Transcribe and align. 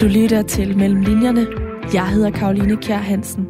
Du 0.00 0.06
lytter 0.06 0.42
til 0.42 0.76
Mellem 0.76 1.00
Linjerne. 1.00 1.46
Jeg 1.94 2.08
hedder 2.08 2.30
Karoline 2.30 2.76
Kjær 2.76 2.96
Hansen. 2.96 3.46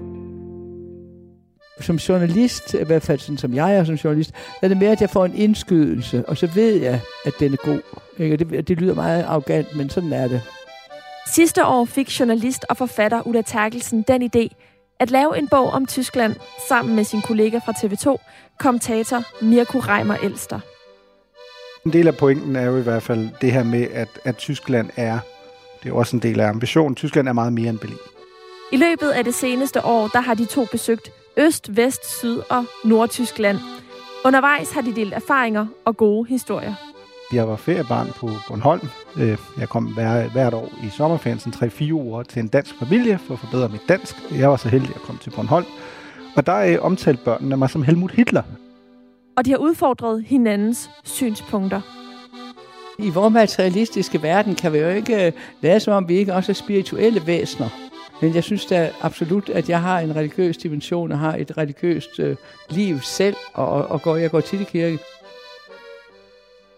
Som 1.81 1.97
journalist, 1.97 2.75
i 2.75 2.85
hvert 2.85 3.03
fald 3.03 3.19
sådan 3.19 3.39
som 3.39 3.55
jeg 3.55 3.77
er 3.77 3.85
som 3.85 3.95
journalist, 3.95 4.33
er 4.63 4.69
det 4.69 4.77
mere, 4.77 4.91
at 4.91 5.01
jeg 5.01 5.11
får 5.11 5.25
en 5.25 5.35
indskydelse, 5.35 6.29
og 6.29 6.37
så 6.37 6.47
ved 6.47 6.75
jeg, 6.75 7.01
at 7.27 7.33
den 7.41 7.53
er 7.53 7.57
god. 7.57 7.81
Ikke? 8.19 8.37
Det, 8.37 8.69
det 8.69 8.81
lyder 8.81 8.95
meget 8.95 9.25
arrogant, 9.25 9.77
men 9.77 9.91
sådan 9.91 10.13
er 10.13 10.29
det. 10.29 10.43
Sidste 11.35 11.67
år 11.67 11.85
fik 11.85 12.21
journalist 12.21 12.65
og 12.69 12.77
forfatter 12.77 13.27
Ulla 13.27 13.43
Terkelsen 13.43 14.05
den 14.09 14.23
idé 14.23 14.49
at 15.01 15.11
lave 15.11 15.39
en 15.39 15.49
bog 15.49 15.71
om 15.71 15.87
Tyskland 15.87 16.35
sammen 16.69 16.97
med 16.97 17.05
sin 17.05 17.23
kollega 17.23 17.59
fra 17.59 17.73
TV2, 17.73 18.17
kommentator 18.59 19.45
Mirko 19.45 19.79
Reimer 19.79 20.17
Elster. 20.23 20.61
En 21.87 21.93
del 21.93 22.09
af 22.09 22.17
pointen 22.17 22.57
er 22.57 22.65
jo 22.65 22.79
i 22.79 22.83
hvert 22.83 23.03
fald 23.03 23.29
det 23.41 23.53
her 23.53 23.63
med, 23.63 23.87
at, 23.93 24.09
at 24.25 24.37
Tyskland 24.37 24.91
er, 24.97 25.19
det 25.85 25.91
er 25.91 25.95
også 25.95 26.17
en 26.17 26.23
del 26.23 26.41
af 26.41 26.49
ambitionen, 26.49 26.95
Tyskland 26.95 27.29
er 27.29 27.33
meget 27.33 27.53
mere 27.53 27.71
end 27.71 27.79
Berlin. 27.79 27.97
I 28.73 28.77
løbet 28.77 29.11
af 29.11 29.25
det 29.25 29.35
seneste 29.35 29.85
år, 29.85 30.09
der 30.09 30.21
har 30.21 30.35
de 30.35 30.45
to 30.45 30.65
besøgt 30.73 31.11
Øst, 31.37 31.77
Vest, 31.77 32.19
Syd 32.19 32.39
og 32.51 32.65
Nordtyskland. 32.85 33.59
Undervejs 34.25 34.73
har 34.73 34.81
de 34.81 34.95
delt 34.95 35.15
erfaringer 35.15 35.67
og 35.85 35.97
gode 35.97 36.29
historier. 36.29 36.75
Jeg 37.33 37.49
var 37.49 37.57
feriebarn 37.57 38.09
på 38.17 38.31
Bornholm. 38.49 38.89
Øh, 39.17 39.39
jeg 39.59 39.69
kom 39.69 39.85
hver, 39.85 40.29
hvert 40.29 40.55
år 40.55 40.73
i 40.85 40.89
sommerferien, 40.89 41.39
sådan 41.39 41.69
3-4 41.69 41.93
uger, 41.93 42.23
til 42.23 42.41
en 42.41 42.49
dansk 42.49 42.75
familie 42.79 43.19
for 43.27 43.35
at 43.35 43.41
forbedre 43.41 43.69
mit 43.69 43.89
dansk. 43.89 44.17
Jeg 44.39 44.51
var 44.51 44.57
så 44.57 44.69
heldig 44.69 44.91
at 44.95 45.01
komme 45.01 45.21
til 45.21 45.31
Bornholm. 45.31 45.67
Og 46.37 46.47
der 46.47 46.53
er 46.53 46.79
omtalt 46.79 47.25
børnene 47.25 47.57
mig 47.57 47.71
som 47.71 47.83
Helmut 47.83 48.11
Hitler. 48.11 48.43
Og 49.37 49.45
de 49.45 49.51
har 49.51 49.59
udfordret 49.59 50.25
hinandens 50.27 50.91
synspunkter. 51.05 52.04
I 52.99 53.11
vores 53.11 53.33
materialistiske 53.33 54.23
verden 54.23 54.55
kan 54.55 54.73
vi 54.73 54.79
jo 54.79 54.89
ikke 54.89 55.27
øh, 55.27 55.33
lade 55.61 55.81
som 55.81 55.95
om, 55.95 56.09
vi 56.09 56.15
ikke 56.15 56.35
også 56.35 56.53
er 56.53 56.55
spirituelle 56.55 57.27
væsener. 57.27 57.69
Men 58.21 58.35
jeg 58.35 58.45
synes 58.45 58.67
da 58.67 58.91
absolut, 59.03 59.49
at 59.49 59.69
jeg 59.69 59.81
har 59.81 60.01
en 60.01 60.17
religiøs 60.17 60.57
dimension 60.57 61.13
og 61.13 61.19
har 61.19 61.35
et 61.37 61.59
religiøst 61.59 62.19
øh, 62.19 62.37
liv 62.71 63.01
selv, 63.01 63.37
og, 63.55 63.87
og 63.87 64.03
går, 64.03 64.17
jeg 64.17 64.31
går 64.31 64.41
tit 64.41 64.61
i 64.61 64.65
kirke. 64.65 64.99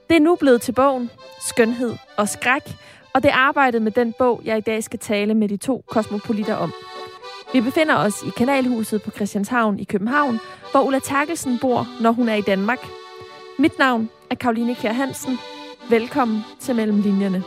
Det 0.09 0.17
er 0.17 0.21
nu 0.21 0.37
blevet 0.37 0.63
til 0.63 0.73
bogen 0.73 1.11
Skønhed 1.41 1.95
og 2.17 2.29
Skræk, 2.29 2.77
og 3.15 3.23
det 3.23 3.31
er 3.31 3.35
arbejdet 3.37 3.83
med 3.83 3.93
den 3.93 4.15
bog, 4.19 4.41
jeg 4.45 4.59
i 4.59 4.61
dag 4.61 4.85
skal 4.85 4.99
tale 4.99 5.35
med 5.35 5.49
de 5.49 5.57
to 5.57 5.85
kosmopolitter 5.87 6.55
om. 6.55 6.73
Vi 7.53 7.61
befinder 7.61 7.97
os 7.97 8.23
i 8.23 8.31
Kanalhuset 8.37 9.03
på 9.03 9.11
Christianshavn 9.11 9.79
i 9.79 9.85
København, 9.85 10.39
hvor 10.71 10.81
Ulla 10.81 10.99
Terkelsen 10.99 11.59
bor, 11.61 11.87
når 12.01 12.11
hun 12.11 12.29
er 12.29 12.35
i 12.35 12.41
Danmark. 12.41 12.87
Mit 13.59 13.79
navn 13.79 14.11
er 14.31 14.35
Karoline 14.35 14.75
Kjær 14.75 14.93
Hansen. 14.93 15.39
Velkommen 15.91 16.41
til 16.61 16.77
Mellemlinjerne. 16.77 17.43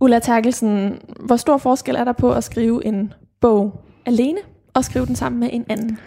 Ulla 0.00 0.18
Terkelsen, 0.18 0.98
hvor 1.20 1.36
stor 1.36 1.58
forskel 1.58 1.94
er 1.94 2.04
der 2.04 2.12
på 2.12 2.32
at 2.32 2.44
skrive 2.44 2.84
en 2.84 3.12
bog 3.40 3.84
alene 4.06 4.38
og 4.74 4.84
skrive 4.84 5.06
den 5.06 5.16
sammen 5.16 5.40
med 5.40 5.48
en 5.52 5.64
anden? 5.68 5.98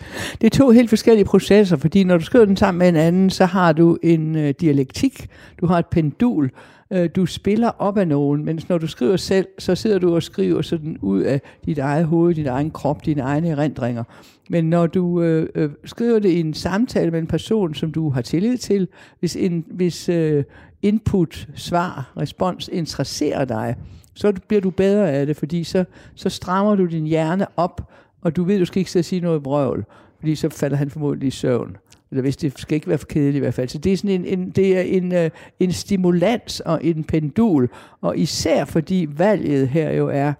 Det 0.41 0.47
er 0.53 0.57
to 0.57 0.69
helt 0.69 0.89
forskellige 0.89 1.25
processer, 1.25 1.77
fordi 1.77 2.03
når 2.03 2.17
du 2.17 2.23
skriver 2.23 2.45
den 2.45 2.57
sammen 2.57 2.79
med 2.79 2.89
en 2.89 2.95
anden, 2.95 3.29
så 3.29 3.45
har 3.45 3.73
du 3.73 3.97
en 4.03 4.35
øh, 4.35 4.53
dialektik, 4.61 5.27
du 5.61 5.65
har 5.65 5.79
et 5.79 5.87
pendul, 5.87 6.51
øh, 6.91 7.09
du 7.15 7.25
spiller 7.25 7.71
op 7.79 7.97
af 7.97 8.07
nogen, 8.07 8.45
mens 8.45 8.69
når 8.69 8.77
du 8.77 8.87
skriver 8.87 9.17
selv, 9.17 9.47
så 9.59 9.75
sidder 9.75 9.99
du 9.99 10.15
og 10.15 10.23
skriver 10.23 10.61
sådan 10.61 10.97
ud 11.01 11.21
af 11.21 11.41
dit 11.65 11.77
eget 11.77 12.05
hoved, 12.05 12.35
din 12.35 12.47
egen 12.47 12.71
krop, 12.71 13.05
dine 13.05 13.21
egne 13.21 13.49
erindringer. 13.49 14.03
Men 14.49 14.69
når 14.69 14.87
du 14.87 15.21
øh, 15.21 15.49
øh, 15.55 15.69
skriver 15.85 16.19
det 16.19 16.29
i 16.29 16.39
en 16.39 16.53
samtale 16.53 17.11
med 17.11 17.19
en 17.19 17.27
person, 17.27 17.73
som 17.73 17.91
du 17.91 18.09
har 18.09 18.21
tillid 18.21 18.57
til, 18.57 18.87
hvis, 19.19 19.35
en, 19.35 19.65
hvis 19.71 20.09
øh, 20.09 20.43
input, 20.81 21.47
svar, 21.55 22.13
respons 22.17 22.69
interesserer 22.73 23.45
dig, 23.45 23.75
så 24.13 24.33
bliver 24.47 24.61
du 24.61 24.69
bedre 24.69 25.11
af 25.11 25.25
det, 25.25 25.37
fordi 25.37 25.63
så, 25.63 25.85
så 26.15 26.29
strammer 26.29 26.75
du 26.75 26.85
din 26.85 27.05
hjerne 27.05 27.45
op, 27.57 27.91
og 28.21 28.35
du 28.35 28.43
ved, 28.43 28.59
du 28.59 28.65
skal 28.65 28.79
ikke 28.79 28.91
sidde 28.91 29.01
og 29.01 29.05
sige 29.05 29.21
noget 29.21 29.43
brøvl, 29.43 29.85
fordi 30.19 30.35
så 30.35 30.49
falder 30.49 30.77
han 30.77 30.89
formodentlig 30.89 31.27
i 31.27 31.31
søvn. 31.31 31.77
Eller 32.11 32.21
hvis 32.21 32.37
det 32.37 32.59
skal 32.59 32.75
ikke 32.75 32.87
være 32.87 32.97
for 32.97 33.07
kedeligt 33.07 33.35
i 33.35 33.39
hvert 33.39 33.53
fald. 33.53 33.69
Så 33.69 33.77
det 33.77 33.93
er 33.93 33.97
sådan 33.97 34.25
en, 34.25 34.39
en, 34.39 34.49
det 34.49 34.77
er 34.77 34.81
en, 34.81 35.13
øh, 35.13 35.29
en 35.59 35.71
stimulans 35.71 36.59
og 36.59 36.85
en 36.85 37.03
pendul, 37.03 37.69
og 38.01 38.17
især 38.17 38.65
fordi 38.65 39.07
valget 39.09 39.67
her 39.69 39.91
jo 39.91 40.07
er 40.07 40.33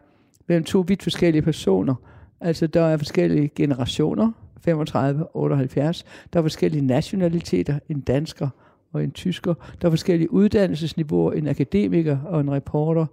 mellem 0.47 0.63
to 0.63 0.85
vidt 0.87 1.03
forskellige 1.03 1.41
personer. 1.41 1.95
Altså 2.41 2.67
der 2.67 2.81
er 2.81 2.97
forskellige 2.97 3.47
generationer, 3.55 4.31
35, 4.61 5.35
78. 5.35 6.05
Der 6.33 6.39
er 6.39 6.43
forskellige 6.43 6.85
nationaliteter, 6.85 7.79
en 7.89 7.99
dansker 7.99 8.49
og 8.93 9.03
en 9.03 9.11
tysker. 9.11 9.53
Der 9.81 9.87
er 9.87 9.91
forskellige 9.91 10.33
uddannelsesniveauer, 10.33 11.31
en 11.31 11.47
akademiker 11.47 12.17
og 12.25 12.41
en 12.41 12.51
reporter. 12.51 13.05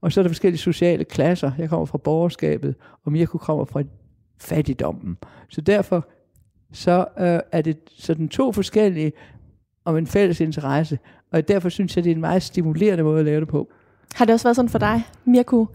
Og 0.00 0.12
så 0.12 0.20
er 0.20 0.22
der 0.22 0.28
forskellige 0.28 0.58
sociale 0.58 1.04
klasser. 1.04 1.50
Jeg 1.58 1.68
kommer 1.68 1.86
fra 1.86 1.98
borgerskabet, 1.98 2.74
og 3.04 3.12
Mirko 3.12 3.38
kommer 3.38 3.64
fra 3.64 3.82
fattigdommen. 4.38 5.16
Så 5.48 5.60
derfor 5.60 6.08
så 6.72 7.06
øh, 7.18 7.40
er 7.52 7.62
det 7.62 7.76
sådan 7.98 8.28
to 8.28 8.52
forskellige 8.52 9.12
om 9.84 9.96
en 9.96 10.06
fælles 10.06 10.40
interesse. 10.40 10.98
Og 11.32 11.48
derfor 11.48 11.68
synes 11.68 11.96
jeg, 11.96 12.04
det 12.04 12.10
er 12.10 12.14
en 12.14 12.20
meget 12.20 12.42
stimulerende 12.42 13.04
måde 13.04 13.18
at 13.18 13.24
lave 13.24 13.40
det 13.40 13.48
på. 13.48 13.68
Har 14.14 14.24
det 14.24 14.32
også 14.32 14.44
været 14.44 14.56
sådan 14.56 14.68
for 14.68 14.78
dig, 14.78 15.02
Mirko? 15.24 15.66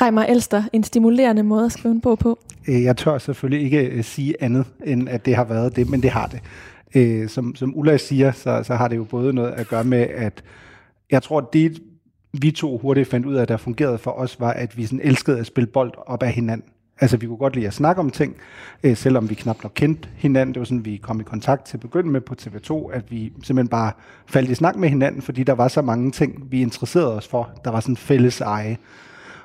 Reimer 0.00 0.22
Elster, 0.22 0.62
en 0.72 0.82
stimulerende 0.82 1.42
måde 1.42 1.64
at 1.64 1.72
skrive 1.72 1.94
en 1.94 2.00
bog 2.00 2.18
på? 2.18 2.38
Øh, 2.68 2.82
jeg 2.82 2.96
tør 2.96 3.18
selvfølgelig 3.18 3.64
ikke 3.64 3.86
øh, 3.86 4.04
sige 4.04 4.34
andet, 4.40 4.66
end 4.84 5.08
at 5.08 5.26
det 5.26 5.36
har 5.36 5.44
været 5.44 5.76
det, 5.76 5.90
men 5.90 6.02
det 6.02 6.10
har 6.10 6.26
det. 6.26 6.40
Øh, 6.94 7.28
som, 7.28 7.54
som 7.54 7.78
Ulla 7.78 7.96
siger, 7.96 8.32
så, 8.32 8.62
så 8.62 8.74
har 8.74 8.88
det 8.88 8.96
jo 8.96 9.04
både 9.04 9.32
noget 9.32 9.52
at 9.52 9.68
gøre 9.68 9.84
med, 9.84 9.98
at 9.98 10.44
jeg 11.10 11.22
tror, 11.22 11.38
at 11.38 11.52
det 11.52 11.82
vi 12.32 12.50
to 12.50 12.78
hurtigt 12.78 13.08
fandt 13.08 13.26
ud 13.26 13.34
af, 13.34 13.42
at 13.42 13.48
der 13.48 13.56
fungerede 13.56 13.98
for 13.98 14.10
os, 14.10 14.40
var, 14.40 14.52
at 14.52 14.76
vi 14.76 14.86
sådan 14.86 15.00
elskede 15.04 15.38
at 15.38 15.46
spille 15.46 15.66
bold 15.66 15.92
op 16.06 16.22
af 16.22 16.32
hinanden. 16.32 16.68
Altså, 17.00 17.16
vi 17.16 17.26
kunne 17.26 17.36
godt 17.36 17.54
lide 17.54 17.66
at 17.66 17.74
snakke 17.74 18.00
om 18.00 18.10
ting, 18.10 18.36
øh, 18.82 18.96
selvom 18.96 19.30
vi 19.30 19.34
knap 19.34 19.62
nok 19.62 19.72
kendte 19.74 20.08
hinanden. 20.16 20.54
Det 20.54 20.60
var 20.60 20.64
sådan, 20.64 20.84
vi 20.84 20.96
kom 20.96 21.20
i 21.20 21.24
kontakt 21.24 21.64
til 21.64 21.76
at 21.76 21.80
begynde 21.80 22.10
med 22.10 22.20
på 22.20 22.34
TV2, 22.42 22.90
at 22.92 23.10
vi 23.10 23.32
simpelthen 23.42 23.68
bare 23.68 23.92
faldt 24.26 24.50
i 24.50 24.54
snak 24.54 24.76
med 24.76 24.88
hinanden, 24.88 25.22
fordi 25.22 25.42
der 25.42 25.52
var 25.52 25.68
så 25.68 25.82
mange 25.82 26.10
ting, 26.10 26.46
vi 26.50 26.62
interesserede 26.62 27.16
os 27.16 27.28
for. 27.28 27.50
Der 27.64 27.70
var 27.70 27.80
sådan 27.80 27.96
fælles 27.96 28.40
eje. 28.40 28.76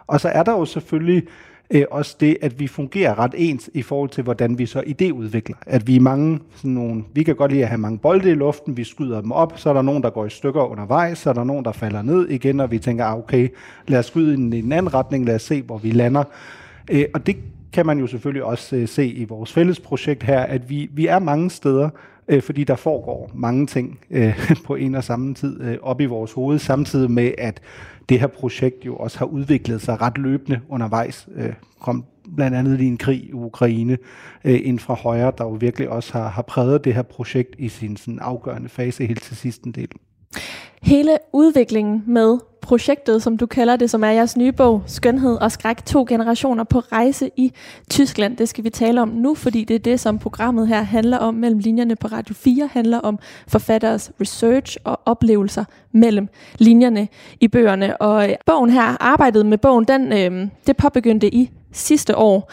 Og 0.08 0.22
så 0.22 0.30
er 0.30 0.44
der 0.44 0.52
jo 0.52 0.66
selvfølgelig 0.66 1.24
øh, 1.72 1.84
også 1.92 2.16
det, 2.20 2.38
at 2.42 2.60
vi 2.60 2.68
fungerer 2.68 3.20
ret 3.20 3.34
ens 3.38 3.70
i 3.74 3.82
forhold 3.82 4.10
til, 4.10 4.24
hvordan 4.24 4.58
vi 4.58 4.66
så 4.66 4.80
idéudvikler. 4.80 5.56
At 5.66 5.88
vi 5.88 5.96
er 5.96 6.00
mange 6.00 6.40
sådan 6.56 6.72
nogle, 6.72 7.04
vi 7.14 7.24
kan 7.24 7.36
godt 7.36 7.52
lide 7.52 7.64
at 7.64 7.70
have 7.70 7.78
mange 7.78 8.00
bolde 8.00 8.32
i 8.32 8.34
luften, 8.34 8.78
vi 8.78 8.84
skyder 8.84 9.22
dem 9.22 9.32
op, 9.32 9.54
så 9.56 9.70
er 9.70 9.74
der 9.74 9.82
nogen, 9.82 10.04
der 10.04 10.10
går 10.10 10.26
i 10.26 10.30
stykker 10.30 10.62
undervejs, 10.62 11.18
så 11.18 11.30
er 11.30 11.34
der 11.34 11.44
nogen, 11.44 11.66
der 11.66 11.72
falder 11.72 12.02
ned 12.02 12.30
igen, 12.30 12.60
og 12.60 12.72
vi 12.72 12.80
tænker, 12.80 13.06
ah, 13.06 13.18
okay, 13.18 13.50
lad 13.88 14.00
os 14.00 14.06
skyde 14.06 14.34
i 14.34 14.60
en 14.60 14.72
anden 14.72 14.94
retning, 14.94 15.26
lad 15.26 15.36
os 15.36 15.42
se, 15.42 15.62
hvor 15.62 15.78
vi 15.78 15.92
lander. 15.92 16.24
Øh, 16.92 17.06
og 17.14 17.28
det 17.28 17.36
kan 17.74 17.86
man 17.86 18.00
jo 18.00 18.08
selvfølgelig 18.08 18.44
også 18.44 18.76
øh, 18.76 18.88
se 18.88 19.08
i 19.08 19.24
vores 19.24 19.54
fælles 19.54 19.80
projekt 19.80 20.24
her, 20.24 20.40
at 20.40 20.70
vi, 20.70 20.90
vi 20.94 21.08
er 21.08 21.20
mange 21.20 21.50
steder, 21.50 21.90
øh, 22.28 22.42
fordi 22.42 22.64
der 22.64 22.76
foregår 22.76 23.32
mange 23.34 23.68
ting 23.68 24.00
øh, 24.10 24.50
på 24.68 24.76
en 24.76 24.96
og 24.96 25.04
samme 25.04 25.34
tid 25.34 25.62
øh, 25.62 25.78
op 25.82 26.02
i 26.02 26.06
vores 26.06 26.32
hoved, 26.32 26.60
samtidig 26.60 27.12
med, 27.12 27.32
at 27.38 27.62
det 28.10 28.20
her 28.20 28.28
projekt 28.28 28.86
jo 28.86 28.96
også 28.96 29.20
har 29.20 29.26
udviklet 29.26 29.82
sig 29.82 30.02
ret 30.02 30.18
løbende 30.18 30.60
undervejs. 30.70 31.28
Øh, 31.36 31.54
kom 31.80 32.06
blandt 32.36 32.58
andet 32.58 32.82
i 32.82 32.86
en 32.86 32.98
krig 32.98 33.24
i 33.24 33.34
Ukraine 33.34 33.98
øh, 34.44 34.60
ind 34.64 34.80
fra 34.80 34.94
højre, 34.94 35.32
der 35.38 35.44
jo 35.44 35.52
virkelig 35.52 35.90
også 35.90 36.14
har, 36.14 36.30
har 36.30 36.42
præget 36.42 36.86
det 36.86 36.94
her 36.94 37.02
projekt 37.02 37.56
i 37.58 37.70
sin 37.70 37.98
sådan 37.98 38.20
afgørende 38.20 38.70
fase 38.70 39.06
helt 39.06 39.24
til 39.24 39.38
sidste 39.38 39.72
del. 39.72 39.90
Hele 40.82 41.18
udviklingen 41.34 42.04
med 42.08 42.38
projektet, 42.62 43.24
som 43.24 43.38
du 43.38 43.46
kalder 43.46 43.76
det, 43.76 43.90
som 43.90 44.04
er 44.04 44.10
jeres 44.10 44.38
nye 44.38 44.52
bog, 44.52 44.84
Skønhed 44.86 45.36
og 45.36 45.52
Skræk, 45.52 45.86
to 45.86 46.06
generationer 46.10 46.64
på 46.64 46.80
rejse 46.80 47.32
i 47.38 47.54
Tyskland. 47.90 48.38
Det 48.38 48.50
skal 48.50 48.64
vi 48.64 48.70
tale 48.70 49.02
om 49.02 49.10
nu, 49.10 49.36
fordi 49.36 49.64
det 49.64 49.76
er 49.76 49.80
det, 49.80 50.00
som 50.00 50.20
programmet 50.20 50.68
her 50.68 50.82
handler 50.82 51.18
om 51.18 51.34
mellem 51.34 51.60
linjerne 51.60 51.96
på 51.96 52.08
Radio 52.08 52.36
4, 52.36 52.70
handler 52.74 52.98
om 52.98 53.20
forfatteres 53.48 54.12
research 54.22 54.78
og 54.84 55.00
oplevelser 55.06 55.66
mellem 55.92 56.28
linjerne 56.58 57.08
i 57.40 57.48
bøgerne. 57.48 58.02
Og 58.02 58.30
øh, 58.30 58.36
bogen 58.46 58.70
her, 58.70 58.98
arbejdet 59.00 59.46
med 59.46 59.58
bogen, 59.58 59.86
den, 59.86 60.14
øh, 60.14 60.48
det 60.68 60.78
påbegyndte 60.78 61.36
i 61.36 61.52
sidste 61.72 62.18
år. 62.18 62.52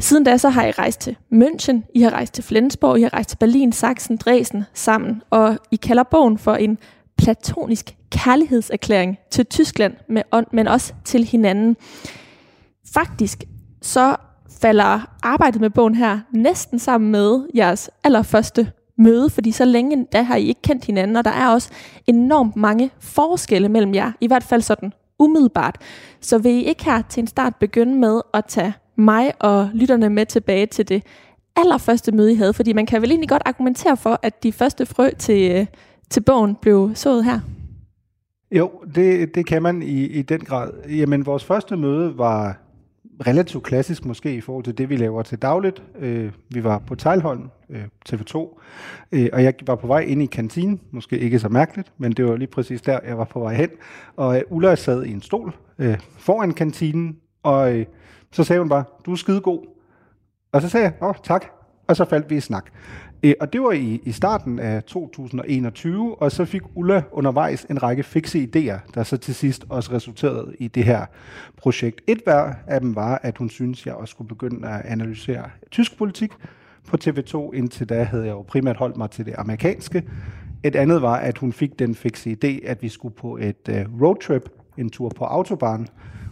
Siden 0.00 0.24
da 0.24 0.36
så 0.36 0.48
har 0.48 0.66
I 0.66 0.70
rejst 0.70 1.00
til 1.00 1.16
München, 1.34 1.76
I 1.94 2.00
har 2.00 2.10
rejst 2.10 2.34
til 2.34 2.44
Flensborg, 2.44 2.98
I 2.98 3.02
har 3.02 3.12
rejst 3.12 3.28
til 3.28 3.36
Berlin, 3.36 3.72
Sachsen, 3.72 4.16
Dresden 4.16 4.64
sammen, 4.74 5.22
og 5.30 5.58
I 5.70 5.76
kalder 5.76 6.02
bogen 6.02 6.38
for 6.38 6.54
en 6.54 6.78
platonisk 7.18 7.96
kærlighedserklæring 8.10 9.18
til 9.30 9.46
Tyskland, 9.46 9.94
men 10.52 10.68
også 10.68 10.92
til 11.04 11.24
hinanden. 11.24 11.76
Faktisk 12.94 13.44
så 13.82 14.16
falder 14.60 15.00
arbejdet 15.22 15.60
med 15.60 15.70
bogen 15.70 15.94
her 15.94 16.20
næsten 16.32 16.78
sammen 16.78 17.10
med 17.10 17.48
jeres 17.54 17.90
allerførste 18.04 18.72
møde, 18.98 19.30
fordi 19.30 19.52
så 19.52 19.64
længe 19.64 20.06
da 20.12 20.22
har 20.22 20.36
I 20.36 20.46
ikke 20.46 20.62
kendt 20.62 20.84
hinanden, 20.84 21.16
og 21.16 21.24
der 21.24 21.30
er 21.30 21.48
også 21.48 21.70
enormt 22.06 22.56
mange 22.56 22.90
forskelle 23.00 23.68
mellem 23.68 23.94
jer, 23.94 24.12
i 24.20 24.26
hvert 24.26 24.44
fald 24.44 24.62
sådan 24.62 24.92
umiddelbart. 25.18 25.76
Så 26.20 26.38
vil 26.38 26.52
I 26.52 26.62
ikke 26.62 26.84
her 26.84 27.02
til 27.02 27.20
en 27.20 27.26
start 27.26 27.56
begynde 27.56 27.94
med 27.94 28.20
at 28.34 28.44
tage 28.44 28.74
mig 28.96 29.32
og 29.40 29.70
lytterne 29.74 30.10
med 30.10 30.26
tilbage 30.26 30.66
til 30.66 30.88
det 30.88 31.02
allerførste 31.56 32.12
møde, 32.12 32.32
I 32.32 32.34
havde? 32.34 32.52
Fordi 32.52 32.72
man 32.72 32.86
kan 32.86 33.02
vel 33.02 33.10
egentlig 33.10 33.28
godt 33.28 33.42
argumentere 33.44 33.96
for, 33.96 34.20
at 34.22 34.42
de 34.42 34.52
første 34.52 34.86
frø 34.86 35.10
til, 35.18 35.50
øh, 35.50 35.66
til 36.10 36.20
bogen 36.20 36.54
blev 36.54 36.90
sået 36.94 37.24
her. 37.24 37.40
Jo, 38.50 38.70
det, 38.94 39.34
det 39.34 39.46
kan 39.46 39.62
man 39.62 39.82
i, 39.82 40.04
i 40.04 40.22
den 40.22 40.40
grad. 40.40 40.70
Jamen, 40.88 41.26
vores 41.26 41.44
første 41.44 41.76
møde 41.76 42.18
var 42.18 42.56
relativt 43.26 43.64
klassisk 43.64 44.04
måske 44.04 44.34
i 44.34 44.40
forhold 44.40 44.64
til 44.64 44.78
det, 44.78 44.88
vi 44.88 44.96
laver 44.96 45.22
til 45.22 45.38
dagligt. 45.38 45.82
Øh, 45.98 46.32
vi 46.48 46.64
var 46.64 46.78
på 46.78 46.94
Tejlholm, 46.94 47.48
øh, 47.70 47.84
TV2, 48.08 48.60
øh, 49.12 49.28
og 49.32 49.44
jeg 49.44 49.54
var 49.66 49.74
på 49.74 49.86
vej 49.86 50.00
ind 50.00 50.22
i 50.22 50.26
kantinen, 50.26 50.80
måske 50.90 51.18
ikke 51.18 51.38
så 51.38 51.48
mærkeligt, 51.48 51.92
men 51.98 52.12
det 52.12 52.24
var 52.24 52.36
lige 52.36 52.48
præcis 52.48 52.82
der, 52.82 52.98
jeg 53.06 53.18
var 53.18 53.24
på 53.24 53.40
vej 53.40 53.54
hen. 53.54 53.70
Og 54.16 54.36
øh, 54.36 54.42
Ulla 54.50 54.74
sad 54.74 55.04
i 55.04 55.12
en 55.12 55.22
stol 55.22 55.54
øh, 55.78 55.98
foran 56.18 56.52
kantinen, 56.52 57.16
og 57.42 57.78
øh, 57.78 57.86
så 58.32 58.44
sagde 58.44 58.60
hun 58.60 58.68
bare, 58.68 58.84
du 59.06 59.12
er 59.12 59.16
skide 59.16 59.40
god. 59.40 59.66
Og 60.52 60.62
så 60.62 60.68
sagde 60.68 60.84
jeg, 60.84 60.94
åh, 61.02 61.14
tak. 61.22 61.44
Og 61.86 61.96
så 61.96 62.04
faldt 62.04 62.30
vi 62.30 62.36
i 62.36 62.40
snak. 62.40 62.70
Øh, 63.22 63.34
og 63.40 63.52
det 63.52 63.62
var 63.62 63.72
i, 63.72 64.00
i 64.04 64.12
starten 64.12 64.58
af 64.58 64.82
2021, 64.84 66.22
og 66.22 66.32
så 66.32 66.44
fik 66.44 66.62
Ulla 66.74 67.02
undervejs 67.12 67.66
en 67.70 67.82
række 67.82 68.02
fikse 68.02 68.48
idéer, 68.54 68.90
der 68.94 69.02
så 69.02 69.16
til 69.16 69.34
sidst 69.34 69.64
også 69.68 69.92
resulterede 69.92 70.54
i 70.58 70.68
det 70.68 70.84
her 70.84 71.06
projekt. 71.56 72.00
Et 72.06 72.20
hver 72.24 72.54
af 72.66 72.80
dem 72.80 72.94
var, 72.94 73.20
at 73.22 73.38
hun 73.38 73.50
synes, 73.50 73.86
jeg 73.86 73.94
også 73.94 74.12
skulle 74.12 74.28
begynde 74.28 74.68
at 74.68 74.84
analysere 74.84 75.44
tysk 75.70 75.98
politik 75.98 76.32
på 76.86 76.96
TV2. 77.04 77.52
Indtil 77.52 77.88
da 77.88 78.02
havde 78.02 78.24
jeg 78.24 78.32
jo 78.32 78.42
primært 78.42 78.76
holdt 78.76 78.96
mig 78.96 79.10
til 79.10 79.26
det 79.26 79.34
amerikanske. 79.38 80.02
Et 80.64 80.76
andet 80.76 81.02
var, 81.02 81.16
at 81.16 81.38
hun 81.38 81.52
fik 81.52 81.78
den 81.78 81.94
fikse 81.94 82.36
idé, 82.44 82.66
at 82.68 82.82
vi 82.82 82.88
skulle 82.88 83.14
på 83.14 83.36
et 83.36 83.68
øh, 83.68 84.02
roadtrip, 84.02 84.48
en 84.76 84.90
tur 84.90 85.08
på 85.08 85.24
autobahn, 85.24 85.86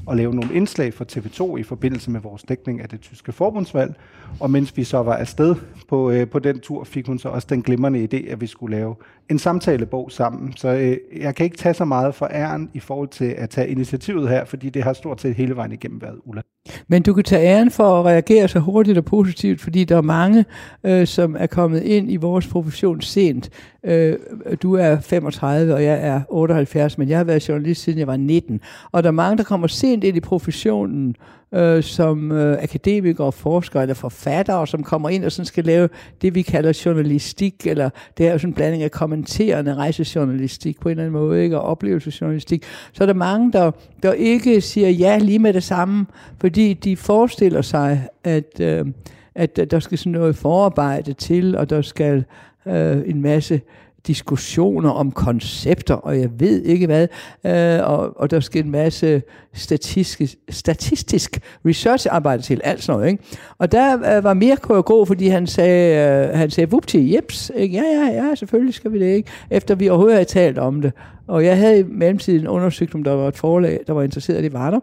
og 0.07 0.17
lave 0.17 0.35
nogle 0.35 0.55
indslag 0.55 0.95
for 0.95 1.05
TV2 1.13 1.57
i 1.57 1.63
forbindelse 1.63 2.11
med 2.11 2.21
vores 2.21 2.43
dækning 2.43 2.81
af 2.81 2.89
det 2.89 3.01
tyske 3.01 3.33
forbundsvalg. 3.33 3.95
Og 4.41 4.51
mens 4.51 4.77
vi 4.77 4.85
så 4.85 5.03
var 5.03 5.15
afsted 5.15 5.55
på, 5.89 6.11
øh, 6.11 6.29
på 6.29 6.39
den 6.39 6.61
tur, 6.61 6.85
fik 6.85 7.07
hun 7.07 7.19
så 7.19 7.29
også 7.29 7.47
den 7.51 7.63
glimrende 7.63 8.09
idé, 8.13 8.31
at 8.31 8.41
vi 8.41 8.47
skulle 8.47 8.77
lave 8.77 8.95
en 9.31 9.39
samtalebog 9.39 10.13
sammen. 10.13 10.53
Så 10.57 10.69
øh, 10.69 10.97
jeg 11.21 11.35
kan 11.35 11.45
ikke 11.45 11.57
tage 11.57 11.75
så 11.75 11.85
meget 11.85 12.15
for 12.15 12.27
æren 12.27 12.71
i 12.75 12.81
forhold 12.81 13.09
til 13.09 13.25
at 13.25 13.51
tage 13.51 13.69
initiativet 13.69 14.29
her, 14.29 14.45
fordi 14.45 14.71
det 14.71 14.83
har 14.83 14.93
stort 14.93 15.21
set 15.21 15.35
hele 15.35 15.57
vejen 15.57 15.73
igennem 15.73 16.03
været 16.03 16.19
Ulla. 16.25 16.43
Men 16.89 17.03
du 17.03 17.15
kan 17.15 17.25
tage 17.25 17.47
æren 17.47 17.71
for 17.71 17.99
at 18.01 18.05
reagere 18.05 18.49
så 18.49 18.59
hurtigt 18.59 18.99
og 18.99 19.05
positivt, 19.05 19.61
fordi 19.61 19.85
der 19.85 19.97
er 19.97 20.03
mange, 20.03 20.45
øh, 20.85 21.07
som 21.07 21.37
er 21.39 21.47
kommet 21.47 21.83
ind 21.83 22.13
i 22.13 22.17
vores 22.17 22.47
profession 22.47 23.01
sent. 23.01 23.51
Øh, 23.85 24.17
du 24.63 24.75
er 24.75 25.01
35, 25.01 25.75
og 25.75 25.85
jeg 25.85 26.07
er 26.07 26.21
78, 26.29 26.99
men 26.99 27.09
jeg 27.09 27.19
har 27.19 27.25
været 27.25 27.49
journalist 27.49 27.83
siden 27.83 27.99
jeg 27.99 28.07
var 28.07 28.17
19. 28.17 28.61
Og 28.93 29.03
der 29.03 29.09
er 29.09 29.13
mange, 29.13 29.37
der 29.39 29.45
kommer 29.45 29.67
sent 29.67 30.05
ind 30.05 30.17
i 30.17 30.21
professionen, 30.21 31.17
øh, 31.55 31.83
som 31.83 32.33
øh, 32.33 32.63
akademikere, 32.63 33.33
forskere 33.33 33.83
eller 33.83 33.95
forfattere, 33.95 34.67
som 34.67 34.83
kommer 34.83 35.09
ind 35.09 35.25
og 35.25 35.33
sådan 35.33 35.47
skal 35.47 35.65
lave 35.65 35.89
det, 36.23 36.35
vi 36.35 36.43
kalder 36.43 36.83
journalistik, 36.87 37.67
eller 37.67 37.91
det 38.19 38.29
er 38.29 38.33
jo 38.33 38.39
sådan 38.39 38.51
en 38.51 38.55
blanding 38.55 38.83
af 38.83 38.91
kommenterende 38.91 39.75
rejsejournalistik 39.75 40.81
på 40.81 40.89
en 40.89 40.91
eller 40.91 41.05
anden 41.05 41.21
måde, 41.21 41.43
ikke? 41.45 41.59
og 41.59 41.63
oplevelsesjournalistik. 41.63 42.65
Så 42.93 43.05
er 43.05 43.07
der 43.07 43.15
mange, 43.15 43.53
der, 43.53 43.71
der 44.03 44.13
ikke 44.13 44.61
siger 44.61 44.89
ja 44.89 45.19
lige 45.19 45.39
med 45.39 45.53
det 45.53 45.63
samme, 45.63 46.07
fordi 46.41 46.73
de 46.73 46.97
forestiller 46.97 47.63
sig, 47.63 48.09
at, 48.25 48.61
øh, 48.61 48.87
at 49.35 49.71
der 49.71 49.81
skal 49.81 49.99
sådan 49.99 50.13
noget 50.13 50.37
forarbejde 50.37 51.13
til, 51.13 51.57
og 51.57 51.71
der 51.71 51.83
skal 51.83 52.25
øh, 52.67 52.99
en 53.07 53.23
masse 53.23 53.61
diskussioner 54.07 54.91
om 54.91 55.13
koncepter, 55.13 55.95
og 55.95 56.21
jeg 56.21 56.31
ved 56.39 56.63
ikke 56.63 56.87
hvad, 56.87 57.09
øh, 57.45 57.91
og, 57.91 58.21
og 58.21 58.31
der 58.31 58.41
skal 58.41 58.65
en 58.65 58.71
masse 58.71 59.23
statistisk, 59.55 60.35
statistisk 60.51 61.41
researcharbejde 61.67 62.43
til, 62.43 62.61
alt 62.65 62.83
sådan 62.83 62.99
noget. 62.99 63.11
Ikke? 63.13 63.25
Og 63.59 63.73
der 63.73 64.17
øh, 64.17 64.25
var 64.25 64.35
Mirko 64.35 64.83
god, 64.87 65.07
fordi 65.07 65.29
han 65.29 65.47
sagde, 65.47 66.29
øh, 66.29 66.39
han 66.39 66.51
sagde, 66.51 66.71
vupti, 66.71 67.17
jeps, 67.17 67.53
ikke? 67.57 67.77
ja, 67.77 67.83
ja, 67.83 68.27
ja, 68.27 68.35
selvfølgelig 68.35 68.75
skal 68.75 68.93
vi 68.93 68.99
det, 68.99 69.15
ikke? 69.15 69.31
efter 69.51 69.75
vi 69.75 69.89
overhovedet 69.89 70.15
havde 70.15 70.29
talt 70.29 70.59
om 70.59 70.83
det. 70.83 70.93
Og 71.29 71.45
jeg 71.45 71.57
havde 71.57 71.81
i 71.81 71.83
mellemtiden 71.83 72.49
undersøgt, 72.49 72.95
om 72.95 73.05
der 73.05 73.13
var 73.13 73.29
et 73.29 73.37
forlag, 73.37 73.81
der 73.87 73.93
var 73.93 74.03
interesseret 74.03 74.45
i 74.45 74.53
var 74.53 74.71
der. 74.71 74.81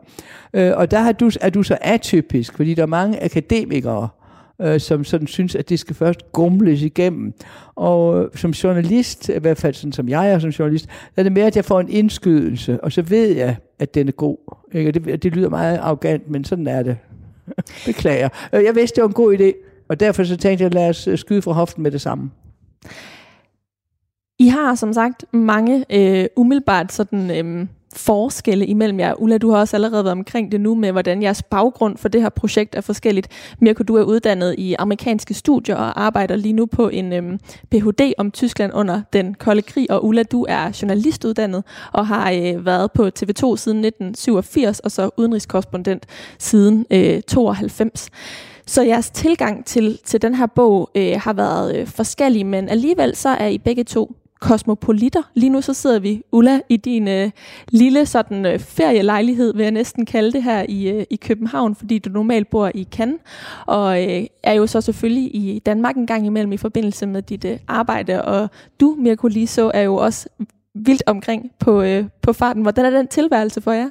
Øh, 0.53 0.77
og 0.77 0.91
der 0.91 0.99
har 0.99 1.11
du, 1.11 1.31
er 1.41 1.49
du 1.49 1.63
så 1.63 1.77
atypisk, 1.81 2.55
fordi 2.55 2.73
der 2.73 2.81
er 2.81 2.87
mange 2.87 3.23
akademikere, 3.23 4.09
øh, 4.61 4.79
som 4.79 5.03
sådan 5.03 5.27
synes, 5.27 5.55
at 5.55 5.69
det 5.69 5.79
skal 5.79 5.95
først 5.95 6.31
gumles 6.31 6.81
igennem. 6.81 7.33
Og 7.75 8.23
øh, 8.23 8.29
som 8.35 8.51
journalist, 8.51 9.29
i 9.29 9.39
hvert 9.39 9.57
fald 9.57 9.73
sådan 9.73 9.91
som 9.91 10.09
jeg 10.09 10.31
er 10.31 10.39
som 10.39 10.49
journalist, 10.49 10.87
er 11.17 11.23
det 11.23 11.31
mere, 11.31 11.45
at 11.45 11.55
jeg 11.55 11.65
får 11.65 11.79
en 11.79 11.89
indskydelse, 11.89 12.83
og 12.83 12.91
så 12.91 13.01
ved 13.01 13.35
jeg, 13.35 13.55
at 13.79 13.95
den 13.95 14.07
er 14.07 14.11
god. 14.11 14.37
Ikke? 14.73 14.91
Det, 14.91 15.23
det 15.23 15.35
lyder 15.35 15.49
meget 15.49 15.77
arrogant, 15.77 16.29
men 16.29 16.43
sådan 16.43 16.67
er 16.67 16.83
det. 16.83 16.97
Beklager. 17.85 18.29
Øh, 18.53 18.63
jeg 18.63 18.75
vidste, 18.75 18.95
det 18.95 19.01
var 19.01 19.07
en 19.07 19.13
god 19.13 19.37
idé, 19.37 19.53
og 19.89 19.99
derfor 19.99 20.23
så 20.23 20.37
tænkte 20.37 20.63
jeg, 20.63 20.73
lad 20.73 20.89
os 20.89 21.07
øh, 21.07 21.17
skyde 21.17 21.41
fra 21.41 21.51
hoften 21.51 21.83
med 21.83 21.91
det 21.91 22.01
samme. 22.01 22.31
I 24.39 24.47
har 24.47 24.75
som 24.75 24.93
sagt 24.93 25.25
mange 25.33 25.85
øh, 25.89 26.25
umiddelbart 26.35 26.91
sådan 26.91 27.31
øh, 27.31 27.67
forskelle 27.93 28.65
imellem 28.65 28.99
jer. 28.99 29.13
Ulla, 29.21 29.37
du 29.37 29.51
har 29.51 29.57
også 29.57 29.77
allerede 29.77 30.03
været 30.03 30.11
omkring 30.11 30.51
det 30.51 30.61
nu 30.61 30.75
med, 30.75 30.91
hvordan 30.91 31.21
jeres 31.21 31.43
baggrund 31.43 31.97
for 31.97 32.07
det 32.09 32.21
her 32.21 32.29
projekt 32.29 32.75
er 32.75 32.81
forskelligt. 32.81 33.27
Mirko, 33.59 33.83
du 33.83 33.95
er 33.95 34.03
uddannet 34.03 34.55
i 34.57 34.75
amerikanske 34.79 35.33
studier 35.33 35.75
og 35.75 36.03
arbejder 36.03 36.35
lige 36.35 36.53
nu 36.53 36.65
på 36.65 36.89
en 36.89 37.13
øhm, 37.13 37.39
Ph.D. 37.71 38.13
om 38.17 38.31
Tyskland 38.31 38.71
under 38.73 39.01
den 39.13 39.33
kolde 39.33 39.61
krig. 39.61 39.91
Og 39.91 40.05
Ulla, 40.05 40.23
du 40.23 40.45
er 40.49 40.79
journalistuddannet 40.81 41.63
og 41.93 42.07
har 42.07 42.31
øh, 42.31 42.65
været 42.65 42.91
på 42.91 43.07
TV2 43.07 43.57
siden 43.57 43.85
1987 43.85 44.79
og 44.79 44.91
så 44.91 45.09
udenrigskorrespondent 45.17 46.05
siden 46.39 46.85
øh, 46.91 47.21
92. 47.21 48.09
Så 48.67 48.83
jeres 48.83 49.09
tilgang 49.09 49.65
til, 49.65 49.99
til 50.05 50.21
den 50.21 50.35
her 50.35 50.45
bog 50.45 50.89
øh, 50.95 51.19
har 51.19 51.33
været 51.33 51.75
øh, 51.75 51.87
forskellig, 51.87 52.45
men 52.45 52.69
alligevel 52.69 53.15
så 53.15 53.29
er 53.29 53.47
I 53.47 53.57
begge 53.57 53.83
to 53.83 54.15
kosmopolitter. 54.43 55.21
Lige 55.33 55.49
nu 55.49 55.61
så 55.61 55.73
sidder 55.73 55.99
vi, 55.99 56.21
Ulla, 56.31 56.59
i 56.69 56.77
din 56.77 57.07
øh, 57.07 57.31
lille 57.69 58.05
sådan 58.05 58.45
øh, 58.45 58.59
ferielejlighed, 58.59 59.53
vil 59.53 59.63
jeg 59.63 59.71
næsten 59.71 60.05
kalde 60.05 60.31
det 60.31 60.43
her 60.43 60.65
i, 60.69 60.89
øh, 60.89 61.05
i 61.09 61.15
København, 61.15 61.75
fordi 61.75 61.99
du 61.99 62.09
normalt 62.09 62.49
bor 62.49 62.71
i 62.75 62.87
Cannes, 62.91 63.19
og 63.65 64.03
øh, 64.03 64.25
er 64.43 64.53
jo 64.53 64.67
så 64.67 64.81
selvfølgelig 64.81 65.35
i 65.35 65.61
Danmark 65.65 65.95
en 65.95 66.07
gang 66.07 66.25
imellem 66.25 66.51
i 66.51 66.57
forbindelse 66.57 67.05
med 67.05 67.21
dit 67.21 67.45
øh, 67.45 67.59
arbejde. 67.67 68.25
Og 68.25 68.49
du, 68.79 68.95
Mirko 68.99 69.27
Liso, 69.27 69.71
er 69.73 69.81
jo 69.81 69.95
også 69.95 70.29
vildt 70.75 71.03
omkring 71.05 71.51
på, 71.59 71.81
øh, 71.81 72.05
på 72.21 72.33
farten. 72.33 72.61
Hvordan 72.61 72.85
er 72.85 72.89
den 72.89 73.07
tilværelse 73.07 73.61
for 73.61 73.71
jer? 73.71 73.89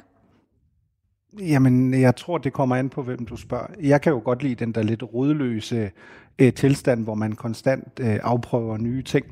Jamen, 1.39 2.01
jeg 2.01 2.15
tror, 2.15 2.37
det 2.37 2.53
kommer 2.53 2.75
an 2.75 2.89
på, 2.89 3.01
hvem 3.01 3.25
du 3.25 3.35
spørger. 3.35 3.67
Jeg 3.81 4.01
kan 4.01 4.11
jo 4.11 4.21
godt 4.23 4.43
lide 4.43 4.55
den 4.55 4.71
der 4.71 4.83
lidt 4.83 5.03
rodløse 5.13 5.91
øh, 6.39 6.53
tilstand, 6.53 7.03
hvor 7.03 7.15
man 7.15 7.31
konstant 7.31 7.99
øh, 7.99 8.19
afprøver 8.23 8.77
nye 8.77 9.01
ting. 9.01 9.25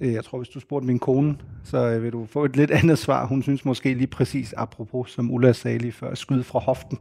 Øh, 0.00 0.12
jeg 0.12 0.24
tror, 0.24 0.38
hvis 0.38 0.48
du 0.48 0.60
spurgte 0.60 0.86
min 0.86 0.98
kone, 0.98 1.36
så 1.64 1.90
øh, 1.90 2.02
vil 2.02 2.12
du 2.12 2.26
få 2.26 2.44
et 2.44 2.56
lidt 2.56 2.70
andet 2.70 2.98
svar. 2.98 3.26
Hun 3.26 3.42
synes 3.42 3.64
måske 3.64 3.94
lige 3.94 4.06
præcis, 4.06 4.52
apropos, 4.52 5.10
som 5.10 5.30
Ulla 5.30 5.52
sagde 5.52 5.78
lige 5.78 5.92
før, 5.92 6.14
skyde 6.14 6.44
fra 6.44 6.58
hoften. 6.58 6.98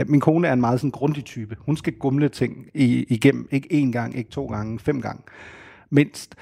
Øh, 0.00 0.10
min 0.10 0.20
kone 0.20 0.48
er 0.48 0.52
en 0.52 0.60
meget 0.60 0.80
sådan 0.80 0.90
grundig 0.90 1.24
type. 1.24 1.56
Hun 1.58 1.76
skal 1.76 1.92
gumle 1.92 2.28
ting 2.28 2.66
igennem, 2.74 3.48
ikke 3.50 3.68
én 3.82 3.92
gang, 3.92 4.16
ikke 4.16 4.30
to 4.30 4.46
gange, 4.46 4.78
fem 4.78 5.00
gange 5.00 5.22
mindst. 5.90 6.34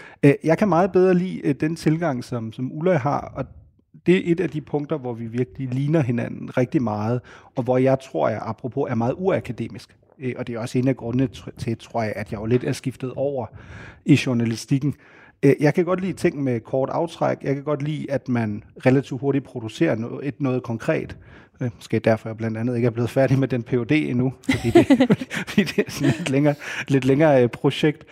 Jeg 0.44 0.58
kan 0.58 0.68
meget 0.68 0.92
bedre 0.92 1.14
lide 1.14 1.52
den 1.52 1.76
tilgang, 1.76 2.24
som, 2.24 2.52
som 2.52 2.72
Ulla 2.72 2.96
har, 2.96 3.32
og 3.34 3.44
det 4.06 4.16
er 4.16 4.32
et 4.32 4.40
af 4.40 4.50
de 4.50 4.60
punkter, 4.60 4.98
hvor 4.98 5.12
vi 5.12 5.26
virkelig 5.26 5.68
ligner 5.68 6.00
hinanden 6.00 6.56
rigtig 6.56 6.82
meget, 6.82 7.20
og 7.56 7.62
hvor 7.62 7.78
jeg 7.78 7.98
tror, 8.00 8.28
jeg 8.28 8.42
apropos 8.44 8.90
er 8.90 8.94
meget 8.94 9.14
uakademisk. 9.18 9.96
Og 10.36 10.46
det 10.46 10.54
er 10.54 10.58
også 10.58 10.78
en 10.78 10.88
af 10.88 10.96
grundene 10.96 11.28
til, 11.58 11.78
tror 11.78 12.02
jeg, 12.02 12.12
at 12.16 12.32
jeg 12.32 12.40
jo 12.40 12.46
lidt 12.46 12.64
er 12.64 12.72
skiftet 12.72 13.12
over 13.12 13.46
i 14.04 14.18
journalistikken. 14.26 14.94
Øh, 15.42 15.54
jeg 15.60 15.74
kan 15.74 15.84
godt 15.84 16.00
lide 16.00 16.12
ting 16.12 16.42
med 16.42 16.60
kort 16.60 16.88
aftræk. 16.88 17.38
Jeg 17.42 17.54
kan 17.54 17.64
godt 17.64 17.82
lide, 17.82 18.10
at 18.10 18.28
man 18.28 18.64
relativt 18.86 19.20
hurtigt 19.20 19.44
producerer 19.44 19.94
noget, 19.94 20.28
et 20.28 20.40
noget 20.40 20.62
konkret. 20.62 21.16
Øh, 21.60 21.70
måske 21.76 21.98
derfor 21.98 22.28
jeg 22.28 22.36
blandt 22.36 22.58
andet 22.58 22.76
ikke 22.76 22.86
er 22.86 22.90
blevet 22.90 23.10
færdig 23.10 23.38
med 23.38 23.48
den 23.48 23.62
PhD 23.62 23.92
endnu, 23.92 24.32
fordi 24.50 24.70
det, 24.70 24.86
fordi 25.48 25.62
det 25.62 25.78
er 25.86 25.90
sådan 25.90 26.08
et 26.08 26.18
lidt 26.18 26.30
længere, 26.30 26.54
lidt 26.88 27.04
længere 27.04 27.42
øh, 27.42 27.48
projekt. 27.48 28.04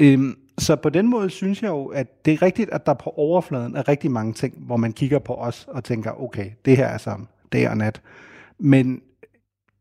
Øhm, 0.00 0.36
så 0.58 0.76
på 0.76 0.88
den 0.88 1.08
måde 1.08 1.30
synes 1.30 1.62
jeg 1.62 1.68
jo, 1.68 1.86
at 1.86 2.24
det 2.24 2.34
er 2.34 2.42
rigtigt, 2.42 2.70
at 2.70 2.86
der 2.86 2.94
på 2.94 3.10
overfladen 3.10 3.76
er 3.76 3.88
rigtig 3.88 4.10
mange 4.10 4.32
ting, 4.32 4.54
hvor 4.58 4.76
man 4.76 4.92
kigger 4.92 5.18
på 5.18 5.34
os 5.34 5.66
og 5.68 5.84
tænker, 5.84 6.22
okay, 6.22 6.50
det 6.64 6.76
her 6.76 6.86
er 6.86 6.98
sammen 6.98 7.28
dag 7.52 7.70
og 7.70 7.76
nat. 7.76 8.00
Men 8.58 9.00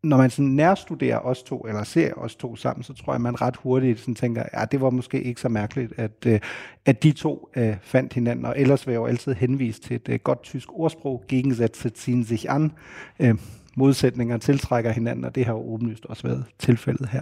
når 0.05 0.17
man 0.17 0.29
sådan 0.29 0.51
nærstuderer 0.51 1.19
os 1.19 1.43
to, 1.43 1.59
eller 1.59 1.83
ser 1.83 2.13
os 2.13 2.35
to 2.35 2.55
sammen, 2.55 2.83
så 2.83 2.93
tror 2.93 3.13
jeg, 3.13 3.21
man 3.21 3.41
ret 3.41 3.55
hurtigt 3.55 3.99
sådan 3.99 4.15
tænker, 4.15 4.43
ja, 4.53 4.65
det 4.65 4.81
var 4.81 4.89
måske 4.89 5.23
ikke 5.23 5.41
så 5.41 5.49
mærkeligt, 5.49 5.93
at, 5.97 6.11
øh, 6.25 6.39
at 6.85 7.03
de 7.03 7.11
to 7.11 7.49
øh, 7.55 7.75
fandt 7.81 8.13
hinanden. 8.13 8.45
Og 8.45 8.59
ellers 8.59 8.87
vil 8.87 8.93
jeg 8.93 8.99
jo 8.99 9.05
altid 9.05 9.33
henvise 9.33 9.81
til 9.81 9.95
et 9.95 10.09
øh, 10.09 10.19
godt 10.23 10.43
tysk 10.43 10.69
ordsprog, 10.73 11.23
Gegensätze 11.33 11.89
ziehen 11.95 12.25
sich 12.25 12.45
an. 12.49 12.71
Øh, 13.19 13.35
modsætninger 13.75 14.37
tiltrækker 14.37 14.91
hinanden, 14.91 15.25
og 15.25 15.35
det 15.35 15.45
har 15.45 15.53
jo 15.53 15.73
åbenlyst 15.73 16.05
også 16.05 16.23
været 16.27 16.45
tilfældet 16.59 17.09
her. 17.09 17.21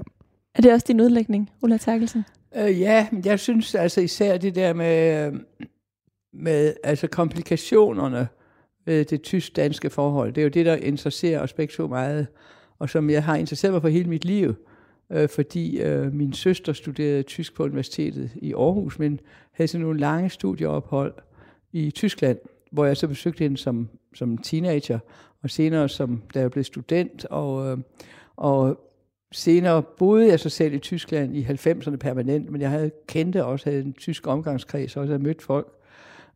Er 0.56 0.62
det 0.62 0.74
også 0.74 0.86
din 0.88 1.02
udlægning, 1.02 1.50
Ulla 1.62 1.78
Terkelsen? 1.78 2.26
Øh, 2.56 2.80
ja, 2.80 3.08
men 3.12 3.26
jeg 3.26 3.40
synes 3.40 3.76
altså 3.76 4.02
især 4.02 4.38
det 4.38 4.56
der 4.56 4.74
med, 4.74 5.32
med 6.34 6.74
altså 6.84 7.08
komplikationerne 7.08 8.28
ved 8.86 9.06
det 9.06 9.22
tysk-danske 9.22 9.90
forhold, 9.90 10.34
det 10.34 10.42
er 10.42 10.44
jo 10.44 10.50
det, 10.50 10.66
der 10.66 10.76
interesserer 10.76 11.40
os 11.40 11.54
begge 11.54 11.74
to 11.78 11.88
meget 11.88 12.28
og 12.80 12.90
som 12.90 13.10
jeg 13.10 13.24
har 13.24 13.36
interesseret 13.36 13.74
mig 13.74 13.82
for 13.82 13.90
hele 13.90 14.10
mit 14.10 14.26
liv, 14.26 14.54
øh, 15.10 15.30
fordi 15.30 15.82
øh, 15.82 16.14
min 16.14 16.34
søster 16.34 16.74
studerede 16.74 17.24
tysk 17.24 17.56
på 17.56 17.64
universitetet 17.64 18.32
i 18.36 18.54
Aarhus, 18.54 19.00
men 19.00 19.20
havde 19.52 19.68
sådan 19.68 19.86
nogle 19.86 20.00
lange 20.00 20.30
studieophold 20.30 21.14
i 21.72 21.92
Tyskland, 21.92 22.38
hvor 22.72 22.86
jeg 22.86 22.98
så 22.98 23.08
besøgte 23.08 23.44
hende 23.44 23.58
som, 23.58 23.90
som 24.16 24.38
teenager, 24.38 25.00
og 25.44 25.50
senere 25.50 25.90
som, 25.90 26.22
da 26.34 26.40
jeg 26.40 26.52
blev 26.52 26.64
student, 26.64 27.26
og, 27.26 27.72
øh, 27.72 27.78
og 28.36 28.80
senere 29.32 29.84
boede 29.84 30.28
jeg 30.28 30.40
så 30.40 30.50
selv 30.50 30.74
i 30.74 30.80
Tyskland 30.80 31.36
i 31.36 31.44
90'erne 31.44 31.96
permanent, 31.96 32.50
men 32.50 32.62
jeg 32.62 32.70
havde 32.70 32.92
kendte 33.08 33.46
også, 33.46 33.70
havde 33.70 33.84
en 33.84 33.94
tysk 33.94 34.28
omgangskreds, 34.28 34.96
og 34.96 35.02
også 35.02 35.14
havde 35.14 35.24
mødt 35.24 35.42
folk, 35.42 35.68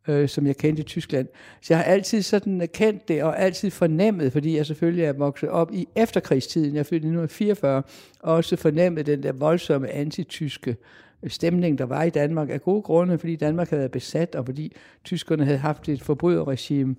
øh, 0.08 0.30
som 0.30 0.48
jeg 0.48 0.58
kendte 0.58 0.82
i 0.82 0.86
Tyskland. 0.86 1.28
Så 1.62 1.74
jeg 1.74 1.78
har 1.78 1.84
altid 1.92 2.22
sådan 2.22 2.62
øh, 2.62 2.68
kendt 2.68 3.08
det, 3.08 3.24
og 3.24 3.40
altid 3.40 3.72
fornemmet, 3.72 4.32
fordi 4.32 4.58
jeg 4.58 4.66
selvfølgelig 4.66 5.06
er 5.06 5.14
vokset 5.14 5.50
op 5.50 5.74
i 5.74 5.88
efterkrigstiden, 5.96 6.74
jeg 6.74 6.80
er 6.80 6.84
født 6.84 7.04
i 7.04 7.08
1944, 7.08 7.84
og 8.20 8.34
også 8.34 8.56
fornemmet 8.56 9.06
den 9.06 9.24
der 9.24 9.32
voldsomme 9.32 9.90
antityske 9.90 10.76
øh, 11.24 11.30
stemning, 11.30 11.78
der 11.78 11.86
var 11.86 12.04
i 12.04 12.10
Danmark, 12.10 12.50
af 12.50 12.62
gode 12.62 12.82
grunde, 12.82 13.20
fordi 13.20 13.36
Danmark 13.36 13.70
havde 13.70 13.80
været 13.80 13.92
besat, 13.92 14.36
og 14.36 14.46
fordi 14.46 14.76
tyskerne 15.04 15.46
havde 15.46 15.58
haft 15.58 15.90
et 15.90 16.02
forbryderregime 16.02 16.96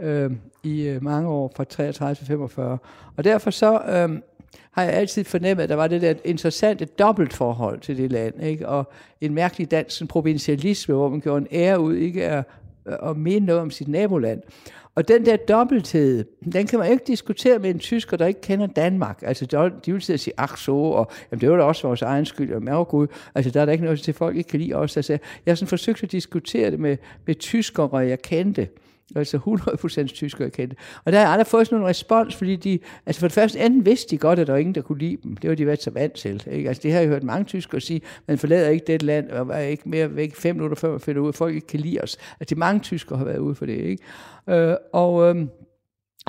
øh, 0.00 0.30
i 0.62 0.82
øh, 0.82 1.04
mange 1.04 1.28
år, 1.28 1.52
fra 1.56 1.64
33 1.64 2.14
til 2.14 2.26
45. 2.26 2.78
Og 3.16 3.24
derfor 3.24 3.50
så 3.50 3.82
øh, 3.82 4.18
har 4.70 4.82
jeg 4.82 4.92
altid 4.92 5.24
fornemmet, 5.24 5.62
at 5.62 5.68
der 5.68 5.76
var 5.76 5.88
det 5.88 6.02
der 6.02 6.14
interessante 6.24 6.84
dobbeltforhold 6.84 7.80
til 7.80 7.96
det 7.96 8.12
land, 8.12 8.42
ikke? 8.42 8.68
og 8.68 8.92
en 9.20 9.34
mærkelig 9.34 9.70
dansk 9.70 10.08
provincialisme, 10.08 10.94
hvor 10.94 11.08
man 11.08 11.20
gjorde 11.20 11.40
en 11.40 11.48
ære 11.52 11.80
ud, 11.80 11.94
ikke 11.94 12.24
at, 12.24 12.44
at 12.86 13.16
mene 13.16 13.46
noget 13.46 13.62
om 13.62 13.70
sit 13.70 13.88
naboland. 13.88 14.42
Og 14.94 15.08
den 15.08 15.26
der 15.26 15.36
dobbelthed, 15.36 16.24
den 16.52 16.66
kan 16.66 16.78
man 16.78 16.90
ikke 16.90 17.04
diskutere 17.06 17.58
med 17.58 17.70
en 17.70 17.78
tysker, 17.78 18.16
der 18.16 18.26
ikke 18.26 18.40
kender 18.40 18.66
Danmark. 18.66 19.22
Altså, 19.22 19.70
de 19.86 19.92
vil 19.92 20.02
sidde 20.02 20.16
og 20.16 20.20
sige, 20.20 20.34
ach 20.38 20.56
så, 20.56 20.72
og 20.72 21.10
jamen, 21.30 21.40
det 21.40 21.50
var 21.50 21.56
da 21.56 21.62
også 21.62 21.86
vores 21.86 22.02
egen 22.02 22.26
skyld, 22.26 22.68
og 22.68 22.80
oh, 22.80 22.86
Gud, 22.86 23.06
altså, 23.34 23.50
der 23.50 23.60
er 23.60 23.64
der 23.64 23.72
ikke 23.72 23.84
noget 23.84 24.00
til, 24.00 24.14
folk 24.14 24.36
ikke 24.36 24.48
kan 24.48 24.60
lide 24.60 24.74
os. 24.74 24.96
Altså, 24.96 25.12
jeg 25.12 25.50
har 25.50 25.54
sådan 25.54 25.68
forsøgt 25.68 26.02
at 26.02 26.12
diskutere 26.12 26.70
det 26.70 26.80
med, 26.80 26.96
med 27.26 27.34
tyskere, 27.34 27.96
jeg 27.96 28.22
kendte 28.22 28.68
altså 29.16 29.38
100% 30.02 30.06
tyskere 30.06 30.50
kendte. 30.50 30.76
Og 31.04 31.12
der 31.12 31.18
har 31.18 31.24
jeg 31.24 31.32
aldrig 31.32 31.46
fået 31.46 31.66
sådan 31.66 31.78
en 31.78 31.88
respons, 31.88 32.36
fordi 32.36 32.56
de, 32.56 32.78
altså 33.06 33.20
for 33.20 33.26
det 33.26 33.34
første, 33.34 33.60
enten 33.60 33.86
vidste 33.86 34.10
de 34.10 34.18
godt, 34.18 34.38
at 34.38 34.46
der 34.46 34.52
var 34.52 34.60
ingen, 34.60 34.74
der 34.74 34.82
kunne 34.82 34.98
lide 34.98 35.16
dem. 35.22 35.36
Det 35.36 35.50
var 35.50 35.56
de 35.56 35.66
været 35.66 35.82
så 35.82 35.90
vant 35.90 36.12
til. 36.12 36.42
Ikke? 36.50 36.68
Altså 36.68 36.80
det 36.82 36.92
har 36.92 37.00
jeg 37.00 37.08
hørt 37.08 37.22
mange 37.22 37.44
tyskere 37.44 37.80
sige, 37.80 38.00
man 38.26 38.38
forlader 38.38 38.68
ikke 38.68 38.86
det 38.86 39.02
land, 39.02 39.30
og 39.30 39.48
er 39.52 39.58
ikke 39.58 39.88
mere 39.88 40.16
væk 40.16 40.36
fem 40.36 40.56
minutter 40.56 40.76
før 40.76 40.90
man 40.90 41.00
finder 41.00 41.22
ud, 41.22 41.28
at 41.28 41.34
folk 41.34 41.54
ikke 41.54 41.66
kan 41.66 41.80
lide 41.80 42.00
os. 42.02 42.16
Altså 42.40 42.54
de 42.54 42.58
mange 42.58 42.80
tyskere 42.80 43.18
har 43.18 43.24
været 43.24 43.38
ude 43.38 43.54
for 43.54 43.66
det. 43.66 43.78
Ikke? 43.78 44.02
Øh, 44.48 44.76
og 44.92 45.36
øh, 45.36 45.46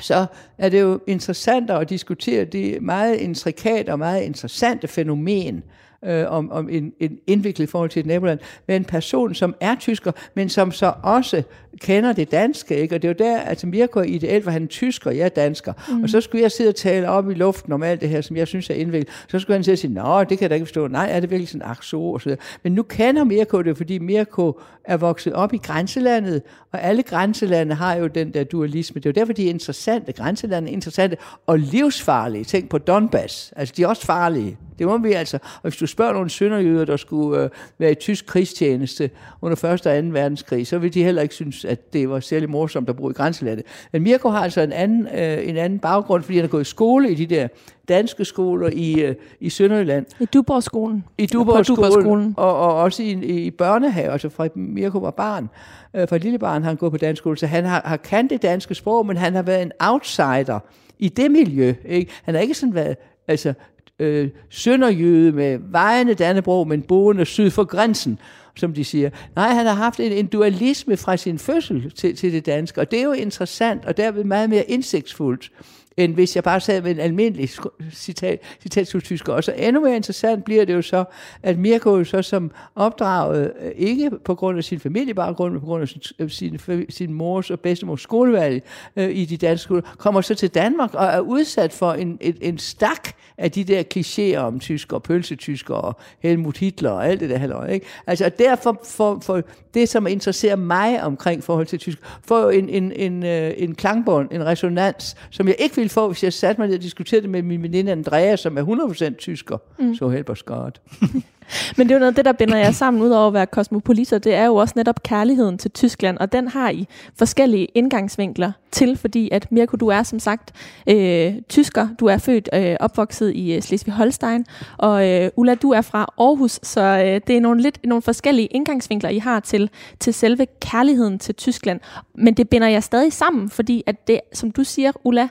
så 0.02 0.26
er 0.58 0.68
det 0.68 0.80
jo 0.80 1.00
interessant 1.06 1.70
at 1.70 1.90
diskutere 1.90 2.44
det 2.44 2.82
meget 2.82 3.16
intrikat 3.16 3.88
og 3.88 3.98
meget 3.98 4.22
interessante 4.22 4.88
fænomen, 4.88 5.62
øh, 6.06 6.32
om, 6.32 6.50
om 6.50 6.68
en, 6.68 6.92
en 7.00 7.18
indviklet 7.26 7.68
forhold 7.68 7.90
til 7.90 8.00
et 8.00 8.06
naboland, 8.06 8.38
med 8.68 8.76
en 8.76 8.84
person, 8.84 9.34
som 9.34 9.54
er 9.60 9.74
tysker, 9.80 10.12
men 10.34 10.48
som 10.48 10.72
så 10.72 10.92
også 11.02 11.42
kender 11.80 12.12
det 12.12 12.30
danske, 12.30 12.76
ikke? 12.76 12.94
og 12.94 13.02
det 13.02 13.08
er 13.08 13.12
jo 13.12 13.30
der, 13.30 13.40
altså 13.40 13.66
Mirko 13.66 14.00
ideelt 14.00 14.46
var 14.46 14.52
han 14.52 14.68
tysker, 14.68 15.10
jeg 15.10 15.24
er 15.24 15.28
dansker, 15.28 15.72
mm. 15.88 16.02
og 16.02 16.08
så 16.08 16.20
skulle 16.20 16.42
jeg 16.42 16.52
sidde 16.52 16.68
og 16.68 16.74
tale 16.74 17.08
op 17.08 17.30
i 17.30 17.34
luften 17.34 17.72
om 17.72 17.82
alt 17.82 18.00
det 18.00 18.08
her, 18.08 18.20
som 18.20 18.36
jeg 18.36 18.48
synes 18.48 18.70
er 18.70 18.74
indviklet, 18.74 19.24
så 19.28 19.38
skulle 19.38 19.56
han 19.56 19.64
sidde 19.64 19.74
og 19.74 19.78
sige, 19.78 19.94
nå, 19.94 20.20
det 20.20 20.28
kan 20.28 20.40
jeg 20.40 20.50
da 20.50 20.54
ikke 20.54 20.66
forstå, 20.66 20.88
nej, 20.88 21.08
er 21.10 21.20
det 21.20 21.30
virkelig 21.30 21.48
sådan 21.48 21.68
akso, 21.68 22.12
og 22.12 22.20
så 22.20 22.24
videre. 22.24 22.40
Men 22.62 22.72
nu 22.72 22.82
kender 22.82 23.24
Mirko 23.24 23.62
det, 23.62 23.76
fordi 23.76 23.98
Mirko 23.98 24.60
er 24.84 24.96
vokset 24.96 25.32
op 25.32 25.54
i 25.54 25.58
grænselandet, 25.58 26.42
og 26.72 26.82
alle 26.82 27.02
grænselande 27.02 27.74
har 27.74 27.94
jo 27.94 28.06
den 28.06 28.34
der 28.34 28.44
dualisme, 28.44 29.00
det 29.00 29.06
er 29.06 29.10
jo 29.10 29.20
derfor, 29.20 29.32
de 29.32 29.46
er 29.46 29.50
interessante, 29.50 30.12
grænselande 30.12 30.68
er 30.68 30.72
interessante, 30.72 31.16
og 31.46 31.58
livsfarlige, 31.58 32.44
tænk 32.44 32.68
på 32.68 32.78
Donbass, 32.78 33.52
altså 33.56 33.74
de 33.76 33.82
er 33.82 33.86
også 33.86 34.06
farlige, 34.06 34.58
det 34.78 34.86
må 34.86 34.98
vi 34.98 35.12
altså, 35.12 35.38
og 35.42 35.60
hvis 35.62 35.76
du 35.76 35.86
spørger 35.94 36.12
nogle 36.12 36.30
sønderjyder, 36.30 36.84
der 36.84 36.96
skulle 36.96 37.42
øh, 37.42 37.50
være 37.78 37.92
i 37.92 37.94
tysk 37.94 38.26
krigstjeneste 38.26 39.10
under 39.42 39.64
1. 39.64 39.86
og 39.86 40.02
2. 40.02 40.08
verdenskrig, 40.10 40.66
så 40.66 40.78
vil 40.78 40.94
de 40.94 41.04
heller 41.04 41.22
ikke 41.22 41.34
synes, 41.34 41.64
at 41.64 41.92
det 41.92 42.10
var 42.10 42.20
særlig 42.20 42.50
morsomt 42.50 42.88
at 42.88 42.96
bruge 42.96 43.10
i 43.10 43.14
grænselandet. 43.14 43.66
Men 43.92 44.02
Mirko 44.02 44.28
har 44.28 44.38
altså 44.38 44.60
en 44.60 44.72
anden, 44.72 45.06
øh, 45.06 45.48
en 45.48 45.56
anden 45.56 45.78
baggrund, 45.78 46.22
fordi 46.22 46.36
han 46.36 46.44
har 46.44 46.48
gået 46.48 46.60
i 46.62 46.70
skole 46.70 47.10
i 47.10 47.14
de 47.14 47.26
der 47.26 47.48
danske 47.88 48.24
skoler 48.24 48.70
i, 48.72 49.00
øh, 49.00 49.14
i 49.40 49.50
Sønderjylland. 49.50 50.06
I 50.20 50.24
Duborgskolen. 50.24 51.04
I 51.18 51.26
Duborgskolen, 51.26 52.34
og, 52.36 52.56
og 52.56 52.74
også 52.74 53.02
i, 53.02 53.10
i 53.46 53.50
børnehave, 53.50 54.12
altså 54.12 54.28
fra 54.28 54.48
Mirko 54.54 54.98
var 54.98 55.10
barn. 55.10 55.48
Øh, 55.94 56.08
fra 56.08 56.16
lille 56.16 56.38
barn 56.38 56.62
har 56.62 56.70
han 56.70 56.76
gået 56.76 56.92
på 56.92 56.98
dansk 56.98 57.18
skole, 57.20 57.36
så 57.36 57.46
han 57.46 57.64
har, 57.64 57.82
har 57.84 57.96
kendt 57.96 58.30
det 58.30 58.42
danske 58.42 58.74
sprog, 58.74 59.06
men 59.06 59.16
han 59.16 59.34
har 59.34 59.42
været 59.42 59.62
en 59.62 59.72
outsider 59.80 60.58
i 60.98 61.08
det 61.08 61.30
miljø. 61.30 61.74
Ikke? 61.84 62.12
Han 62.22 62.34
har 62.34 62.42
ikke 62.42 62.54
sådan 62.54 62.74
været 62.74 62.96
altså, 63.28 63.54
øh, 63.98 64.30
sønderjøde 64.50 65.32
med 65.32 65.58
vejende 65.70 66.14
Dannebro, 66.14 66.64
men 66.64 66.82
boende 66.82 67.24
syd 67.24 67.50
for 67.50 67.64
grænsen, 67.64 68.18
som 68.56 68.74
de 68.74 68.84
siger. 68.84 69.10
Nej, 69.36 69.48
han 69.48 69.66
har 69.66 69.74
haft 69.74 70.00
en, 70.00 70.12
en 70.12 70.26
dualisme 70.26 70.96
fra 70.96 71.16
sin 71.16 71.38
fødsel 71.38 71.90
til, 71.90 72.16
til 72.16 72.32
det 72.32 72.46
danske, 72.46 72.80
og 72.80 72.90
det 72.90 72.98
er 72.98 73.04
jo 73.04 73.12
interessant, 73.12 73.84
og 73.84 73.96
derved 73.96 74.24
meget 74.24 74.50
mere 74.50 74.70
indsigtsfuldt 74.70 75.50
end 75.96 76.14
hvis 76.14 76.36
jeg 76.36 76.44
bare 76.44 76.60
sad 76.60 76.82
med 76.82 76.90
en 76.90 77.00
almindelig 77.00 77.50
citat, 77.92 78.40
citatstysker. 78.62 79.32
Og 79.32 79.44
så 79.44 79.52
endnu 79.52 79.80
mere 79.80 79.96
interessant 79.96 80.44
bliver 80.44 80.64
det 80.64 80.74
jo 80.74 80.82
så, 80.82 81.04
at 81.42 81.58
Mirko 81.58 81.96
jo 81.96 82.04
så 82.04 82.22
som 82.22 82.50
opdraget, 82.74 83.52
øh, 83.60 83.72
ikke 83.76 84.10
på 84.24 84.34
grund 84.34 84.58
af 84.58 84.64
sin 84.64 84.80
familiebaggrund, 84.80 85.52
men 85.52 85.60
på 85.60 85.66
grund 85.66 85.82
af 85.82 85.88
sin, 85.88 86.00
øh, 86.18 86.30
sin, 86.30 86.60
sin 86.88 87.12
mors 87.12 87.50
og 87.50 87.60
bedstemors 87.60 88.00
skolevalg 88.00 88.62
øh, 88.96 89.10
i 89.10 89.24
de 89.24 89.36
danske 89.36 89.64
skoler, 89.64 89.82
kommer 89.98 90.20
så 90.20 90.34
til 90.34 90.48
Danmark 90.48 90.94
og 90.94 91.06
er 91.06 91.20
udsat 91.20 91.72
for 91.72 91.92
en, 91.92 92.18
en, 92.20 92.36
en 92.40 92.58
stak 92.58 93.08
af 93.38 93.50
de 93.50 93.64
der 93.64 93.82
klichéer 93.94 94.38
om 94.38 94.60
tysker, 94.60 94.98
pølsetysker 94.98 95.74
og 95.74 95.98
Helmut 96.20 96.56
Hitler 96.56 96.90
og 96.90 97.08
alt 97.08 97.20
det 97.20 97.30
der 97.30 97.38
halløj. 97.38 97.70
Ikke? 97.70 97.86
Altså 98.06 98.30
derfor 98.38 98.80
for, 98.84 99.18
for 99.22 99.42
det, 99.74 99.88
som 99.88 100.06
interesserer 100.06 100.56
mig 100.56 101.02
omkring 101.02 101.44
forhold 101.44 101.66
til 101.66 101.78
tysk, 101.78 101.98
får 102.24 102.40
jo 102.40 102.48
en, 102.48 102.68
en, 102.68 102.92
en, 102.92 103.24
øh, 103.24 103.52
en 103.56 103.74
klangbånd, 103.74 104.28
en 104.32 104.46
resonans, 104.46 105.16
som 105.30 105.48
jeg 105.48 105.56
ikke 105.58 105.76
vil 105.76 105.83
ville 105.84 105.92
få, 105.92 106.08
hvis 106.08 106.24
jeg 106.24 106.32
satte 106.32 106.60
mig 106.60 106.68
ned 106.68 106.76
og 106.76 106.82
diskuterede 106.82 107.22
det 107.22 107.30
med 107.30 107.42
min 107.42 107.62
veninde 107.62 107.92
Andrea, 107.92 108.36
som 108.36 108.58
er 108.58 109.10
100% 109.10 109.16
tysker. 109.16 109.58
Mm. 109.78 109.94
Så 109.94 110.08
help 110.08 110.30
us 110.30 110.42
God. 110.42 110.70
Men 111.76 111.86
det 111.86 111.90
er 111.90 111.94
jo 111.94 112.00
noget 112.00 112.16
det, 112.16 112.24
der 112.24 112.32
binder 112.32 112.56
jer 112.56 112.70
sammen, 112.70 113.02
ud 113.02 113.10
over 113.10 113.26
at 113.26 113.34
være 113.34 113.46
kosmopoliter. 113.46 114.18
Det 114.18 114.34
er 114.34 114.44
jo 114.46 114.54
også 114.56 114.72
netop 114.76 115.02
kærligheden 115.02 115.58
til 115.58 115.70
Tyskland, 115.70 116.18
og 116.18 116.32
den 116.32 116.48
har 116.48 116.70
I 116.70 116.88
forskellige 117.18 117.64
indgangsvinkler 117.64 118.52
til, 118.70 118.96
fordi 118.96 119.28
at 119.32 119.52
Mirko, 119.52 119.76
du 119.76 119.88
er 119.88 120.02
som 120.02 120.18
sagt 120.18 120.52
øh, 120.88 121.34
tysker. 121.48 121.88
Du 122.00 122.06
er 122.06 122.18
født 122.18 122.48
øh, 122.54 122.76
opvokset 122.80 123.32
i 123.34 123.52
øh, 123.52 123.62
Slesvig-Holstein, 123.62 124.44
og 124.78 125.10
øh, 125.10 125.30
Ulla, 125.36 125.54
du 125.54 125.70
er 125.70 125.80
fra 125.80 126.12
Aarhus, 126.18 126.60
så 126.62 126.80
øh, 126.80 127.20
det 127.26 127.36
er 127.36 127.40
nogle 127.40 127.62
lidt 127.62 127.78
nogle 127.84 128.02
forskellige 128.02 128.46
indgangsvinkler, 128.46 129.10
I 129.10 129.18
har 129.18 129.40
til, 129.40 129.70
til 130.00 130.14
selve 130.14 130.46
kærligheden 130.60 131.18
til 131.18 131.34
Tyskland. 131.34 131.80
Men 132.14 132.34
det 132.34 132.48
binder 132.48 132.68
jer 132.68 132.80
stadig 132.80 133.12
sammen, 133.12 133.50
fordi 133.50 133.82
at 133.86 134.08
det, 134.08 134.20
som 134.32 134.50
du 134.50 134.64
siger, 134.64 134.92
Ulla, 135.04 135.28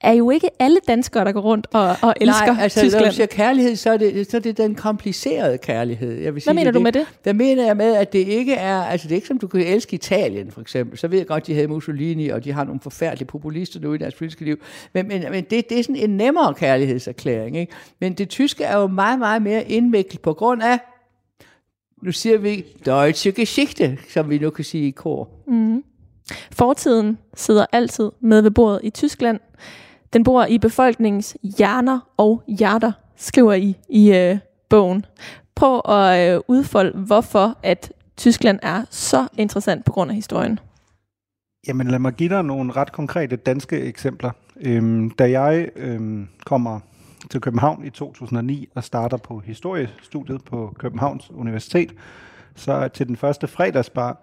er 0.00 0.12
jo 0.12 0.30
ikke 0.30 0.50
alle 0.58 0.78
danskere, 0.88 1.24
der 1.24 1.32
går 1.32 1.40
rundt 1.40 1.66
og, 1.72 1.96
og 2.02 2.14
elsker 2.20 2.52
Nej, 2.52 2.62
altså, 2.62 2.80
Tyskland. 2.80 3.04
når 3.04 3.10
du 3.10 3.14
siger 3.14 3.26
kærlighed, 3.26 3.76
så 3.76 3.90
er, 3.90 3.96
det, 3.96 4.30
så 4.30 4.36
er 4.36 4.40
det 4.40 4.56
den 4.56 4.74
komplicerede 4.74 5.58
kærlighed. 5.58 6.20
Jeg 6.20 6.34
vil 6.34 6.42
sige, 6.42 6.48
Hvad 6.48 6.54
mener 6.54 6.70
det, 6.70 6.74
du 6.74 6.82
med 6.82 6.92
det? 6.92 7.06
Der 7.24 7.32
mener 7.32 7.66
jeg 7.66 7.76
med, 7.76 7.94
at 7.96 8.12
det 8.12 8.18
ikke 8.18 8.54
er, 8.54 8.76
altså 8.76 9.08
det 9.08 9.12
er 9.12 9.16
ikke 9.16 9.28
som 9.28 9.38
du 9.38 9.46
kan 9.46 9.60
elske 9.60 9.94
Italien, 9.94 10.50
for 10.50 10.60
eksempel. 10.60 10.98
Så 10.98 11.08
ved 11.08 11.18
jeg 11.18 11.26
godt, 11.26 11.46
de 11.46 11.54
havde 11.54 11.68
Mussolini, 11.68 12.28
og 12.28 12.44
de 12.44 12.52
har 12.52 12.64
nogle 12.64 12.80
forfærdelige 12.80 13.26
populister 13.26 13.80
nu 13.80 13.94
i 13.94 13.98
deres 13.98 14.14
politiske 14.14 14.44
liv. 14.44 14.56
Men, 14.92 15.08
men, 15.08 15.24
men 15.30 15.44
det, 15.44 15.68
det 15.68 15.78
er 15.78 15.82
sådan 15.82 15.96
en 15.96 16.16
nemmere 16.16 16.54
kærlighedserklæring. 16.54 17.56
Ikke? 17.56 17.72
Men 18.00 18.12
det 18.12 18.28
tyske 18.28 18.64
er 18.64 18.78
jo 18.78 18.86
meget, 18.86 19.18
meget 19.18 19.42
mere 19.42 19.70
indviklet 19.70 20.20
på 20.20 20.32
grund 20.32 20.62
af, 20.62 20.78
nu 22.02 22.12
siger 22.12 22.38
vi, 22.38 22.64
Deutsche 22.86 23.32
Geschichte, 23.32 23.98
som 24.08 24.30
vi 24.30 24.38
nu 24.38 24.50
kan 24.50 24.64
sige 24.64 24.88
i 24.88 24.90
kor. 24.90 25.28
Mm. 25.46 25.84
Fortiden 26.54 27.18
sidder 27.34 27.66
altid 27.72 28.10
med 28.20 28.42
ved 28.42 28.50
bordet 28.50 28.80
i 28.82 28.90
Tyskland. 28.90 29.40
Den 30.12 30.24
bor 30.24 30.44
i 30.44 30.58
befolkningens 30.58 31.36
hjerner 31.42 32.00
og 32.16 32.42
hjerter, 32.46 32.92
skriver 33.16 33.52
I 33.52 33.76
i 33.88 34.14
øh, 34.14 34.38
bogen. 34.68 35.04
Prøv 35.54 35.80
at 35.88 36.34
øh, 36.34 36.40
udfolde, 36.48 36.98
hvorfor 36.98 37.58
at 37.62 37.92
Tyskland 38.16 38.58
er 38.62 38.84
så 38.90 39.26
interessant 39.38 39.84
på 39.84 39.92
grund 39.92 40.10
af 40.10 40.14
historien. 40.14 40.58
Jamen 41.68 41.86
lad 41.86 41.98
mig 41.98 42.12
give 42.12 42.28
dig 42.28 42.44
nogle 42.44 42.72
ret 42.72 42.92
konkrete 42.92 43.36
danske 43.36 43.80
eksempler. 43.80 44.30
Øhm, 44.60 45.10
da 45.10 45.30
jeg 45.30 45.68
øhm, 45.76 46.28
kommer 46.46 46.80
til 47.30 47.40
København 47.40 47.84
i 47.84 47.90
2009 47.90 48.68
og 48.74 48.84
starter 48.84 49.16
på 49.16 49.38
historiestudiet 49.38 50.44
på 50.44 50.74
Københavns 50.78 51.30
Universitet, 51.30 51.94
så 52.54 52.88
til 52.88 53.08
den 53.08 53.16
første 53.16 53.46
fredagsbar 53.46 54.22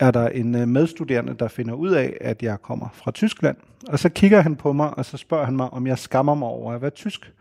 er 0.00 0.10
der 0.10 0.28
en 0.28 0.54
øh, 0.54 0.68
medstuderende, 0.68 1.34
der 1.38 1.48
finder 1.48 1.74
ud 1.74 1.90
af, 1.90 2.16
at 2.20 2.42
jeg 2.42 2.62
kommer 2.62 2.88
fra 2.92 3.10
Tyskland. 3.10 3.56
Og 3.88 3.98
så 3.98 4.08
kigger 4.08 4.40
han 4.40 4.56
på 4.56 4.72
mig, 4.72 4.98
og 4.98 5.04
så 5.04 5.16
spørger 5.16 5.44
han 5.44 5.56
mig, 5.56 5.70
om 5.70 5.86
jeg 5.86 5.98
skammer 5.98 6.34
mig 6.34 6.48
over 6.48 6.72
at 6.72 6.82
være 6.82 6.90
tysk. 6.90 7.32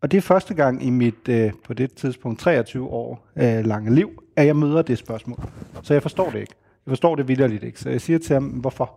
Og 0.00 0.10
det 0.10 0.18
er 0.18 0.22
første 0.22 0.54
gang 0.54 0.86
i 0.86 0.90
mit, 0.90 1.28
øh, 1.28 1.52
på 1.64 1.74
det 1.74 1.94
tidspunkt, 1.94 2.40
23 2.40 2.88
år 2.88 3.26
øh, 3.36 3.64
lange 3.64 3.94
liv, 3.94 4.22
at 4.36 4.46
jeg 4.46 4.56
møder 4.56 4.82
det 4.82 4.98
spørgsmål. 4.98 5.38
Så 5.82 5.94
jeg 5.94 6.02
forstår 6.02 6.30
det 6.30 6.38
ikke. 6.40 6.54
Jeg 6.86 6.90
forstår 6.90 7.14
det 7.14 7.28
vidderligt 7.28 7.64
ikke. 7.64 7.80
Så 7.80 7.90
jeg 7.90 8.00
siger 8.00 8.18
til 8.18 8.34
ham, 8.34 8.44
hvorfor? 8.44 8.92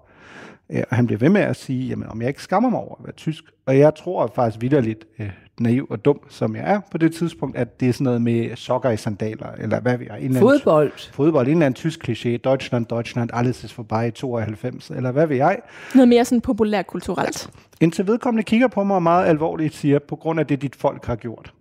Øh, 0.69 0.83
og 0.89 0.95
han 0.95 1.05
bliver 1.05 1.19
ved 1.19 1.29
med 1.29 1.41
at 1.41 1.55
sige, 1.55 1.87
jamen, 1.87 2.09
om 2.09 2.21
jeg 2.21 2.27
ikke 2.27 2.43
skammer 2.43 2.69
mig 2.69 2.79
over 2.79 2.95
at 2.99 3.05
være 3.05 3.13
tysk. 3.13 3.43
Og 3.65 3.77
jeg 3.77 3.95
tror 3.95 4.31
faktisk 4.35 4.61
vidderligt, 4.61 5.05
øh, 5.19 5.29
naiv 5.59 5.87
og 5.89 6.05
dum, 6.05 6.19
som 6.29 6.55
jeg 6.55 6.63
er 6.73 6.79
på 6.91 6.97
det 6.97 7.13
tidspunkt, 7.13 7.57
at 7.57 7.79
det 7.79 7.89
er 7.89 7.93
sådan 7.93 8.03
noget 8.03 8.21
med 8.21 8.55
sokker 8.55 8.89
i 8.89 8.97
sandaler, 8.97 9.47
eller 9.57 9.79
hvad 9.79 9.97
vi 9.97 10.07
er. 10.09 10.15
En 10.15 10.35
fodbold. 10.35 10.85
Anden, 10.85 11.13
fodbold, 11.13 11.47
en 11.47 11.51
eller 11.51 11.65
anden 11.65 11.75
tysk 11.75 12.09
kliché. 12.09 12.37
Deutschland, 12.37 12.85
Deutschland, 12.85 13.29
alles 13.33 13.63
ist 13.63 13.77
vorbei 13.77 14.07
i 14.07 14.11
92, 14.11 14.89
eller 14.89 15.11
hvad 15.11 15.27
ved 15.27 15.35
jeg. 15.35 15.59
Noget 15.95 16.09
mere 16.09 16.25
sådan 16.25 16.41
populærkulturelt. 16.41 17.49
Ja. 17.81 17.85
Indtil 17.85 18.07
vedkommende 18.07 18.43
kigger 18.43 18.67
på 18.67 18.83
mig 18.83 19.03
meget 19.03 19.27
alvorligt 19.27 19.75
siger, 19.75 19.99
på 19.99 20.15
grund 20.15 20.39
af 20.39 20.47
det, 20.47 20.61
dit 20.61 20.75
folk 20.75 21.05
har 21.05 21.15
gjort. 21.15 21.53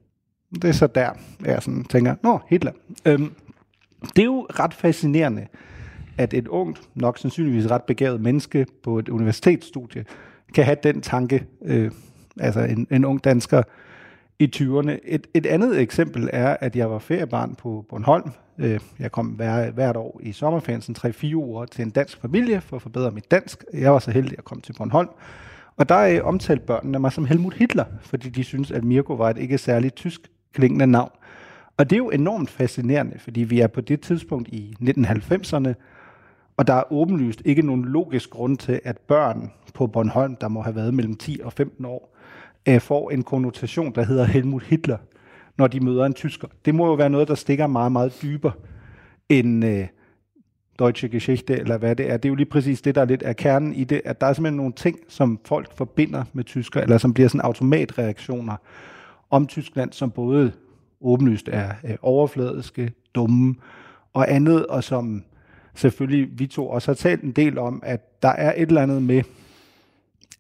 Det 0.55 0.64
er 0.64 0.73
så 0.73 0.87
der, 0.87 1.11
jeg 1.45 1.62
sådan 1.62 1.85
tænker, 1.85 2.14
nå, 2.23 2.40
Hitler. 2.49 2.73
Øhm, 3.05 3.33
det 4.17 4.23
er 4.23 4.26
jo 4.26 4.47
ret 4.50 4.75
fascinerende, 4.75 5.47
at 6.19 6.35
et 6.35 6.49
ungt, 6.49 6.81
nok 6.95 7.19
sandsynligvis 7.19 7.71
ret 7.71 7.83
begavet 7.83 8.21
menneske 8.21 8.67
på 8.83 8.99
et 8.99 9.09
universitetsstudie, 9.09 10.05
kan 10.55 10.64
have 10.64 10.76
den 10.83 11.00
tanke, 11.00 11.47
øh, 11.64 11.90
altså 12.40 12.61
en, 12.61 12.87
en 12.90 13.05
ung 13.05 13.25
dansker 13.25 13.62
i 14.38 14.50
20'erne. 14.57 14.99
Et, 15.04 15.26
et 15.35 15.47
andet 15.47 15.80
eksempel 15.80 16.30
er, 16.33 16.57
at 16.61 16.76
jeg 16.76 16.90
var 16.90 16.99
feriebarn 16.99 17.54
på 17.54 17.85
Bornholm. 17.88 18.30
Øh, 18.59 18.80
jeg 18.99 19.12
kom 19.12 19.26
hver, 19.26 19.71
hvert 19.71 19.97
år 19.97 20.21
i 20.23 20.33
sommerferien, 20.33 20.83
sådan 20.83 21.12
3-4 21.12 21.35
uger, 21.35 21.64
til 21.64 21.83
en 21.83 21.90
dansk 21.90 22.21
familie 22.21 22.61
for 22.61 22.76
at 22.76 22.83
forbedre 22.83 23.11
mit 23.11 23.30
dansk. 23.30 23.64
Jeg 23.73 23.92
var 23.92 23.99
så 23.99 24.11
heldig 24.11 24.38
at 24.38 24.45
komme 24.45 24.62
til 24.62 24.73
Bornholm. 24.73 25.09
Og 25.76 25.88
der 25.88 25.99
øh, 25.99 26.12
er 26.12 26.23
omtalt 26.23 26.66
børnene 26.66 26.99
mig 26.99 27.12
som 27.12 27.25
Helmut 27.25 27.54
Hitler, 27.54 27.85
fordi 28.02 28.28
de 28.28 28.45
synes, 28.45 28.71
at 28.71 28.85
Mirko 28.85 29.14
var 29.14 29.30
et 29.30 29.38
ikke 29.38 29.59
særligt 29.59 29.97
tysk 29.97 30.30
klingende 30.52 30.87
navn. 30.87 31.11
Og 31.76 31.90
det 31.90 31.97
er 31.97 31.99
jo 31.99 32.11
enormt 32.11 32.50
fascinerende, 32.50 33.18
fordi 33.18 33.40
vi 33.40 33.61
er 33.61 33.66
på 33.66 33.80
det 33.80 34.00
tidspunkt 34.00 34.49
i 34.49 34.75
1990'erne, 34.83 35.73
og 36.57 36.66
der 36.66 36.75
er 36.75 36.92
åbenlyst 36.92 37.42
ikke 37.45 37.62
nogen 37.62 37.85
logisk 37.85 38.30
grund 38.30 38.57
til, 38.57 38.80
at 38.85 38.99
børn 38.99 39.52
på 39.75 39.87
Bornholm, 39.87 40.37
der 40.37 40.49
må 40.49 40.62
have 40.62 40.76
været 40.76 40.95
mellem 40.95 41.14
10 41.14 41.40
og 41.45 41.52
15 41.52 41.85
år, 41.85 42.17
øh, 42.68 42.80
får 42.80 43.10
en 43.10 43.22
konnotation, 43.22 43.94
der 43.94 44.04
hedder 44.04 44.24
Helmut 44.24 44.62
Hitler, 44.62 44.98
når 45.58 45.66
de 45.66 45.80
møder 45.80 46.04
en 46.04 46.14
tysker. 46.14 46.48
Det 46.64 46.74
må 46.74 46.86
jo 46.86 46.94
være 46.94 47.10
noget, 47.10 47.28
der 47.28 47.34
stikker 47.34 47.66
meget, 47.66 47.92
meget 47.92 48.18
dybere 48.22 48.52
end 49.28 49.64
øh, 49.64 49.86
Deutsche 50.78 51.08
Geschichte, 51.08 51.58
eller 51.58 51.78
hvad 51.78 51.96
det 51.96 52.10
er. 52.10 52.16
Det 52.16 52.24
er 52.24 52.28
jo 52.28 52.34
lige 52.34 52.46
præcis 52.46 52.82
det, 52.82 52.94
der 52.94 53.00
er 53.00 53.04
lidt 53.04 53.22
af 53.22 53.36
kernen 53.36 53.74
i 53.74 53.84
det, 53.84 54.00
at 54.04 54.20
der 54.20 54.26
er 54.26 54.32
simpelthen 54.32 54.56
nogle 54.56 54.72
ting, 54.72 54.98
som 55.08 55.40
folk 55.44 55.76
forbinder 55.76 56.24
med 56.32 56.44
tysker, 56.44 56.80
eller 56.80 56.98
som 56.98 57.14
bliver 57.14 57.28
sådan 57.28 57.40
automatreaktioner 57.40 58.56
om 59.30 59.46
Tyskland, 59.46 59.92
som 59.92 60.10
både 60.10 60.52
åbenlyst 61.00 61.48
er 61.52 61.70
øh, 61.84 61.96
overfladiske, 62.02 62.92
dumme 63.14 63.54
og 64.12 64.32
andet, 64.32 64.66
og 64.66 64.84
som 64.84 65.24
selvfølgelig 65.74 66.38
vi 66.38 66.46
to 66.46 66.68
også 66.68 66.90
har 66.90 66.94
talt 66.94 67.22
en 67.22 67.32
del 67.32 67.58
om, 67.58 67.82
at 67.84 68.22
der 68.22 68.28
er 68.28 68.52
et 68.56 68.68
eller 68.68 68.82
andet 68.82 69.02
med, 69.02 69.22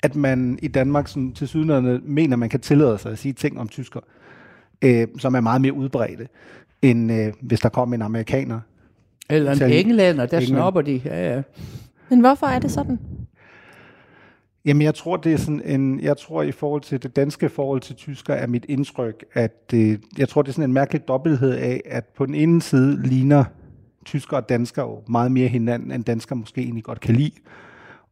at 0.02 0.16
man 0.16 0.58
i 0.62 0.68
Danmark 0.68 1.08
sådan, 1.08 1.32
til 1.32 1.48
sydlandene 1.48 2.00
mener, 2.04 2.36
man 2.36 2.48
kan 2.48 2.60
tillade 2.60 2.98
sig 2.98 3.12
at 3.12 3.18
sige 3.18 3.32
ting 3.32 3.60
om 3.60 3.68
tysker, 3.68 4.00
øh, 4.82 5.06
som 5.18 5.34
er 5.34 5.40
meget 5.40 5.60
mere 5.60 5.72
udbredte, 5.72 6.28
end 6.82 7.12
øh, 7.12 7.32
hvis 7.40 7.60
der 7.60 7.68
kommer 7.68 7.96
en 7.96 8.02
amerikaner. 8.02 8.60
Eller 9.30 9.52
en 9.52 9.72
englænder, 9.72 10.26
der 10.26 10.38
England. 10.38 10.56
snopper 10.56 10.80
de. 10.80 11.00
Ja, 11.04 11.34
ja. 11.34 11.42
Men 12.08 12.20
hvorfor 12.20 12.46
er 12.46 12.58
det 12.58 12.70
sådan? 12.70 12.98
Jamen, 14.64 14.82
jeg 14.82 14.94
tror, 14.94 15.16
det 15.16 15.32
er 15.32 15.36
sådan 15.36 15.62
en, 15.64 16.00
jeg 16.00 16.16
tror 16.16 16.42
i 16.42 16.52
forhold 16.52 16.82
til 16.82 17.02
det 17.02 17.16
danske 17.16 17.48
forhold 17.48 17.80
til 17.80 17.96
tysker, 17.96 18.34
er 18.34 18.46
mit 18.46 18.66
indtryk, 18.68 19.24
at 19.34 19.70
det, 19.70 20.00
jeg 20.18 20.28
tror, 20.28 20.42
det 20.42 20.48
er 20.48 20.52
sådan 20.52 20.70
en 20.70 20.74
mærkelig 20.74 21.08
dobbelthed 21.08 21.52
af, 21.52 21.82
at 21.84 22.04
på 22.16 22.26
den 22.26 22.34
ene 22.34 22.62
side 22.62 23.02
ligner 23.02 23.44
tysker 24.04 24.36
og 24.36 24.48
dansker 24.48 24.82
jo 24.82 25.02
meget 25.08 25.32
mere 25.32 25.48
hinanden, 25.48 25.92
end 25.92 26.04
dansker 26.04 26.34
måske 26.34 26.60
egentlig 26.60 26.84
godt 26.84 27.00
kan 27.00 27.14
lide. 27.14 27.32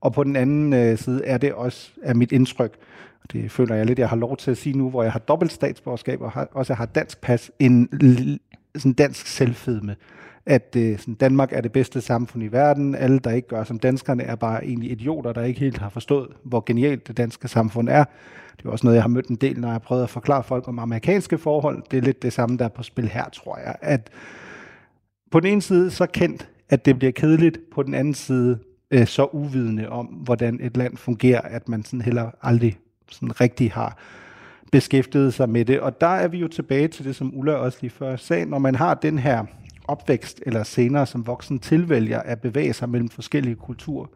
Og 0.01 0.13
på 0.13 0.25
den 0.25 0.37
anden 0.37 0.73
øh, 0.73 0.99
side 0.99 1.25
er 1.25 1.39
det 1.39 1.53
også 1.53 1.91
er 2.03 2.15
mit 2.15 2.33
indtryk, 2.33 2.75
og 3.23 3.33
det 3.33 3.51
føler 3.51 3.75
jeg 3.75 3.87
lidt, 3.87 3.99
jeg 3.99 4.09
har 4.09 4.17
lov 4.17 4.37
til 4.37 4.51
at 4.51 4.57
sige 4.57 4.79
nu, 4.79 4.91
hvor 4.91 5.03
jeg 5.03 5.13
har 5.13 5.19
dobbelt 5.19 5.53
statsborgerskab 5.53 6.21
og 6.21 6.31
har, 6.31 6.49
også 6.53 6.75
har 6.75 6.87
dansk 6.87 7.21
pas, 7.21 7.51
en 7.59 7.89
sådan 8.77 8.93
dansk 8.93 9.27
selvfedme 9.27 9.97
at 10.47 10.77
øh, 10.77 10.99
sådan 10.99 11.15
Danmark 11.15 11.53
er 11.53 11.61
det 11.61 11.73
bedste 11.73 12.01
samfund 12.01 12.45
i 12.45 12.47
verden. 12.47 12.95
Alle, 12.95 13.19
der 13.19 13.31
ikke 13.31 13.49
gør 13.49 13.65
som 13.65 13.79
danskerne, 13.79 14.23
er 14.23 14.35
bare 14.35 14.65
egentlig 14.65 14.91
idioter, 14.91 15.33
der 15.33 15.43
ikke 15.43 15.61
helt 15.61 15.79
har 15.79 15.89
forstået, 15.89 16.29
hvor 16.43 16.63
genialt 16.67 17.09
det 17.09 17.17
danske 17.17 17.49
samfund 17.49 17.89
er. 17.89 18.05
Det 18.57 18.67
er 18.67 18.71
også 18.71 18.87
noget, 18.87 18.95
jeg 18.95 19.03
har 19.03 19.09
mødt 19.09 19.27
en 19.27 19.37
del, 19.37 19.61
når 19.61 19.69
jeg 19.69 19.75
har 19.75 19.79
prøvet 19.79 20.03
at 20.03 20.11
forklare 20.11 20.43
folk 20.43 20.69
om 20.69 20.79
amerikanske 20.79 21.39
forhold. 21.39 21.83
Det 21.91 21.97
er 21.97 22.03
lidt 22.03 22.23
det 22.23 22.33
samme, 22.33 22.59
der 22.59 22.65
er 22.65 22.69
på 22.69 22.83
spil 22.83 23.09
her, 23.09 23.29
tror 23.29 23.59
jeg. 23.59 23.77
At 23.83 24.11
på 25.31 25.41
den 25.41 25.53
ene 25.53 25.63
side 25.63 25.91
så 25.91 26.07
kendt, 26.07 26.49
at 26.69 26.85
det 26.85 26.99
bliver 26.99 27.13
kedeligt. 27.13 27.59
På 27.75 27.83
den 27.83 27.95
anden 27.95 28.15
side 28.15 28.59
øh, 28.91 29.07
så 29.07 29.25
uvidende 29.33 29.89
om, 29.89 30.07
hvordan 30.07 30.59
et 30.63 30.77
land 30.77 30.97
fungerer, 30.97 31.41
at 31.41 31.69
man 31.69 31.85
sådan 31.85 32.01
heller 32.01 32.31
aldrig 32.43 32.79
sådan 33.11 33.41
rigtig 33.41 33.73
har 33.73 33.97
beskæftiget 34.73 35.35
sig 35.35 35.49
med 35.49 35.65
det. 35.65 35.81
Og 35.81 36.01
der 36.01 36.07
er 36.07 36.29
vi 36.29 36.39
jo 36.39 36.49
tilbage 36.49 36.89
til 36.89 37.05
det, 37.05 37.17
som 37.17 37.39
Ulla 37.39 37.53
også 37.53 37.79
lige 37.81 37.91
før 37.91 38.17
sagde. 38.17 38.47
Når 38.47 38.59
man 38.59 38.75
har 38.75 38.95
den 38.95 39.19
her 39.19 39.45
opvækst 39.89 40.43
eller 40.47 40.63
senere 40.63 41.07
som 41.07 41.27
voksen 41.27 41.59
tilvælger 41.59 42.21
at 42.21 42.41
bevæge 42.41 42.73
sig 42.73 42.89
mellem 42.89 43.09
forskellige 43.09 43.55
kulturer. 43.55 44.07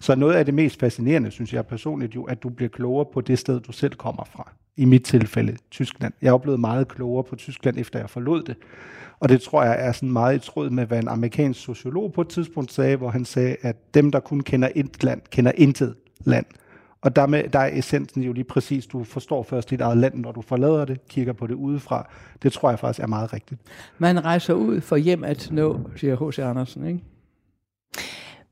Så 0.00 0.14
noget 0.14 0.34
af 0.34 0.44
det 0.44 0.54
mest 0.54 0.80
fascinerende, 0.80 1.30
synes 1.30 1.52
jeg 1.52 1.66
personligt 1.66 2.14
jo, 2.14 2.24
at 2.24 2.42
du 2.42 2.48
bliver 2.48 2.68
klogere 2.68 3.06
på 3.12 3.20
det 3.20 3.38
sted, 3.38 3.60
du 3.60 3.72
selv 3.72 3.94
kommer 3.94 4.24
fra. 4.24 4.52
I 4.76 4.84
mit 4.84 5.04
tilfælde, 5.04 5.56
Tyskland. 5.70 6.12
Jeg 6.22 6.32
er 6.32 6.38
blevet 6.38 6.60
meget 6.60 6.88
klogere 6.88 7.24
på 7.24 7.36
Tyskland, 7.36 7.78
efter 7.78 7.98
jeg 7.98 8.10
forlod 8.10 8.42
det. 8.42 8.56
Og 9.20 9.28
det 9.28 9.40
tror 9.40 9.64
jeg 9.64 9.86
er 9.86 9.92
sådan 9.92 10.12
meget 10.12 10.36
i 10.36 10.38
tråd 10.38 10.70
med, 10.70 10.86
hvad 10.86 10.98
en 10.98 11.08
amerikansk 11.08 11.60
sociolog 11.60 12.12
på 12.12 12.20
et 12.20 12.28
tidspunkt 12.28 12.72
sagde, 12.72 12.96
hvor 12.96 13.08
han 13.08 13.24
sagde, 13.24 13.56
at 13.62 13.94
dem, 13.94 14.12
der 14.12 14.20
kun 14.20 14.40
kender 14.40 14.68
et 14.74 15.04
land, 15.04 15.20
kender 15.30 15.52
intet 15.54 15.94
land. 16.24 16.46
Og 17.00 17.16
dermed, 17.16 17.48
der 17.48 17.58
er 17.58 17.78
essensen 17.78 18.22
jo 18.22 18.32
lige 18.32 18.44
præcis, 18.44 18.86
du 18.86 19.04
forstår 19.04 19.42
først 19.42 19.70
dit 19.70 19.80
eget 19.80 19.96
land, 19.96 20.14
når 20.14 20.32
du 20.32 20.42
forlader 20.42 20.84
det, 20.84 21.08
kigger 21.08 21.32
på 21.32 21.46
det 21.46 21.54
udefra. 21.54 22.08
Det 22.42 22.52
tror 22.52 22.70
jeg 22.70 22.78
faktisk 22.78 23.02
er 23.02 23.06
meget 23.06 23.32
rigtigt. 23.32 23.60
Man 23.98 24.24
rejser 24.24 24.54
ud 24.54 24.80
for 24.80 24.96
hjem 24.96 25.24
at 25.24 25.48
nå, 25.52 25.80
siger 25.96 26.28
H.C. 26.28 26.38
Andersen, 26.38 26.86
ikke? 26.86 27.00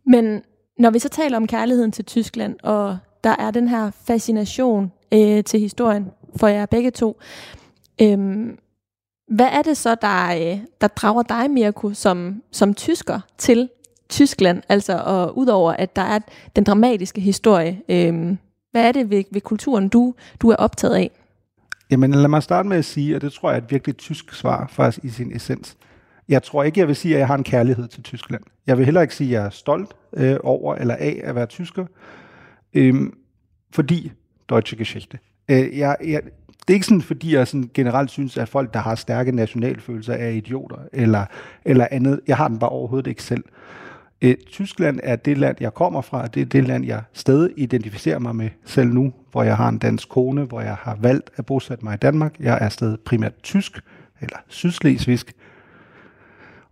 Men 0.07 0.43
når 0.79 0.91
vi 0.91 0.99
så 0.99 1.09
taler 1.09 1.37
om 1.37 1.47
kærligheden 1.47 1.93
til 1.93 2.05
Tyskland, 2.05 2.57
og 2.63 2.99
der 3.25 3.37
er 3.39 3.51
den 3.51 3.69
her 3.69 3.91
fascination 3.91 4.93
øh, 5.12 5.45
til 5.45 5.61
historien 5.61 6.11
for 6.37 6.47
jer 6.47 6.67
begge 6.67 6.90
to, 6.90 7.21
Øhm, 8.03 8.59
hvad 9.29 9.47
er 9.47 9.62
det 9.62 9.77
så, 9.77 9.95
der, 9.95 10.35
øh, 10.35 10.59
der 10.81 10.87
drager 10.87 11.23
dig, 11.23 11.51
Mirko, 11.51 11.95
som, 11.95 12.43
som 12.53 12.75
tysker 12.75 13.21
til 13.38 13.69
Tyskland? 14.09 14.62
Altså, 14.69 15.03
og 15.07 15.38
udover 15.38 15.73
at 15.73 15.97
der 15.97 16.03
er 16.03 16.19
den 16.57 16.64
dramatiske 16.64 17.21
historie, 17.21 17.81
øh, 17.88 18.37
hvad 18.71 18.88
er 18.88 18.93
det 18.93 19.11
ved, 19.11 19.25
ved 19.31 19.40
kulturen, 19.40 19.88
du, 19.88 20.14
du 20.40 20.51
er 20.51 20.57
optaget 20.57 20.95
af? 20.95 21.11
Jamen 21.90 22.11
lad 22.11 22.29
mig 22.29 22.43
starte 22.43 22.69
med 22.69 22.77
at 22.77 22.85
sige, 22.85 23.17
og 23.17 23.21
det 23.21 23.33
tror 23.33 23.51
jeg 23.51 23.59
er 23.59 23.62
et 23.62 23.71
virkelig 23.71 23.97
tysk 23.97 24.35
svar 24.35 24.67
faktisk 24.71 25.05
i 25.05 25.09
sin 25.09 25.37
essens. 25.37 25.77
Jeg 26.29 26.43
tror 26.43 26.62
ikke, 26.62 26.81
jeg 26.81 26.88
vil 26.88 26.97
sige, 26.97 27.14
at 27.14 27.19
jeg 27.19 27.27
har 27.27 27.35
en 27.35 27.45
kærlighed 27.45 27.88
til 27.88 28.03
Tyskland. 28.03 28.43
Jeg 28.67 28.79
vil 28.79 28.85
heller 28.85 29.01
ikke 29.01 29.14
sige, 29.14 29.29
at 29.29 29.33
jeg 29.33 29.47
er 29.47 29.51
stolt 29.51 29.97
øh, 30.12 30.37
over 30.43 30.75
eller 30.75 30.95
af 30.95 31.21
at 31.25 31.35
være 31.35 31.47
tysker, 31.47 31.87
Øhm, 32.77 33.14
fordi 33.73 34.12
Deutsche 34.49 34.77
Geschichte. 34.77 35.19
Øh, 35.49 35.79
jeg, 35.79 35.97
jeg, 36.05 36.23
det 36.67 36.71
er 36.71 36.75
ikke 36.75 36.87
sådan, 36.87 37.03
fordi 37.03 37.35
jeg 37.35 37.49
sådan 37.49 37.71
generelt 37.75 38.11
synes, 38.11 38.37
at 38.37 38.49
folk, 38.49 38.75
der 38.75 38.81
har 38.81 38.95
stærke 38.95 39.33
nationalfølelser, 39.33 40.13
er 40.15 40.29
idioter 40.29 40.77
eller, 40.93 41.25
eller 41.65 41.87
andet. 41.91 42.21
Jeg 42.27 42.37
har 42.37 42.49
den 42.49 42.59
bare 42.59 42.71
overhovedet 42.71 43.07
ikke 43.07 43.23
selv. 43.23 43.45
Øh, 44.23 44.37
Tyskland 44.47 45.01
er 45.03 45.17
det 45.17 45.39
land, 45.39 45.57
jeg 45.61 45.75
kommer 45.75 46.01
fra, 46.01 46.27
det 46.27 46.41
er 46.41 46.47
det 46.47 46.65
land, 46.65 46.85
jeg 46.85 47.03
stadig 47.13 47.51
identificerer 47.57 48.19
mig 48.19 48.37
med 48.37 48.51
selv 48.65 48.89
nu, 48.89 49.13
hvor 49.33 49.43
jeg 49.43 49.57
har 49.57 49.69
en 49.69 49.79
dansk 49.79 50.09
kone, 50.09 50.45
hvor 50.45 50.61
jeg 50.61 50.75
har 50.75 50.97
valgt 51.01 51.31
at 51.37 51.47
bosætte 51.47 51.85
mig 51.85 51.95
i 51.95 51.97
Danmark. 51.97 52.41
Jeg 52.41 52.59
er 52.61 52.69
stadig 52.69 53.01
primært 53.01 53.43
tysk, 53.43 53.81
eller 54.21 54.37
sydslesvigsk. 54.49 55.33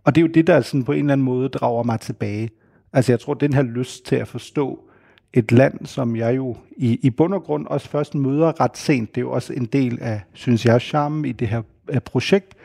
Og 0.03 0.15
det 0.15 0.21
er 0.21 0.25
jo 0.27 0.31
det, 0.33 0.47
der 0.47 0.61
sådan 0.61 0.83
på 0.83 0.91
en 0.91 0.99
eller 0.99 1.13
anden 1.13 1.25
måde 1.25 1.49
drager 1.49 1.83
mig 1.83 1.99
tilbage. 1.99 2.49
Altså 2.93 3.11
jeg 3.11 3.19
tror, 3.19 3.33
den 3.33 3.53
her 3.53 3.61
lyst 3.61 4.05
til 4.05 4.15
at 4.15 4.27
forstå 4.27 4.89
et 5.33 5.51
land, 5.51 5.85
som 5.85 6.15
jeg 6.15 6.35
jo 6.35 6.57
i, 6.77 6.99
i 7.01 7.09
bund 7.09 7.33
og 7.33 7.43
grund 7.43 7.67
også 7.67 7.89
først 7.89 8.15
møder 8.15 8.61
ret 8.61 8.77
sent, 8.77 9.15
det 9.15 9.21
er 9.21 9.25
jo 9.25 9.31
også 9.31 9.53
en 9.53 9.65
del 9.65 9.97
af, 10.01 10.21
synes 10.33 10.65
jeg, 10.65 10.81
charmen 10.81 11.25
i 11.25 11.31
det 11.31 11.47
her 11.47 11.61
øh, 11.89 11.99
projekt, 11.99 12.55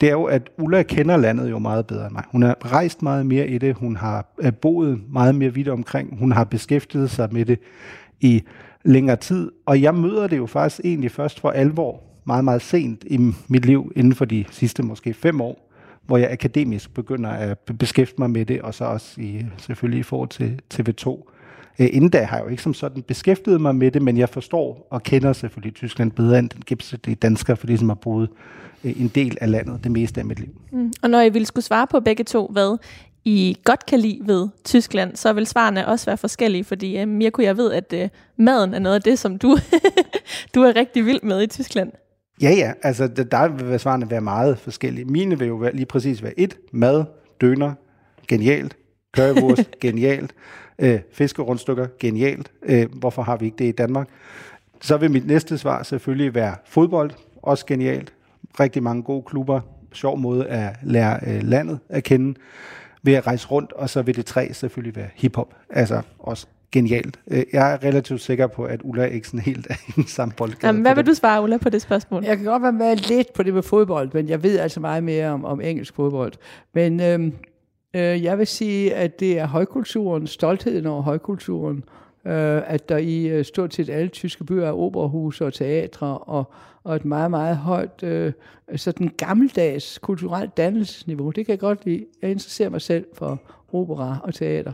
det 0.00 0.08
er 0.08 0.12
jo, 0.12 0.24
at 0.24 0.50
Ulla 0.58 0.82
kender 0.82 1.16
landet 1.16 1.50
jo 1.50 1.58
meget 1.58 1.86
bedre 1.86 2.06
end 2.06 2.12
mig. 2.12 2.22
Hun 2.28 2.42
har 2.42 2.72
rejst 2.72 3.02
meget 3.02 3.26
mere 3.26 3.48
i 3.48 3.58
det, 3.58 3.74
hun 3.74 3.96
har 3.96 4.26
øh, 4.38 4.52
boet 4.52 5.00
meget 5.12 5.34
mere 5.34 5.54
vidt 5.54 5.68
omkring, 5.68 6.18
hun 6.18 6.32
har 6.32 6.44
beskæftiget 6.44 7.10
sig 7.10 7.28
med 7.32 7.44
det 7.44 7.58
i 8.20 8.42
længere 8.84 9.16
tid, 9.16 9.50
og 9.66 9.82
jeg 9.82 9.94
møder 9.94 10.26
det 10.26 10.36
jo 10.36 10.46
faktisk 10.46 10.80
egentlig 10.84 11.10
først 11.10 11.40
for 11.40 11.50
alvor 11.50 12.02
meget, 12.24 12.44
meget 12.44 12.62
sent 12.62 13.04
i 13.06 13.34
mit 13.48 13.66
liv, 13.66 13.92
inden 13.96 14.14
for 14.14 14.24
de 14.24 14.44
sidste 14.50 14.82
måske 14.82 15.14
fem 15.14 15.40
år, 15.40 15.72
hvor 16.06 16.16
jeg 16.16 16.30
akademisk 16.30 16.94
begynder 16.94 17.30
at 17.30 17.58
beskæftige 17.58 18.20
mig 18.20 18.30
med 18.30 18.46
det, 18.46 18.62
og 18.62 18.74
så 18.74 18.84
også 18.84 19.20
i, 19.20 19.46
selvfølgelig 19.58 20.00
i 20.00 20.02
forhold 20.02 20.28
til 20.28 20.60
TV2. 20.74 21.30
Øh, 21.78 21.88
inden 21.92 22.10
da 22.10 22.22
har 22.22 22.36
jeg 22.36 22.44
jo 22.44 22.50
ikke 22.50 22.62
som 22.62 22.74
sådan 22.74 23.02
beskæftiget 23.02 23.60
mig 23.60 23.74
med 23.74 23.90
det, 23.90 24.02
men 24.02 24.16
jeg 24.16 24.28
forstår 24.28 24.86
og 24.90 25.02
kender 25.02 25.32
selvfølgelig 25.32 25.74
Tyskland 25.74 26.12
bedre 26.12 26.38
end 26.38 26.48
den 26.48 26.62
gennemsnitlige 26.66 27.16
dansker, 27.16 27.54
fordi 27.54 27.76
som 27.76 27.88
har 27.88 27.94
boet 27.94 28.28
øh, 28.84 29.00
en 29.00 29.08
del 29.08 29.38
af 29.40 29.50
landet 29.50 29.80
det 29.84 29.92
meste 29.92 30.20
af 30.20 30.26
mit 30.26 30.40
liv. 30.40 30.54
Mm. 30.72 30.92
Og 31.02 31.10
når 31.10 31.20
I 31.20 31.28
ville 31.28 31.46
skulle 31.46 31.64
svare 31.64 31.86
på 31.86 32.00
begge 32.00 32.24
to, 32.24 32.46
hvad 32.46 32.78
I 33.24 33.56
godt 33.64 33.86
kan 33.86 34.00
lide 34.00 34.20
ved 34.24 34.48
Tyskland, 34.64 35.16
så 35.16 35.32
vil 35.32 35.46
svarene 35.46 35.88
også 35.88 36.06
være 36.06 36.16
forskellige, 36.16 36.64
fordi 36.64 36.98
øh, 36.98 37.08
Mirko, 37.08 37.42
jeg 37.42 37.56
ved, 37.56 37.72
at 37.72 38.10
maden 38.36 38.74
er 38.74 38.78
noget 38.78 38.96
af 38.96 39.02
det, 39.02 39.18
som 39.18 39.38
du, 39.38 39.58
du 40.54 40.62
er 40.62 40.76
rigtig 40.76 41.06
vild 41.06 41.22
med 41.22 41.42
i 41.42 41.46
Tyskland. 41.46 41.92
Ja, 42.42 42.50
ja, 42.50 42.72
altså 42.82 43.06
der 43.06 43.48
vil 43.48 43.80
svarene 43.80 44.10
være 44.10 44.20
meget 44.20 44.58
forskellige. 44.58 45.04
Mine 45.04 45.38
vil 45.38 45.48
jo 45.48 45.54
være, 45.54 45.76
lige 45.76 45.86
præcis 45.86 46.22
være 46.22 46.40
et, 46.40 46.56
mad, 46.72 47.04
døner, 47.40 47.72
genialt, 48.28 48.76
currywurst, 49.16 49.70
genialt, 49.80 50.34
øh, 50.78 51.00
fiskerundstykker, 51.12 51.86
genialt. 52.00 52.50
Øh, 52.62 52.86
hvorfor 52.92 53.22
har 53.22 53.36
vi 53.36 53.44
ikke 53.44 53.56
det 53.58 53.64
i 53.64 53.72
Danmark? 53.72 54.08
Så 54.80 54.96
vil 54.96 55.10
mit 55.10 55.26
næste 55.26 55.58
svar 55.58 55.82
selvfølgelig 55.82 56.34
være 56.34 56.54
fodbold, 56.66 57.10
også 57.42 57.66
genialt. 57.66 58.12
Rigtig 58.60 58.82
mange 58.82 59.02
gode 59.02 59.22
klubber, 59.22 59.60
sjov 59.92 60.18
måde 60.18 60.46
at 60.46 60.76
lære 60.82 61.20
øh, 61.26 61.42
landet 61.42 61.78
at 61.88 62.04
kende 62.04 62.38
ved 63.02 63.14
at 63.14 63.26
rejse 63.26 63.48
rundt, 63.48 63.72
og 63.72 63.90
så 63.90 64.02
vil 64.02 64.16
det 64.16 64.26
tre 64.26 64.54
selvfølgelig 64.54 64.96
være 64.96 65.08
hiphop, 65.14 65.54
altså 65.70 66.02
også 66.18 66.46
genialt. 66.72 67.18
Øh, 67.30 67.42
jeg 67.52 67.72
er 67.72 67.84
relativt 67.84 68.20
sikker 68.20 68.46
på, 68.46 68.64
at 68.64 68.80
Ulla 68.84 69.04
ikke 69.04 69.26
sådan 69.26 69.40
helt 69.40 69.66
er 69.70 69.74
i 69.88 69.92
den 69.96 70.06
samme 70.06 70.34
boldgade. 70.36 70.66
Jamen, 70.66 70.82
hvad 70.82 70.94
vil 70.94 71.06
du 71.06 71.14
svare, 71.14 71.42
Ulla, 71.42 71.56
på 71.56 71.70
det 71.70 71.82
spørgsmål? 71.82 72.24
Jeg 72.24 72.36
kan 72.36 72.46
godt 72.46 72.62
være 72.62 72.72
med 72.72 72.96
lidt 72.96 73.32
på 73.32 73.42
det 73.42 73.54
med 73.54 73.62
fodbold, 73.62 74.10
men 74.12 74.28
jeg 74.28 74.42
ved 74.42 74.58
altså 74.58 74.80
meget 74.80 75.04
mere 75.04 75.30
om, 75.30 75.44
om 75.44 75.60
engelsk 75.60 75.94
fodbold. 75.94 76.32
Men 76.74 77.00
øhm, 77.00 77.32
øh, 77.94 78.24
jeg 78.24 78.38
vil 78.38 78.46
sige, 78.46 78.94
at 78.94 79.20
det 79.20 79.38
er 79.38 79.46
højkulturen, 79.46 80.26
stoltheden 80.26 80.86
over 80.86 81.02
højkulturen, 81.02 81.84
øh, 82.24 82.62
at 82.72 82.88
der 82.88 82.96
i 82.96 83.26
øh, 83.26 83.44
stort 83.44 83.74
set 83.74 83.88
alle 83.90 84.08
tyske 84.08 84.44
byer 84.44 84.66
er 84.66 84.72
operahuse 84.72 85.46
og 85.46 85.54
teatre, 85.54 86.18
og, 86.18 86.52
og 86.84 86.96
et 86.96 87.04
meget, 87.04 87.30
meget 87.30 87.56
højt 87.56 88.02
øh, 88.02 88.32
sådan 88.76 89.08
gammeldags 89.16 89.98
kulturelt 89.98 90.56
dannelsesniveau. 90.56 91.30
Det 91.30 91.46
kan 91.46 91.52
jeg 91.52 91.58
godt 91.58 91.84
lide. 91.84 92.06
Jeg 92.22 92.30
interesserer 92.30 92.70
mig 92.70 92.80
selv 92.80 93.06
for 93.14 93.40
opera 93.72 94.18
og 94.22 94.34
teater. 94.34 94.72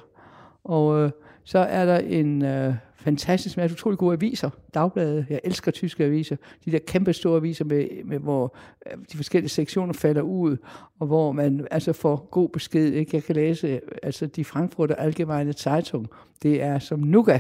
Og 0.65 1.01
øh, 1.01 1.11
så 1.45 1.59
er 1.59 1.85
der 1.85 1.99
en 1.99 2.45
øh, 2.45 2.75
fantastisk 3.05 3.57
masse 3.57 3.75
utrolig 3.75 3.99
gode 3.99 4.13
aviser, 4.13 4.51
dagblade. 4.75 5.27
Jeg 5.31 5.41
elsker 5.45 5.71
tyske 5.71 6.05
aviser. 6.05 6.37
De 6.65 6.71
der 6.71 6.79
kæmpe 6.87 7.13
store 7.13 7.37
aviser, 7.37 7.65
med, 7.65 8.05
med, 8.05 8.19
hvor 8.19 8.57
øh, 8.87 8.99
de 9.13 9.17
forskellige 9.17 9.51
sektioner 9.51 9.93
falder 9.93 10.23
ud, 10.23 10.57
og 11.01 11.07
hvor 11.07 11.33
man 11.33 11.67
altså 11.71 11.93
får 11.93 12.29
god 12.31 12.49
besked. 12.49 12.93
Ikke? 12.93 13.11
Jeg 13.17 13.25
kan 13.25 13.35
læse 13.35 13.69
øh, 13.69 13.81
altså 14.03 14.27
de 14.27 14.45
Frankfurter 14.45 14.95
Allgemeine 14.95 15.53
Zeitung. 15.53 16.09
Det 16.43 16.63
er 16.63 16.79
som 16.79 16.99
Nuga 16.99 17.39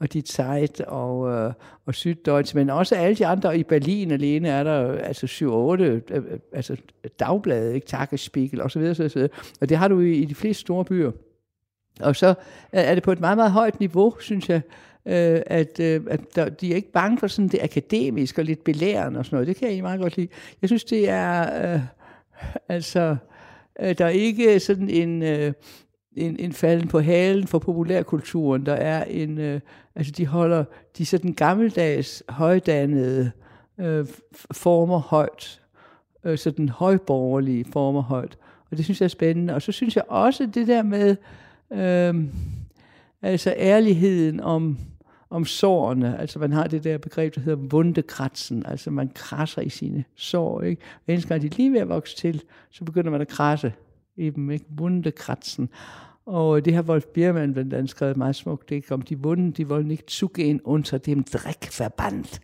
og 0.00 0.12
Die 0.12 0.22
Zeit 0.22 0.80
og, 0.80 1.30
øh, 1.30 1.52
og 1.86 1.94
Süddeutsche, 1.94 2.54
men 2.54 2.70
også 2.70 2.94
alle 2.94 3.16
de 3.16 3.26
andre. 3.26 3.58
I 3.58 3.62
Berlin 3.62 4.10
alene 4.10 4.48
er 4.48 4.64
der 4.64 4.92
øh, 4.92 5.00
altså 5.02 5.26
7-8 5.26 5.82
øh, 5.82 6.02
øh, 6.10 6.38
altså 6.52 6.76
dagblade, 7.20 7.74
ikke? 7.74 7.86
Tagesspiegel 7.86 8.60
og 8.60 8.70
så 8.70 8.78
videre, 8.78 8.94
så 8.94 9.10
videre. 9.14 9.30
Og 9.60 9.68
det 9.68 9.76
har 9.76 9.88
du 9.88 10.00
i, 10.00 10.12
i 10.12 10.24
de 10.24 10.34
fleste 10.34 10.60
store 10.60 10.84
byer. 10.84 11.12
Og 12.00 12.16
så 12.16 12.34
er 12.72 12.94
det 12.94 13.02
på 13.02 13.12
et 13.12 13.20
meget, 13.20 13.36
meget 13.36 13.52
højt 13.52 13.80
niveau, 13.80 14.14
synes 14.20 14.48
jeg, 14.48 14.60
øh, 15.06 15.40
at, 15.46 15.80
øh, 15.80 16.00
at 16.10 16.20
der, 16.34 16.48
de 16.48 16.72
er 16.72 16.76
ikke 16.76 16.92
bange 16.92 17.18
for 17.18 17.26
sådan 17.26 17.48
det 17.48 17.60
akademiske 17.62 18.40
og 18.40 18.44
lidt 18.44 18.64
belærende 18.64 19.18
og 19.18 19.24
sådan 19.24 19.36
noget. 19.36 19.48
Det 19.48 19.56
kan 19.56 19.64
jeg 19.64 19.70
egentlig 19.70 19.84
meget 19.84 20.00
godt 20.00 20.16
lide. 20.16 20.28
Jeg 20.62 20.68
synes, 20.68 20.84
det 20.84 21.08
er, 21.08 21.74
øh, 21.74 21.80
altså, 22.68 23.16
øh, 23.80 23.98
der 23.98 24.04
er 24.04 24.08
ikke 24.08 24.60
sådan 24.60 24.88
en, 24.88 25.22
øh, 25.22 25.52
en, 26.16 26.36
en 26.38 26.52
falden 26.52 26.88
på 26.88 27.00
halen 27.00 27.46
for 27.46 27.58
populærkulturen. 27.58 28.66
Der 28.66 28.74
er 28.74 29.04
en, 29.04 29.38
øh, 29.38 29.60
altså 29.94 30.12
de 30.12 30.26
holder 30.26 30.64
de 30.98 31.06
sådan 31.06 31.32
gammeldags, 31.32 32.22
højdannede 32.28 33.30
øh, 33.80 34.06
former 34.52 34.98
højt. 34.98 35.60
Øh, 36.24 36.38
sådan 36.38 36.68
højborgerlige 36.68 37.64
former 37.72 38.02
højt. 38.02 38.38
Og 38.70 38.76
det 38.76 38.84
synes 38.84 39.00
jeg 39.00 39.04
er 39.04 39.08
spændende. 39.08 39.54
Og 39.54 39.62
så 39.62 39.72
synes 39.72 39.96
jeg 39.96 40.04
også 40.08 40.46
det 40.54 40.66
der 40.66 40.82
med, 40.82 41.16
øh, 41.72 42.24
altså 43.22 43.54
ærligheden 43.56 44.40
om, 44.40 44.78
om 45.34 45.44
sårene. 45.44 46.18
Altså 46.20 46.38
man 46.38 46.52
har 46.52 46.66
det 46.66 46.84
der 46.84 46.98
begreb, 46.98 47.34
der 47.34 47.40
hedder 47.40 47.58
vundekratsen. 47.70 48.66
Altså 48.66 48.90
man 48.90 49.10
krasser 49.14 49.62
i 49.62 49.68
sine 49.68 50.04
sår. 50.16 50.62
Ikke? 50.62 50.82
Og 51.06 51.12
eneste 51.12 51.28
gang 51.28 51.42
de 51.42 51.48
lige 51.48 51.72
ved 51.72 51.80
at 51.80 51.88
vokse 51.88 52.16
til, 52.16 52.42
så 52.70 52.84
begynder 52.84 53.10
man 53.10 53.20
at 53.20 53.28
krasse 53.28 53.72
i 54.16 54.30
dem. 54.30 54.50
Ikke? 54.50 54.64
Vundekratsen. 54.68 55.68
Og 56.26 56.56
øh, 56.56 56.64
det 56.64 56.74
har 56.74 56.82
Wolf 56.82 57.04
Biermann 57.04 57.52
blandt 57.52 57.74
andet 57.74 57.90
skrevet 57.90 58.16
meget 58.16 58.36
smukt 58.36 58.68
Det 58.68 58.92
om 58.92 59.02
de 59.02 59.18
vunde, 59.18 59.52
de 59.52 59.66
wollen 59.66 59.88
nicht 59.88 60.22
ind 60.38 60.60
under 60.64 60.98
dem 60.98 61.24
Dreckverband. 61.24 62.40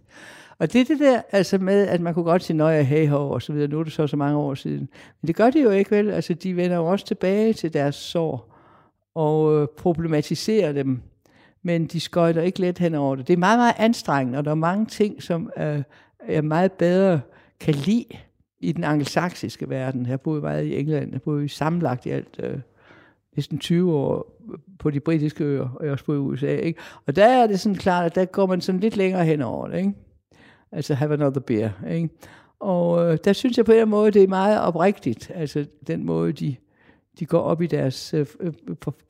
Og 0.58 0.72
det 0.72 0.80
er 0.80 0.84
det 0.84 0.98
der 0.98 1.22
altså 1.32 1.58
med, 1.58 1.86
at 1.86 2.00
man 2.00 2.14
kunne 2.14 2.24
godt 2.24 2.42
sige, 2.42 2.56
nøje 2.56 2.82
hey 2.82 3.08
ho, 3.08 3.30
og 3.30 3.42
så 3.42 3.52
videre, 3.52 3.68
nu 3.68 3.80
er 3.80 3.84
det 3.84 3.92
så 3.92 4.06
så 4.06 4.16
mange 4.16 4.38
år 4.38 4.54
siden. 4.54 4.88
Men 5.20 5.26
det 5.26 5.36
gør 5.36 5.50
de 5.50 5.62
jo 5.62 5.70
ikke 5.70 5.90
vel, 5.90 6.10
altså 6.10 6.34
de 6.34 6.56
vender 6.56 6.76
jo 6.76 6.86
også 6.86 7.06
tilbage 7.06 7.52
til 7.52 7.72
deres 7.72 7.94
sår 7.94 8.56
og 9.14 9.62
øh, 9.62 9.68
problematiserer 9.76 10.72
dem, 10.72 11.02
men 11.62 11.86
de 11.86 12.00
skøjter 12.00 12.42
ikke 12.42 12.60
let 12.60 12.78
hen 12.78 12.94
over 12.94 13.16
det. 13.16 13.26
Det 13.26 13.32
er 13.32 13.38
meget, 13.38 13.58
meget 13.58 13.74
anstrengende, 13.78 14.38
og 14.38 14.44
der 14.44 14.50
er 14.50 14.54
mange 14.54 14.86
ting, 14.86 15.22
som 15.22 15.50
øh, 15.58 15.82
jeg 16.28 16.44
meget 16.44 16.72
bedre 16.72 17.20
kan 17.60 17.74
lide 17.74 18.04
i 18.60 18.72
den 18.72 18.84
angelsaksiske 18.84 19.68
verden. 19.68 20.06
Jeg 20.06 20.20
boede 20.20 20.40
meget 20.40 20.64
i 20.64 20.78
England, 20.78 21.12
jeg 21.12 21.22
boede 21.22 21.48
sammenlagt 21.48 22.06
i 22.06 22.10
alt 22.10 22.40
øh, 22.42 22.58
næsten 23.36 23.58
20 23.58 23.94
år 23.94 24.40
på 24.78 24.90
de 24.90 25.00
britiske 25.00 25.44
øer, 25.44 25.68
og 25.68 25.84
jeg 25.84 25.92
også 25.92 26.04
boede 26.04 26.18
i 26.18 26.22
USA. 26.22 26.56
Ikke? 26.56 26.80
Og 27.06 27.16
der 27.16 27.26
er 27.26 27.46
det 27.46 27.60
sådan 27.60 27.76
klart, 27.76 28.06
at 28.06 28.14
der 28.14 28.24
går 28.24 28.46
man 28.46 28.60
sådan 28.60 28.80
lidt 28.80 28.96
længere 28.96 29.24
hen 29.24 29.42
over 29.42 29.68
det. 29.68 29.78
Ikke? 29.78 29.92
Altså 30.72 30.94
have 30.94 31.12
another 31.12 31.40
beer. 31.40 31.70
Ikke? 31.90 32.08
Og 32.60 33.12
øh, 33.12 33.18
der 33.24 33.32
synes 33.32 33.56
jeg 33.56 33.64
på 33.64 33.72
en 33.72 33.88
måde, 33.88 34.10
det 34.10 34.22
er 34.22 34.28
meget 34.28 34.60
oprigtigt, 34.60 35.30
altså 35.34 35.66
den 35.86 36.04
måde, 36.04 36.32
de 36.32 36.56
de 37.18 37.26
går 37.26 37.40
op 37.40 37.62
i 37.62 37.66
deres 37.66 38.14
øh, 38.14 38.26
øh 38.40 38.52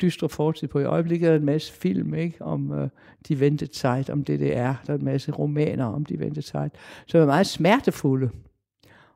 dystre 0.03 0.29
fortid 0.29 0.69
på. 0.69 0.79
I 0.79 0.85
øjeblikket 0.85 1.27
er 1.27 1.31
der 1.31 1.39
en 1.39 1.45
masse 1.45 1.73
film 1.73 2.15
ikke, 2.15 2.43
om 2.43 2.73
øh, 2.73 2.89
de 3.29 3.41
ventede 3.41 3.75
sejt, 3.75 4.11
om 4.11 4.25
det 4.25 4.41
det 4.41 4.57
er. 4.57 4.75
Der 4.87 4.93
er 4.93 4.99
en 4.99 5.05
masse 5.05 5.33
romaner 5.33 5.85
om 5.85 6.05
de 6.05 6.19
ventede 6.19 6.47
sejt, 6.47 6.73
som 7.07 7.21
er 7.21 7.27
meget 7.27 7.47
smertefulde. 7.47 8.31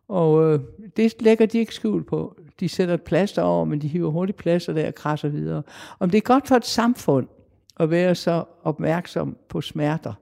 Og 0.08 0.52
øh, 0.52 0.60
det 0.96 1.22
lægger 1.22 1.46
de 1.46 1.58
ikke 1.58 1.74
skjul 1.74 2.04
på. 2.04 2.36
De 2.60 2.68
sætter 2.68 2.94
et 2.94 3.02
plaster 3.02 3.42
over, 3.42 3.64
men 3.64 3.80
de 3.80 3.88
hiver 3.88 4.10
hurtigt 4.10 4.38
plaster 4.38 4.72
der 4.72 4.86
og 4.86 4.94
krasser 4.94 5.28
videre. 5.28 5.62
Om 5.98 6.10
det 6.10 6.18
er 6.18 6.22
godt 6.22 6.48
for 6.48 6.56
et 6.56 6.64
samfund 6.64 7.26
at 7.80 7.90
være 7.90 8.14
så 8.14 8.44
opmærksom 8.62 9.36
på 9.48 9.60
smerter, 9.60 10.12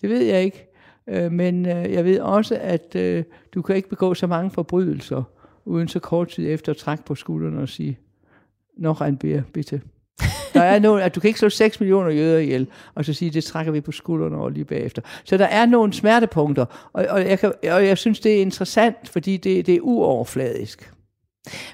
det 0.00 0.10
ved 0.10 0.22
jeg 0.22 0.42
ikke. 0.42 0.68
Øh, 1.06 1.32
men 1.32 1.66
øh, 1.66 1.92
jeg 1.92 2.04
ved 2.04 2.20
også, 2.20 2.58
at 2.60 2.96
øh, 2.96 3.24
du 3.54 3.62
kan 3.62 3.76
ikke 3.76 3.88
begå 3.88 4.14
så 4.14 4.26
mange 4.26 4.50
forbrydelser, 4.50 5.22
uden 5.64 5.88
så 5.88 6.00
kort 6.00 6.28
tid 6.28 6.50
efter 6.50 6.72
at 6.72 6.76
trække 6.76 7.04
på 7.04 7.14
skuldrene 7.14 7.60
og 7.60 7.68
sige, 7.68 7.98
noch 8.78 9.02
ein 9.02 9.16
Bier, 9.16 9.42
bitte. 9.52 9.80
Der 10.54 10.62
er 10.62 10.78
nogen, 10.78 11.02
at 11.02 11.14
du 11.14 11.20
kan 11.20 11.28
ikke 11.28 11.38
slå 11.38 11.48
6 11.48 11.80
millioner 11.80 12.10
jøder 12.10 12.38
ihjel, 12.38 12.66
og 12.94 13.04
så 13.04 13.12
sige, 13.12 13.30
det 13.30 13.44
trækker 13.44 13.72
vi 13.72 13.80
på 13.80 13.92
skuldrene 13.92 14.36
over 14.36 14.50
lige 14.50 14.64
bagefter. 14.64 15.02
Så 15.24 15.36
der 15.36 15.44
er 15.44 15.66
nogle 15.66 15.92
smertepunkter, 15.92 16.90
og, 16.92 17.06
og, 17.08 17.28
jeg, 17.28 17.38
kan, 17.38 17.52
og 17.62 17.86
jeg 17.86 17.98
synes, 17.98 18.20
det 18.20 18.36
er 18.36 18.40
interessant, 18.40 19.08
fordi 19.08 19.36
det, 19.36 19.66
det 19.66 19.74
er 19.74 19.80
uoverfladisk. 19.80 20.92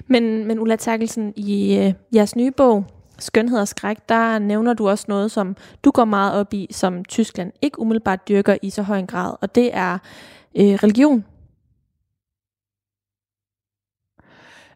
Men, 0.07 0.45
men 0.45 0.59
Ulla 0.59 0.75
Terkelsen, 0.75 1.33
i 1.35 1.77
øh, 1.77 1.93
jeres 2.15 2.35
nye 2.35 2.51
bog, 2.51 2.85
Skønhed 3.19 3.59
og 3.59 3.67
skræk, 3.67 3.97
der 4.09 4.39
nævner 4.39 4.73
du 4.73 4.89
også 4.89 5.05
noget, 5.07 5.31
som 5.31 5.55
du 5.83 5.91
går 5.91 6.05
meget 6.05 6.33
op 6.33 6.53
i, 6.53 6.67
som 6.71 7.05
Tyskland 7.05 7.51
ikke 7.61 7.79
umiddelbart 7.79 8.27
dyrker 8.27 8.57
i 8.61 8.69
så 8.69 8.81
høj 8.81 8.99
en 8.99 9.07
grad, 9.07 9.35
og 9.41 9.55
det 9.55 9.69
er 9.73 9.93
øh, 10.57 10.73
religion. 10.73 11.25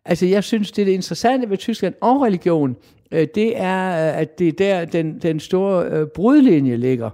Altså, 0.05 0.25
jeg 0.25 0.43
synes, 0.43 0.71
det 0.71 0.81
er 0.81 0.85
det 0.85 0.91
interessante 0.91 1.49
ved 1.49 1.57
Tyskland 1.57 1.93
og 2.01 2.21
religion, 2.21 2.75
øh, 3.11 3.27
det 3.35 3.59
er, 3.59 3.89
øh, 3.89 4.19
at 4.21 4.39
det 4.39 4.47
er 4.47 4.51
der, 4.51 4.85
den, 4.85 5.19
den 5.19 5.39
store 5.39 5.85
øh, 5.85 6.07
brudlinje 6.07 6.77
ligger 6.77 7.09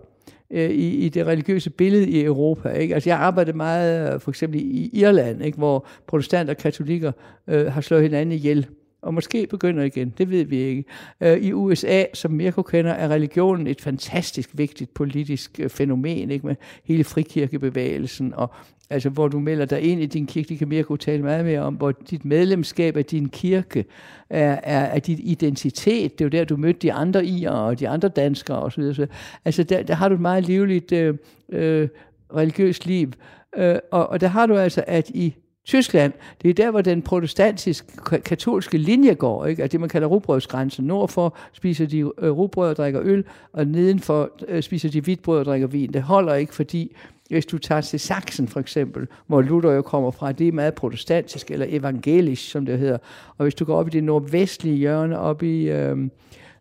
i, 0.51 1.05
i 1.05 1.09
det 1.09 1.27
religiøse 1.27 1.69
billede 1.69 2.09
i 2.09 2.23
Europa. 2.23 2.69
Ikke? 2.69 2.93
Altså, 2.93 3.09
jeg 3.09 3.17
arbejder 3.19 3.53
meget 3.53 4.21
for 4.21 4.31
eksempel 4.31 4.59
i 4.59 4.89
Irland, 4.93 5.43
ikke? 5.43 5.57
hvor 5.57 5.87
protestanter 6.07 6.53
og 6.53 6.57
katolikker 6.57 7.11
øh, 7.47 7.65
har 7.65 7.81
slået 7.81 8.03
hinanden 8.03 8.31
ihjel 8.31 8.67
og 9.01 9.13
måske 9.13 9.47
begynder 9.47 9.83
igen, 9.83 10.13
det 10.17 10.29
ved 10.29 10.43
vi 10.43 10.57
ikke. 10.57 10.83
Øh, 11.21 11.37
I 11.37 11.53
USA, 11.53 12.03
som 12.13 12.31
Mirko 12.31 12.61
kender, 12.61 12.91
er 12.91 13.09
religionen 13.09 13.67
et 13.67 13.81
fantastisk 13.81 14.49
vigtigt 14.53 14.93
politisk 14.93 15.59
øh, 15.59 15.69
fænomen, 15.69 16.31
ikke? 16.31 16.47
med 16.47 16.55
hele 16.83 17.03
frikirkebevægelsen, 17.03 18.33
og 18.33 18.51
altså, 18.89 19.09
hvor 19.09 19.27
du 19.27 19.39
melder 19.39 19.65
dig 19.65 19.81
ind 19.81 20.01
i 20.01 20.05
din 20.05 20.27
kirke, 20.27 20.49
det 20.49 20.57
kan 20.57 20.67
Mirko 20.67 20.95
tale 20.95 21.23
meget 21.23 21.45
mere 21.45 21.59
om, 21.59 21.73
hvor 21.73 21.91
dit 21.91 22.25
medlemskab 22.25 22.97
af 22.97 23.05
din 23.05 23.29
kirke 23.29 23.85
er, 24.29 24.59
er, 24.63 24.79
er 24.79 24.99
dit 24.99 25.19
identitet. 25.23 26.19
Det 26.19 26.25
er 26.25 26.25
jo 26.25 26.29
der, 26.29 26.45
du 26.45 26.57
mødte 26.57 26.79
de 26.79 26.93
andre 26.93 27.25
i 27.25 27.45
og 27.45 27.79
de 27.79 27.89
andre 27.89 28.07
danskere 28.07 28.59
osv. 28.59 28.93
Så, 28.93 29.07
altså, 29.45 29.63
der, 29.63 29.83
der 29.83 29.93
har 29.93 30.09
du 30.09 30.15
et 30.15 30.21
meget 30.21 30.47
livligt 30.47 30.91
øh, 30.91 31.15
øh, 31.49 31.87
religiøst 32.35 32.85
liv. 32.85 33.11
Øh, 33.57 33.75
og, 33.91 34.09
og 34.09 34.21
der 34.21 34.27
har 34.27 34.45
du 34.45 34.57
altså, 34.57 34.83
at 34.87 35.09
i 35.09 35.35
Tyskland, 35.69 36.13
det 36.41 36.49
er 36.49 36.53
der, 36.53 36.71
hvor 36.71 36.81
den 36.81 37.01
protestantiske 37.01 38.21
katolske 38.25 38.77
linje 38.77 39.13
går, 39.13 39.45
ikke? 39.45 39.61
Altså 39.61 39.71
det, 39.71 39.79
man 39.79 39.89
kalder 39.89 40.07
rugbrødsgrænsen. 40.07 40.85
Nordfor 40.85 41.37
spiser 41.53 41.85
de 41.85 41.99
øh, 41.99 42.31
rugbrød 42.31 42.69
og 42.69 42.75
drikker 42.75 43.01
øl, 43.03 43.25
og 43.53 43.67
nedenfor 43.67 44.31
øh, 44.47 44.63
spiser 44.63 44.89
de 44.89 45.01
hvidbrød 45.01 45.39
og 45.39 45.45
drikker 45.45 45.67
vin. 45.67 45.93
Det 45.93 46.01
holder 46.01 46.33
ikke, 46.33 46.55
fordi 46.55 46.95
hvis 47.29 47.45
du 47.45 47.57
tager 47.57 47.81
til 47.81 47.99
Sachsen 47.99 48.47
for 48.47 48.59
eksempel, 48.59 49.07
hvor 49.27 49.41
Luther 49.41 49.71
jo 49.71 49.81
kommer 49.81 50.11
fra, 50.11 50.31
det 50.31 50.47
er 50.47 50.51
meget 50.51 50.73
protestantisk, 50.73 51.51
eller 51.51 51.65
evangelisk, 51.69 52.51
som 52.51 52.65
det 52.65 52.79
hedder. 52.79 52.97
Og 53.37 53.43
hvis 53.43 53.55
du 53.55 53.65
går 53.65 53.79
op 53.79 53.87
i 53.87 53.91
det 53.91 54.03
nordvestlige 54.03 54.75
hjørne, 54.77 55.19
op 55.19 55.43
i, 55.43 55.69
øh, 55.69 55.97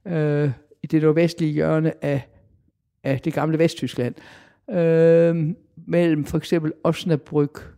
øh, 0.06 0.50
i 0.82 0.86
det 0.86 1.02
nordvestlige 1.02 1.52
hjørne 1.52 2.04
af, 2.04 2.28
af 3.04 3.20
det 3.20 3.32
gamle 3.32 3.58
Vesttyskland, 3.58 4.14
øh, 4.70 5.54
mellem 5.86 6.24
for 6.24 6.38
eksempel 6.38 6.72
Osnabrück 6.88 7.77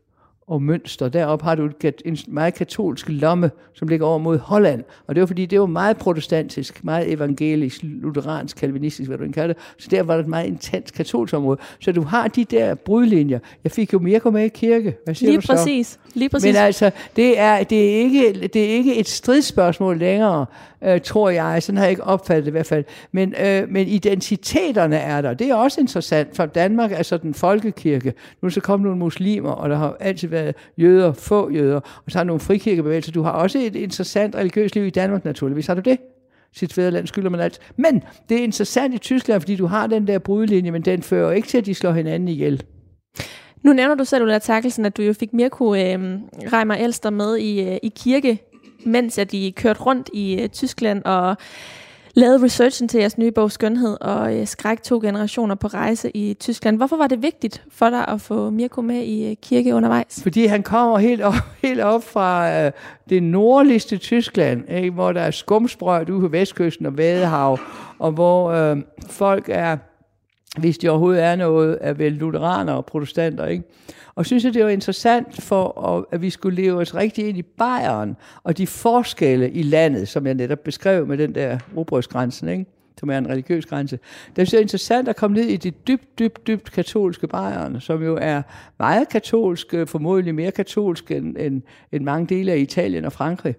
og 0.50 0.62
Mønster. 0.62 1.08
Deroppe 1.08 1.44
har 1.44 1.54
du 1.54 1.70
en 2.04 2.18
meget 2.28 2.54
katolsk 2.54 3.06
lomme, 3.08 3.50
som 3.74 3.88
ligger 3.88 4.06
over 4.06 4.18
mod 4.18 4.38
Holland. 4.38 4.84
Og 5.06 5.14
det 5.14 5.20
var 5.20 5.26
fordi, 5.26 5.46
det 5.46 5.60
var 5.60 5.66
meget 5.66 5.96
protestantisk, 5.96 6.84
meget 6.84 7.12
evangelisk, 7.12 7.80
lutheransk, 7.82 8.56
kalvinistisk, 8.56 9.08
hvad 9.08 9.18
du 9.18 9.24
kan 9.24 9.32
kalde 9.32 9.54
det. 9.54 9.62
Så 9.78 9.88
der 9.90 10.02
var 10.02 10.16
det 10.16 10.22
et 10.22 10.28
meget 10.28 10.46
intens 10.46 10.90
katolsk 10.90 11.34
område. 11.34 11.58
Så 11.80 11.92
du 11.92 12.02
har 12.02 12.28
de 12.28 12.44
der 12.44 12.74
brudlinjer. 12.74 13.38
Jeg 13.64 13.72
fik 13.72 13.92
jo 13.92 13.98
mere 13.98 14.30
med 14.30 14.44
i 14.44 14.48
kirke. 14.48 14.96
Hvad 15.04 15.14
siger 15.14 15.30
Lige 15.30 15.36
du 15.36 15.46
så? 15.46 15.52
præcis. 15.52 15.98
Lige 16.14 16.28
præcis. 16.28 16.46
Men 16.46 16.56
altså, 16.56 16.90
det 17.16 17.38
er, 17.38 17.62
det, 17.62 17.90
er 17.90 17.96
ikke, 17.96 18.48
det 18.52 18.64
er 18.64 18.68
ikke 18.68 18.96
et 18.96 19.08
stridsspørgsmål 19.08 19.98
længere 19.98 20.46
øh, 20.84 21.00
tror 21.00 21.30
jeg. 21.30 21.62
Sådan 21.62 21.76
har 21.76 21.84
jeg 21.84 21.90
ikke 21.90 22.04
opfattet 22.04 22.44
det 22.44 22.50
i 22.50 22.52
hvert 22.52 22.66
fald. 22.66 22.84
Men, 23.12 23.34
øh, 23.40 23.68
men 23.68 23.86
identiteterne 23.86 24.96
er 24.96 25.20
der. 25.20 25.34
Det 25.34 25.50
er 25.50 25.54
også 25.54 25.80
interessant, 25.80 26.36
for 26.36 26.46
Danmark 26.46 26.92
er 26.92 27.02
sådan 27.02 27.30
en 27.30 27.34
folkekirke. 27.34 28.12
Nu 28.42 28.46
er 28.46 28.50
så 28.50 28.60
kommet 28.60 28.84
nogle 28.84 28.98
muslimer, 28.98 29.50
og 29.50 29.70
der 29.70 29.76
har 29.76 29.96
altid 30.00 30.28
været 30.28 30.39
Øh, 30.46 30.52
jøder, 30.78 31.12
få 31.12 31.50
jøder, 31.50 31.76
og 31.76 32.10
så 32.10 32.18
har 32.18 32.24
du 32.24 32.26
nogle 32.26 32.40
frikirkebevægelser. 32.40 33.12
Du 33.12 33.22
har 33.22 33.30
også 33.30 33.58
et 33.58 33.76
interessant 33.76 34.34
religiøst 34.34 34.74
liv 34.74 34.86
i 34.86 34.90
Danmark, 34.90 35.24
naturligvis. 35.24 35.66
Har 35.66 35.74
du 35.74 35.80
det? 35.80 35.98
sit 36.52 36.72
fædreland 36.72 37.06
skylder 37.06 37.30
man 37.30 37.40
alt. 37.40 37.58
Men 37.76 38.02
det 38.28 38.38
er 38.38 38.42
interessant 38.42 38.94
i 38.94 38.98
Tyskland, 38.98 39.40
fordi 39.40 39.56
du 39.56 39.66
har 39.66 39.86
den 39.86 40.06
der 40.06 40.18
brudlinje, 40.18 40.70
men 40.70 40.82
den 40.82 41.02
fører 41.02 41.32
ikke 41.32 41.48
til, 41.48 41.58
at 41.58 41.66
de 41.66 41.74
slår 41.74 41.92
hinanden 41.92 42.28
ihjel. 42.28 42.62
Nu 43.62 43.72
nævner 43.72 43.94
du 43.94 44.04
selv, 44.04 44.22
Ulla 44.22 44.38
Terkelsen, 44.38 44.84
at 44.84 44.96
du 44.96 45.02
jo 45.02 45.12
fik 45.12 45.32
Mirko 45.32 45.74
øh, 45.74 46.18
Reimer 46.52 46.74
Elster 46.74 47.10
med 47.10 47.36
i, 47.36 47.60
øh, 47.60 47.78
i 47.82 47.92
kirke 47.96 48.38
mens 48.84 49.18
at 49.18 49.32
de 49.32 49.52
kørte 49.56 49.80
rundt 49.80 50.10
i 50.12 50.42
øh, 50.42 50.48
Tyskland 50.48 51.04
og 51.04 51.36
lavede 52.14 52.44
researchen 52.44 52.88
til 52.88 53.00
jeres 53.00 53.18
nye 53.18 53.30
bog 53.30 53.52
Skønhed 53.52 53.96
og 54.00 54.34
uh, 54.34 54.46
skræk 54.46 54.82
to 54.82 55.00
generationer 55.00 55.54
på 55.54 55.66
rejse 55.66 56.16
i 56.16 56.34
Tyskland. 56.34 56.76
Hvorfor 56.76 56.96
var 56.96 57.06
det 57.06 57.22
vigtigt 57.22 57.62
for 57.72 57.90
dig 57.90 58.08
at 58.08 58.20
få 58.20 58.50
Mirko 58.50 58.82
med 58.82 59.02
i 59.02 59.30
øh, 59.30 59.36
kirke 59.42 59.74
undervejs? 59.74 60.22
Fordi 60.22 60.46
han 60.46 60.62
kommer 60.62 60.98
helt 60.98 61.22
op, 61.22 61.34
helt 61.64 61.80
op 61.80 62.04
fra 62.04 62.50
øh, 62.64 62.72
det 63.08 63.22
nordligste 63.22 63.96
Tyskland, 63.96 64.70
ikke? 64.70 64.90
hvor 64.90 65.12
der 65.12 65.20
er 65.20 65.30
skumsprøjt 65.30 66.10
ude 66.10 66.20
på 66.20 66.28
vestkysten 66.28 66.86
og 66.86 66.98
Vadehav, 66.98 67.58
og 67.98 68.12
hvor 68.12 68.50
øh, 68.50 68.76
folk 69.06 69.44
er, 69.48 69.76
hvis 70.58 70.78
de 70.78 70.88
overhovedet 70.88 71.24
er 71.24 71.36
noget, 71.36 71.78
er 71.80 71.92
vel 71.92 72.12
lutheraner 72.12 72.72
og 72.72 72.86
protestanter, 72.86 73.46
ikke? 73.46 73.64
Og 74.14 74.26
synes 74.26 74.44
jeg, 74.44 74.54
det 74.54 74.64
var 74.64 74.70
interessant 74.70 75.42
for, 75.42 76.08
at 76.10 76.22
vi 76.22 76.30
skulle 76.30 76.62
leve 76.62 76.80
os 76.80 76.94
rigtig 76.94 77.28
ind 77.28 77.38
i 77.38 77.42
Bayern, 77.42 78.16
og 78.42 78.58
de 78.58 78.66
forskelle 78.66 79.50
i 79.50 79.62
landet, 79.62 80.08
som 80.08 80.26
jeg 80.26 80.34
netop 80.34 80.58
beskrev 80.58 81.06
med 81.06 81.18
den 81.18 81.34
der 81.34 81.58
robrødsgrænsen, 81.76 82.48
ikke? 82.48 82.66
som 83.00 83.10
er 83.10 83.18
en 83.18 83.28
religiøs 83.28 83.66
grænse. 83.66 83.98
Det 84.36 84.54
er 84.54 84.60
interessant 84.60 85.08
at 85.08 85.16
komme 85.16 85.36
ned 85.36 85.44
i 85.44 85.56
det 85.56 85.88
dybt, 85.88 86.18
dybt, 86.18 86.46
dybt 86.46 86.72
katolske 86.72 87.28
Bayern, 87.28 87.80
som 87.80 88.02
jo 88.02 88.18
er 88.20 88.42
meget 88.78 89.08
katolsk, 89.08 89.74
formodentlig 89.86 90.34
mere 90.34 90.50
katolsk 90.50 91.10
end, 91.10 91.36
end, 91.38 91.62
end 91.92 92.04
mange 92.04 92.26
dele 92.26 92.52
af 92.52 92.58
Italien 92.58 93.04
og 93.04 93.12
Frankrig. 93.12 93.54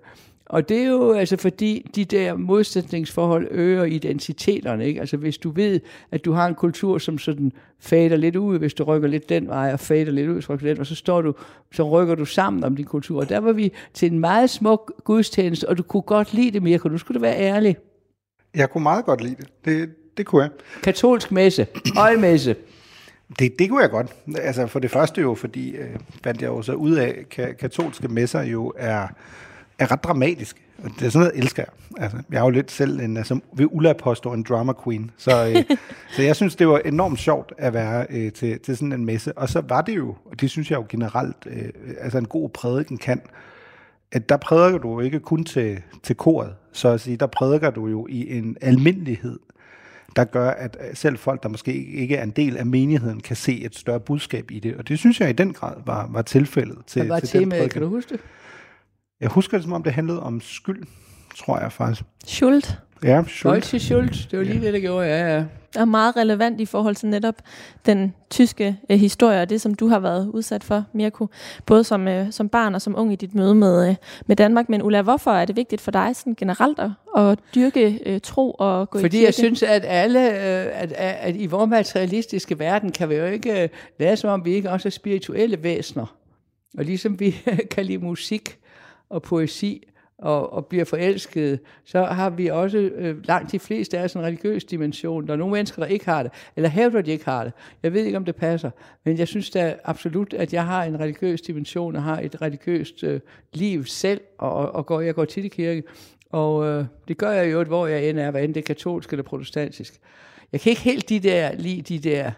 Og 0.52 0.70
det 0.70 0.78
er 0.78 0.88
jo 0.88 1.12
altså 1.14 1.38
fordi 1.38 1.90
de 1.96 2.06
der 2.06 2.36
modsætningsforhold 2.36 3.48
øger 3.52 3.84
identiteterne. 3.84 4.88
Ikke? 4.88 5.00
Altså 5.00 5.18
hvis 5.18 5.38
du 5.38 5.50
ved, 5.50 5.80
at 6.12 6.26
du 6.26 6.32
har 6.32 6.48
en 6.48 6.56
kultur, 6.56 6.98
som 6.98 7.18
sådan 7.18 7.52
fader 7.80 8.16
lidt 8.16 8.36
ud, 8.36 8.60
hvis 8.60 8.74
du 8.74 8.84
rykker 8.84 9.08
lidt 9.08 9.30
den 9.30 9.48
vej, 9.48 9.74
og 9.74 9.80
fader 9.80 10.12
lidt 10.12 10.30
ud, 10.30 10.42
så, 10.42 10.56
den, 10.56 10.80
og 10.80 10.86
så, 10.86 10.96
står 10.96 11.22
du, 11.22 11.34
så 11.72 11.90
rykker 11.90 12.16
du 12.16 12.26
sammen 12.26 12.64
om 12.64 12.76
din 12.76 12.86
kultur. 12.86 13.20
Og 13.20 13.30
der 13.30 13.40
var 13.40 13.52
vi 13.52 13.72
til 13.94 14.12
en 14.12 14.20
meget 14.20 14.50
smuk 14.50 14.94
gudstjeneste, 15.04 15.70
og 15.70 15.78
du 15.78 15.84
kunne 15.84 16.02
godt 16.02 16.34
lide 16.34 16.52
det, 16.52 16.64
Mirko. 16.64 16.90
Nu 16.90 16.98
skulle 16.98 17.16
du 17.16 17.22
være 17.22 17.38
ærlig. 17.38 17.78
Jeg 18.56 18.70
kunne 18.70 18.84
meget 18.84 19.06
godt 19.06 19.22
lide 19.22 19.36
det. 19.36 19.48
Det, 19.66 19.90
det 20.18 20.26
kunne 20.26 20.42
jeg. 20.42 20.52
Katolsk 20.84 21.32
messe. 21.32 21.68
Øjemesse. 21.98 22.56
Det, 23.40 23.60
det 23.60 23.70
kunne 23.70 23.82
jeg 23.82 23.90
godt. 23.90 24.08
Altså 24.36 24.68
for 24.68 24.80
det 24.80 24.92
første 24.92 25.22
jo, 25.22 25.36
fordi 25.36 25.76
øh, 25.76 25.90
fandt 26.24 26.42
jeg 26.42 26.48
jo 26.48 26.62
så 26.62 26.74
ud 26.74 26.92
af, 26.92 27.26
at 27.38 27.58
katolske 27.58 28.08
messer 28.08 28.42
jo 28.42 28.74
er 28.78 29.08
er 29.82 29.92
ret 29.92 30.04
dramatisk. 30.04 30.62
Det 31.00 31.06
er 31.06 31.10
sådan 31.10 31.20
noget, 31.20 31.36
jeg 31.36 31.44
elsker. 31.44 31.64
Altså, 31.98 32.18
jeg 32.32 32.38
er 32.38 32.44
jo 32.44 32.50
lidt 32.50 32.72
selv 32.72 33.00
en, 33.00 33.18
altså, 33.18 33.40
ved 33.54 33.68
Ulla 33.72 33.94
påstå 33.94 34.34
en 34.34 34.44
drama 34.44 34.74
queen. 34.84 35.12
Så, 35.18 35.48
øh, 35.48 35.78
så 36.16 36.22
jeg 36.22 36.36
synes, 36.36 36.56
det 36.56 36.68
var 36.68 36.78
enormt 36.86 37.20
sjovt 37.20 37.54
at 37.58 37.74
være 37.74 38.06
øh, 38.10 38.32
til, 38.32 38.60
til 38.60 38.78
sådan 38.78 38.94
en 38.94 39.06
messe. 39.06 39.38
Og 39.38 39.50
så 39.50 39.62
var 39.68 39.82
det 39.82 39.96
jo, 39.96 40.16
og 40.26 40.42
det 40.42 40.50
synes 40.50 40.72
jeg 40.72 40.78
jo 40.78 40.86
generelt, 40.90 41.38
øh, 41.46 41.70
altså 42.00 42.18
en 42.18 42.28
god 42.28 42.50
prædiken 42.50 42.98
kan, 42.98 43.22
at 44.12 44.30
der 44.30 44.38
prædiker 44.38 44.78
du 44.78 45.00
ikke 45.00 45.20
kun 45.20 45.44
til, 45.44 45.82
til 46.04 46.16
koret, 46.16 46.54
så 46.72 46.88
at 46.88 47.02
sige, 47.02 47.18
der 47.18 47.28
prædiker 47.28 47.70
du 47.70 47.88
jo 47.88 48.08
i 48.10 48.38
en 48.38 48.58
almindelighed, 48.62 49.40
der 50.16 50.24
gør, 50.24 50.50
at 50.50 50.78
selv 50.94 51.18
folk, 51.18 51.44
der 51.44 51.50
måske 51.50 51.74
ikke 51.74 52.16
er 52.16 52.24
en 52.24 52.32
del 52.32 52.58
af 52.58 52.66
menigheden, 52.66 53.20
kan 53.20 53.36
se 53.36 53.62
et 53.64 53.76
større 53.76 54.00
budskab 54.00 54.52
i 54.52 54.60
det. 54.60 54.76
Og 54.76 54.88
det 54.88 55.00
synes 55.00 55.22
jeg 55.22 55.30
i 55.30 55.34
den 55.34 55.54
grad 55.54 55.74
var, 55.86 56.10
var 56.12 56.22
tilfældet 56.22 56.78
til, 56.88 57.02
Hvad 57.02 57.10
var 57.10 57.20
til 57.20 57.30
temaet, 57.30 57.44
den 57.44 57.50
prædiken. 57.50 57.70
kan 57.70 57.82
du 57.82 57.90
huske 57.90 58.10
det? 58.14 58.20
Jeg 59.22 59.30
husker 59.30 59.58
det, 59.58 59.64
som 59.64 59.74
om 59.74 59.84
det 59.84 59.94
handlede 59.94 60.24
om 60.24 60.42
skyld, 60.42 60.84
tror 61.38 61.60
jeg 61.60 61.72
faktisk. 61.72 62.04
Schuld. 62.26 62.64
Ja, 63.04 63.24
Schuld. 63.28 63.54
Deutsche 63.54 63.80
Schuld, 63.80 64.30
det 64.32 64.40
var 64.40 64.46
lige 64.46 64.60
ja. 64.60 64.66
det, 64.66 64.74
der 64.74 64.80
gjorde, 64.80 65.08
ja, 65.08 65.36
ja. 65.36 65.44
Og 65.80 65.88
meget 65.88 66.16
relevant 66.16 66.62
i 66.62 66.66
forhold 66.66 66.96
til 66.96 67.10
netop 67.10 67.36
den 67.86 68.14
tyske 68.30 68.78
øh, 68.90 69.00
historie, 69.00 69.42
og 69.42 69.50
det, 69.50 69.62
som 69.62 69.76
du 69.76 69.88
har 69.88 70.00
været 70.00 70.28
udsat 70.28 70.64
for, 70.64 70.84
Mirko, 70.94 71.28
både 71.66 71.84
som, 71.84 72.08
øh, 72.08 72.32
som 72.32 72.50
barn 72.50 72.76
og 72.76 72.82
som 72.82 72.96
ung 72.98 73.14
i 73.14 73.16
dit 73.16 73.36
møde 73.36 73.56
med, 73.56 73.90
øh, 73.90 73.96
med 74.28 74.36
Danmark. 74.36 74.70
Men 74.70 74.82
Ulla, 74.84 75.02
hvorfor 75.02 75.32
er 75.32 75.46
det 75.46 75.56
vigtigt 75.56 75.82
for 75.82 75.92
dig 75.92 76.16
sådan 76.16 76.36
generelt 76.36 76.80
at, 76.80 76.92
at 77.18 77.40
dyrke 77.56 78.00
øh, 78.06 78.20
tro 78.22 78.52
og 78.52 78.90
gå 78.90 79.00
Fordi 79.00 79.18
i 79.18 79.20
kirke? 79.20 79.26
jeg 79.26 79.34
synes, 79.34 79.64
at 79.64 79.86
alle, 79.86 80.30
øh, 80.30 80.68
at, 80.74 80.92
at, 80.92 81.16
at 81.20 81.36
i 81.36 81.46
vores 81.46 81.70
materialistiske 81.70 82.60
verden, 82.60 82.92
kan 82.92 83.10
vi 83.10 83.16
jo 83.16 83.26
ikke 83.26 83.64
øh, 83.64 83.70
lade 84.00 84.18
som 84.18 84.30
om, 84.30 84.46
vi 84.46 84.54
ikke 84.54 84.72
også 84.72 84.88
er 84.88 84.92
spirituelle 84.92 85.64
væsener. 85.64 86.16
Og 86.78 86.86
ligesom 86.86 87.20
vi 87.20 87.36
kan 87.72 87.86
lide 87.86 87.98
musik, 87.98 88.58
og 89.12 89.22
poesi 89.22 89.88
og, 90.22 90.54
og 90.54 90.66
bliver 90.66 90.86
forelsket, 90.86 91.60
så 91.86 92.04
har 92.04 92.30
vi 92.30 92.48
også 92.48 92.78
øh, 92.78 93.28
langt 93.28 93.52
de 93.52 93.60
fleste 93.60 93.98
af 93.98 94.04
os 94.04 94.14
en 94.14 94.22
religiøs 94.22 94.64
dimension. 94.64 95.28
Der 95.28 95.34
er 95.34 95.38
nogle 95.38 95.54
mennesker, 95.54 95.82
der 95.82 95.90
ikke 95.90 96.06
har 96.06 96.24
det, 96.24 96.32
eller 96.56 96.70
hævder, 96.70 97.00
at 97.00 97.06
de 97.06 97.12
ikke 97.12 97.26
har 97.26 97.44
det. 97.44 97.54
Jeg 97.84 97.94
ved 97.94 98.04
ikke, 98.06 98.18
om 98.18 98.26
det 98.26 98.36
passer, 98.36 98.72
men 99.04 99.18
jeg 99.18 99.28
synes 99.28 99.50
da 99.50 99.76
absolut, 99.84 100.34
at 100.34 100.54
jeg 100.54 100.66
har 100.66 100.84
en 100.84 101.00
religiøs 101.00 101.42
dimension, 101.42 101.96
og 101.96 102.04
har 102.04 102.20
et 102.20 102.42
religiøst 102.42 103.04
øh, 103.04 103.20
liv 103.54 103.86
selv, 103.86 104.22
og, 104.38 104.76
og 104.76 104.86
går, 104.86 105.02
jeg 105.02 105.16
går 105.16 105.26
tit 105.26 105.46
i 105.46 105.48
kirke. 105.48 105.84
Og 106.30 106.66
øh, 106.66 106.86
det 107.08 107.18
gør 107.18 107.32
jeg 107.32 107.52
jo, 107.52 107.64
hvor 107.64 107.88
jeg 107.88 108.10
end 108.10 108.20
er, 108.20 108.32
hvad 108.32 108.44
end 108.44 108.54
det 108.54 108.62
er 108.62 108.66
katolsk 108.66 109.12
eller 109.12 109.24
protestantisk. 109.24 110.00
Jeg 110.52 110.62
kan 110.62 110.70
ikke 110.70 110.82
helt 110.82 111.10
de 111.10 111.20
der, 111.20 111.52
lige 111.56 111.82
de 111.82 112.00
der 112.00 112.32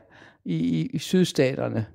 i, 0.45 0.55
i, 0.55 0.89
i 0.93 0.97
sydstaterne, 0.97 1.85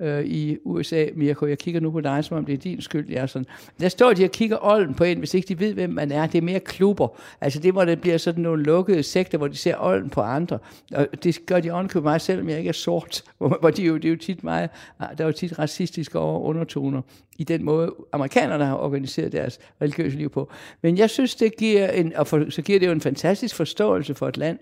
øh, 0.00 0.24
i 0.24 0.58
USA, 0.64 1.06
Mirko. 1.16 1.46
Jeg 1.46 1.58
kigger 1.58 1.80
nu 1.80 1.90
på 1.90 2.00
dig, 2.00 2.24
som 2.24 2.36
om 2.36 2.44
det 2.44 2.52
er 2.52 2.58
din 2.58 2.80
skyld. 2.80 3.10
Jeg 3.10 3.22
er 3.22 3.26
sådan. 3.26 3.46
Der 3.80 3.88
står 3.88 4.12
de 4.12 4.24
og 4.24 4.30
kigger 4.30 4.58
olden 4.60 4.94
på 4.94 5.04
en, 5.04 5.18
hvis 5.18 5.34
ikke 5.34 5.48
de 5.48 5.60
ved, 5.60 5.74
hvem 5.74 5.90
man 5.90 6.12
er. 6.12 6.26
Det 6.26 6.38
er 6.38 6.42
mere 6.42 6.60
klubber. 6.60 7.08
Altså 7.40 7.60
det, 7.60 7.72
hvor 7.72 7.84
det 7.84 8.00
bliver 8.00 8.18
sådan 8.18 8.42
nogle 8.42 8.62
lukkede 8.62 9.02
sekter, 9.02 9.38
hvor 9.38 9.48
de 9.48 9.56
ser 9.56 9.74
olden 9.78 10.10
på 10.10 10.20
andre. 10.20 10.58
Og 10.94 11.06
det 11.24 11.46
gør 11.46 11.60
de 11.60 11.70
ovenkøbet 11.70 12.04
mig, 12.04 12.20
selvom 12.20 12.48
jeg 12.48 12.58
ikke 12.58 12.68
er 12.68 12.72
sort. 12.72 13.22
Hvor, 13.38 13.58
hvor 13.60 13.70
de 13.70 13.82
jo, 13.82 13.96
det 13.96 14.04
er 14.04 14.08
jo 14.08 14.16
tit 14.16 14.44
meget, 14.44 14.70
der 14.98 15.24
er 15.24 15.24
jo 15.24 15.32
tit 15.32 15.58
racistiske 15.58 16.18
undertoner 16.18 17.02
i 17.38 17.44
den 17.44 17.64
måde, 17.64 17.94
amerikanerne 18.12 18.64
har 18.64 18.76
organiseret 18.76 19.32
deres 19.32 19.58
religiøse 19.82 20.16
liv 20.16 20.30
på. 20.30 20.52
Men 20.82 20.98
jeg 20.98 21.10
synes, 21.10 21.34
det 21.34 21.56
giver 21.56 21.88
en, 21.88 22.16
og 22.16 22.26
for, 22.26 22.50
så 22.50 22.62
giver 22.62 22.78
det 22.78 22.86
jo 22.86 22.92
en 22.92 23.00
fantastisk 23.00 23.54
forståelse 23.54 24.14
for 24.14 24.28
et 24.28 24.36
land 24.36 24.58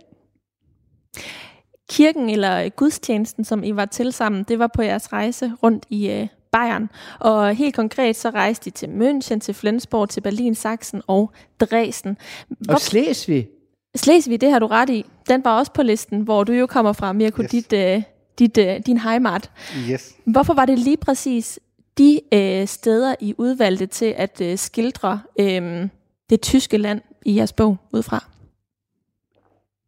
kirken 1.90 2.30
eller 2.30 2.68
gudstjenesten, 2.68 3.44
som 3.44 3.64
I 3.64 3.76
var 3.76 3.84
til 3.84 4.12
sammen, 4.12 4.42
det 4.42 4.58
var 4.58 4.66
på 4.66 4.82
jeres 4.82 5.12
rejse 5.12 5.52
rundt 5.62 5.84
i 5.90 6.10
øh, 6.10 6.28
Bayern. 6.52 6.90
Og 7.20 7.54
helt 7.54 7.74
konkret 7.74 8.16
så 8.16 8.30
rejste 8.30 8.68
I 8.68 8.70
til 8.70 8.86
München, 8.86 9.38
til 9.38 9.54
Flensborg, 9.54 10.08
til 10.08 10.20
Berlin, 10.20 10.54
Sachsen 10.54 11.02
og 11.06 11.32
Dresden. 11.60 12.16
Hvor... 12.48 12.74
Og 12.74 12.80
Slesvig. 12.80 13.48
Slesvig, 13.96 14.40
det 14.40 14.50
har 14.50 14.58
du 14.58 14.66
ret 14.66 14.90
i. 14.90 15.04
Den 15.28 15.44
var 15.44 15.58
også 15.58 15.72
på 15.72 15.82
listen, 15.82 16.20
hvor 16.20 16.44
du 16.44 16.52
jo 16.52 16.66
kommer 16.66 16.92
fra, 16.92 17.12
Mirko, 17.12 17.42
yes. 17.42 17.50
dit, 17.50 17.72
øh, 17.72 18.02
dit, 18.38 18.58
øh, 18.58 18.80
din 18.86 18.98
heimat. 18.98 19.50
Yes. 19.90 20.14
Hvorfor 20.24 20.54
var 20.54 20.66
det 20.66 20.78
lige 20.78 20.96
præcis 20.96 21.60
de 21.98 22.20
øh, 22.32 22.66
steder, 22.66 23.14
I 23.20 23.34
udvalgte 23.38 23.86
til 23.86 24.14
at 24.16 24.40
øh, 24.40 24.58
skildre 24.58 25.20
øh, 25.40 25.88
det 26.30 26.40
tyske 26.40 26.78
land 26.78 27.00
i 27.24 27.36
jeres 27.36 27.52
bog 27.52 27.76
udfra? 27.92 28.24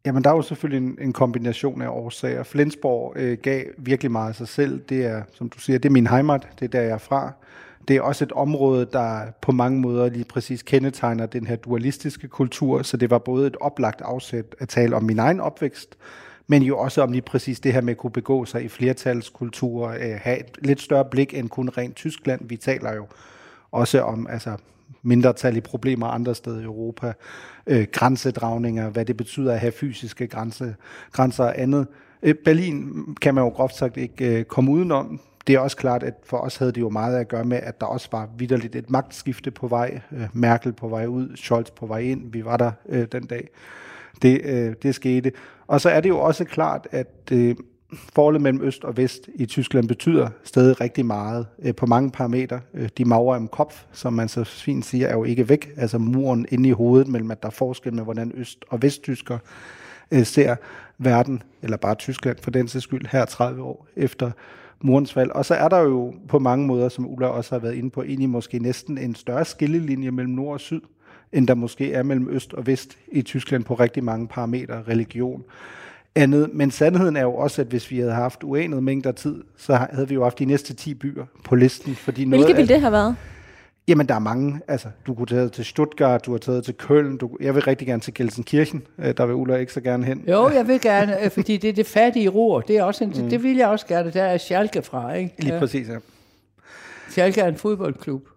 Jamen, 0.05 0.23
der 0.23 0.29
er 0.29 0.35
jo 0.35 0.41
selvfølgelig 0.41 0.87
en, 0.87 0.97
en 1.01 1.13
kombination 1.13 1.81
af 1.81 1.87
årsager. 1.87 2.43
Flensborg 2.43 3.13
øh, 3.15 3.37
gav 3.37 3.63
virkelig 3.77 4.11
meget 4.11 4.29
af 4.29 4.35
sig 4.35 4.47
selv. 4.47 4.79
Det 4.89 5.05
er, 5.05 5.23
som 5.33 5.49
du 5.49 5.59
siger, 5.59 5.79
det 5.79 5.89
er 5.89 5.93
min 5.93 6.07
heimat. 6.07 6.47
Det 6.59 6.65
er 6.65 6.69
der, 6.69 6.81
jeg 6.81 6.91
er 6.91 6.97
fra. 6.97 7.31
det 7.87 7.95
er 7.95 8.01
også 8.01 8.23
et 8.23 8.31
område, 8.31 8.87
der 8.93 9.21
på 9.41 9.51
mange 9.51 9.79
måder 9.79 10.09
lige 10.09 10.25
præcis 10.25 10.63
kendetegner 10.63 11.25
den 11.25 11.47
her 11.47 11.55
dualistiske 11.55 12.27
kultur, 12.27 12.81
så 12.81 12.97
det 12.97 13.09
var 13.09 13.17
både 13.17 13.47
et 13.47 13.57
oplagt 13.61 14.01
afsæt 14.01 14.55
at 14.59 14.69
tale 14.69 14.95
om 14.95 15.03
min 15.03 15.19
egen 15.19 15.39
opvækst, 15.39 15.97
men 16.47 16.63
jo 16.63 16.77
også 16.77 17.01
om 17.01 17.11
lige 17.11 17.21
præcis 17.21 17.59
det 17.59 17.73
her 17.73 17.81
med 17.81 17.91
at 17.91 17.97
kunne 17.97 18.11
begå 18.11 18.45
sig 18.45 18.63
i 18.63 18.67
flertalskulturer, 18.67 19.91
øh, 19.91 20.19
have 20.21 20.39
et 20.39 20.57
lidt 20.61 20.81
større 20.81 21.05
blik 21.05 21.33
end 21.33 21.49
kun 21.49 21.69
rent 21.69 21.95
Tyskland. 21.95 22.41
Vi 22.43 22.57
taler 22.57 22.95
jo 22.95 23.07
også 23.71 24.01
om 24.01 24.27
altså, 24.27 24.57
mindretallige 25.03 25.61
problemer 25.61 26.07
andre 26.07 26.35
steder 26.35 26.59
i 26.59 26.63
Europa, 26.63 27.13
øh, 27.67 27.87
grænsedragninger, 27.91 28.89
hvad 28.89 29.05
det 29.05 29.17
betyder 29.17 29.53
at 29.53 29.59
have 29.59 29.71
fysiske 29.71 30.27
grænse, 30.27 30.75
grænser 31.11 31.43
og 31.43 31.61
andet. 31.61 31.87
Øh, 32.23 32.35
Berlin 32.45 32.93
kan 33.21 33.35
man 33.35 33.43
jo 33.43 33.49
groft 33.49 33.75
sagt 33.75 33.97
ikke 33.97 34.39
øh, 34.39 34.45
komme 34.45 34.71
udenom. 34.71 35.21
Det 35.47 35.55
er 35.55 35.59
også 35.59 35.77
klart, 35.77 36.03
at 36.03 36.13
for 36.23 36.37
os 36.37 36.57
havde 36.57 36.71
det 36.71 36.81
jo 36.81 36.89
meget 36.89 37.17
at 37.17 37.27
gøre 37.27 37.43
med, 37.43 37.57
at 37.57 37.81
der 37.81 37.87
også 37.87 38.07
var 38.11 38.29
vidderligt 38.37 38.75
et 38.75 38.89
magtskifte 38.89 39.51
på 39.51 39.67
vej. 39.67 40.01
Øh, 40.11 40.27
Merkel 40.33 40.73
på 40.73 40.87
vej 40.87 41.05
ud, 41.05 41.35
Scholz 41.35 41.69
på 41.71 41.85
vej 41.85 41.99
ind. 41.99 42.31
Vi 42.31 42.45
var 42.45 42.57
der 42.57 42.71
øh, 42.89 43.07
den 43.11 43.25
dag. 43.25 43.49
Det, 44.21 44.41
øh, 44.43 44.73
det 44.83 44.95
skete. 44.95 45.31
Og 45.67 45.81
så 45.81 45.89
er 45.89 46.01
det 46.01 46.09
jo 46.09 46.19
også 46.19 46.45
klart, 46.45 46.87
at 46.91 47.31
øh, 47.31 47.55
forholdet 47.93 48.41
mellem 48.41 48.61
øst 48.63 48.83
og 48.83 48.97
vest 48.97 49.29
i 49.35 49.45
Tyskland 49.45 49.87
betyder 49.87 50.29
stadig 50.43 50.81
rigtig 50.81 51.05
meget 51.05 51.47
øh, 51.61 51.75
på 51.75 51.85
mange 51.85 52.11
parametre. 52.11 52.59
Øh, 52.73 52.89
de 52.97 53.05
magre 53.05 53.35
om 53.35 53.47
kopf, 53.47 53.83
som 53.91 54.13
man 54.13 54.29
så 54.29 54.43
fint 54.43 54.85
siger, 54.85 55.07
er 55.07 55.13
jo 55.13 55.23
ikke 55.23 55.49
væk. 55.49 55.69
Altså 55.77 55.97
muren 55.97 56.45
inde 56.49 56.69
i 56.69 56.71
hovedet 56.71 57.07
mellem, 57.07 57.31
at 57.31 57.43
der 57.43 57.47
er 57.47 57.53
forskel 57.53 57.93
med, 57.93 58.03
hvordan 58.03 58.31
øst- 58.35 58.65
og 58.69 58.81
vesttysker 58.81 59.37
øh, 60.11 60.25
ser 60.25 60.55
verden, 60.97 61.43
eller 61.61 61.77
bare 61.77 61.95
Tyskland 61.95 62.37
for 62.41 62.51
den 62.51 62.67
sags 62.67 62.83
skyld, 62.83 63.05
her 63.11 63.25
30 63.25 63.63
år 63.63 63.87
efter 63.95 64.31
murens 64.81 65.13
fald. 65.13 65.31
Og 65.31 65.45
så 65.45 65.55
er 65.55 65.67
der 65.67 65.79
jo 65.79 66.13
på 66.27 66.39
mange 66.39 66.67
måder, 66.67 66.89
som 66.89 67.07
Ulla 67.07 67.27
også 67.27 67.55
har 67.55 67.59
været 67.59 67.75
inde 67.75 67.89
på, 67.89 68.03
egentlig 68.03 68.29
måske 68.29 68.59
næsten 68.59 68.97
en 68.97 69.15
større 69.15 69.45
skillelinje 69.45 70.11
mellem 70.11 70.33
nord 70.33 70.53
og 70.53 70.59
syd, 70.59 70.81
end 71.31 71.47
der 71.47 71.55
måske 71.55 71.93
er 71.93 72.03
mellem 72.03 72.29
øst 72.29 72.53
og 72.53 72.67
vest 72.67 72.97
i 73.11 73.21
Tyskland 73.21 73.63
på 73.63 73.73
rigtig 73.73 74.03
mange 74.03 74.27
parametre, 74.27 74.83
religion, 74.87 75.43
andet. 76.15 76.49
Men 76.53 76.71
sandheden 76.71 77.15
er 77.15 77.21
jo 77.21 77.35
også, 77.35 77.61
at 77.61 77.67
hvis 77.67 77.91
vi 77.91 77.99
havde 77.99 78.11
haft 78.13 78.43
uanet 78.43 78.83
mængder 78.83 79.11
tid, 79.11 79.43
så 79.57 79.75
havde 79.91 80.07
vi 80.07 80.13
jo 80.13 80.23
haft 80.23 80.39
de 80.39 80.45
næste 80.45 80.73
10 80.73 80.93
byer 80.93 81.25
på 81.45 81.55
listen. 81.55 81.95
Fordi 81.95 82.21
Hvilke 82.23 82.29
noget 82.41 82.47
ville 82.47 82.61
af, 82.61 82.67
det 82.67 82.81
have 82.81 82.91
været? 82.91 83.15
Jamen, 83.87 84.07
der 84.07 84.15
er 84.15 84.19
mange. 84.19 84.61
Altså, 84.67 84.87
du 85.07 85.13
kunne 85.13 85.27
tage 85.27 85.49
til 85.49 85.65
Stuttgart, 85.65 86.25
du 86.25 86.31
har 86.31 86.37
taget 86.37 86.65
til 86.65 86.73
Køln. 86.73 87.17
Du, 87.17 87.29
jeg 87.41 87.55
vil 87.55 87.63
rigtig 87.63 87.87
gerne 87.87 88.01
til 88.01 88.13
Gelsenkirchen. 88.13 88.81
Øh, 88.99 89.13
Der 89.17 89.25
vil 89.25 89.35
Ulla 89.35 89.55
ikke 89.55 89.73
så 89.73 89.81
gerne 89.81 90.05
hen. 90.05 90.23
Jo, 90.27 90.49
jeg 90.49 90.67
vil 90.67 90.81
gerne, 90.81 91.23
øh, 91.23 91.31
fordi 91.31 91.57
det 91.57 91.69
er 91.69 91.73
det 91.73 91.85
fattige 91.85 92.29
ror. 92.29 92.61
Det, 92.61 92.77
er 92.77 92.83
også 92.83 93.03
en, 93.03 93.13
mm. 93.23 93.29
det 93.29 93.43
vil 93.43 93.57
jeg 93.57 93.67
også 93.67 93.87
gerne. 93.87 94.11
Der 94.11 94.23
er 94.23 94.37
Schalke 94.37 94.81
fra, 94.81 95.13
ikke? 95.13 95.33
Lige 95.39 95.53
Ja. 95.53 95.59
præcis, 95.59 95.87
ja. 95.89 95.95
Schalke 97.09 97.41
er 97.41 97.47
en 97.47 97.55
fodboldklub. 97.55 98.27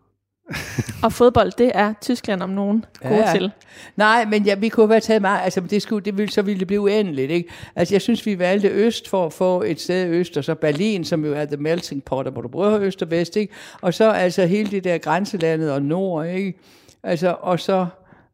Og 1.02 1.12
fodbold, 1.12 1.52
det 1.58 1.72
er 1.74 1.92
Tyskland 2.00 2.42
om 2.42 2.50
nogen 2.50 2.84
gode 3.02 3.14
Ja. 3.14 3.32
til. 3.34 3.50
Nej, 3.96 4.24
men 4.24 4.42
ja, 4.42 4.54
vi 4.54 4.68
kunne 4.68 4.88
have 4.88 5.00
taget 5.00 5.22
meget, 5.22 5.40
altså 5.44 5.60
det, 5.60 5.82
skulle, 5.82 6.04
det 6.04 6.18
ville, 6.18 6.32
så 6.32 6.42
ville 6.42 6.58
det 6.58 6.66
blive 6.66 6.80
uendeligt, 6.80 7.30
ikke? 7.30 7.48
Altså 7.76 7.94
jeg 7.94 8.02
synes, 8.02 8.26
vi 8.26 8.38
valgte 8.38 8.68
øst 8.68 9.08
for 9.08 9.26
at 9.26 9.32
få 9.32 9.62
et 9.62 9.80
sted 9.80 10.06
øst, 10.06 10.36
og 10.36 10.44
så 10.44 10.54
Berlin, 10.54 11.04
som 11.04 11.24
jo 11.24 11.34
er 11.34 11.44
the 11.44 11.56
melting 11.56 12.04
pot, 12.04 12.32
hvor 12.32 12.42
du 12.42 12.62
har 12.62 12.78
øst 12.78 13.02
og 13.02 13.10
vest, 13.10 13.36
ikke? 13.36 13.54
Og 13.80 13.94
så 13.94 14.10
altså 14.10 14.46
hele 14.46 14.70
det 14.70 14.84
der 14.84 14.98
grænselandet 14.98 15.72
og 15.72 15.82
nord, 15.82 16.26
ikke? 16.26 16.54
Altså, 17.02 17.36
og 17.40 17.60
så 17.60 17.86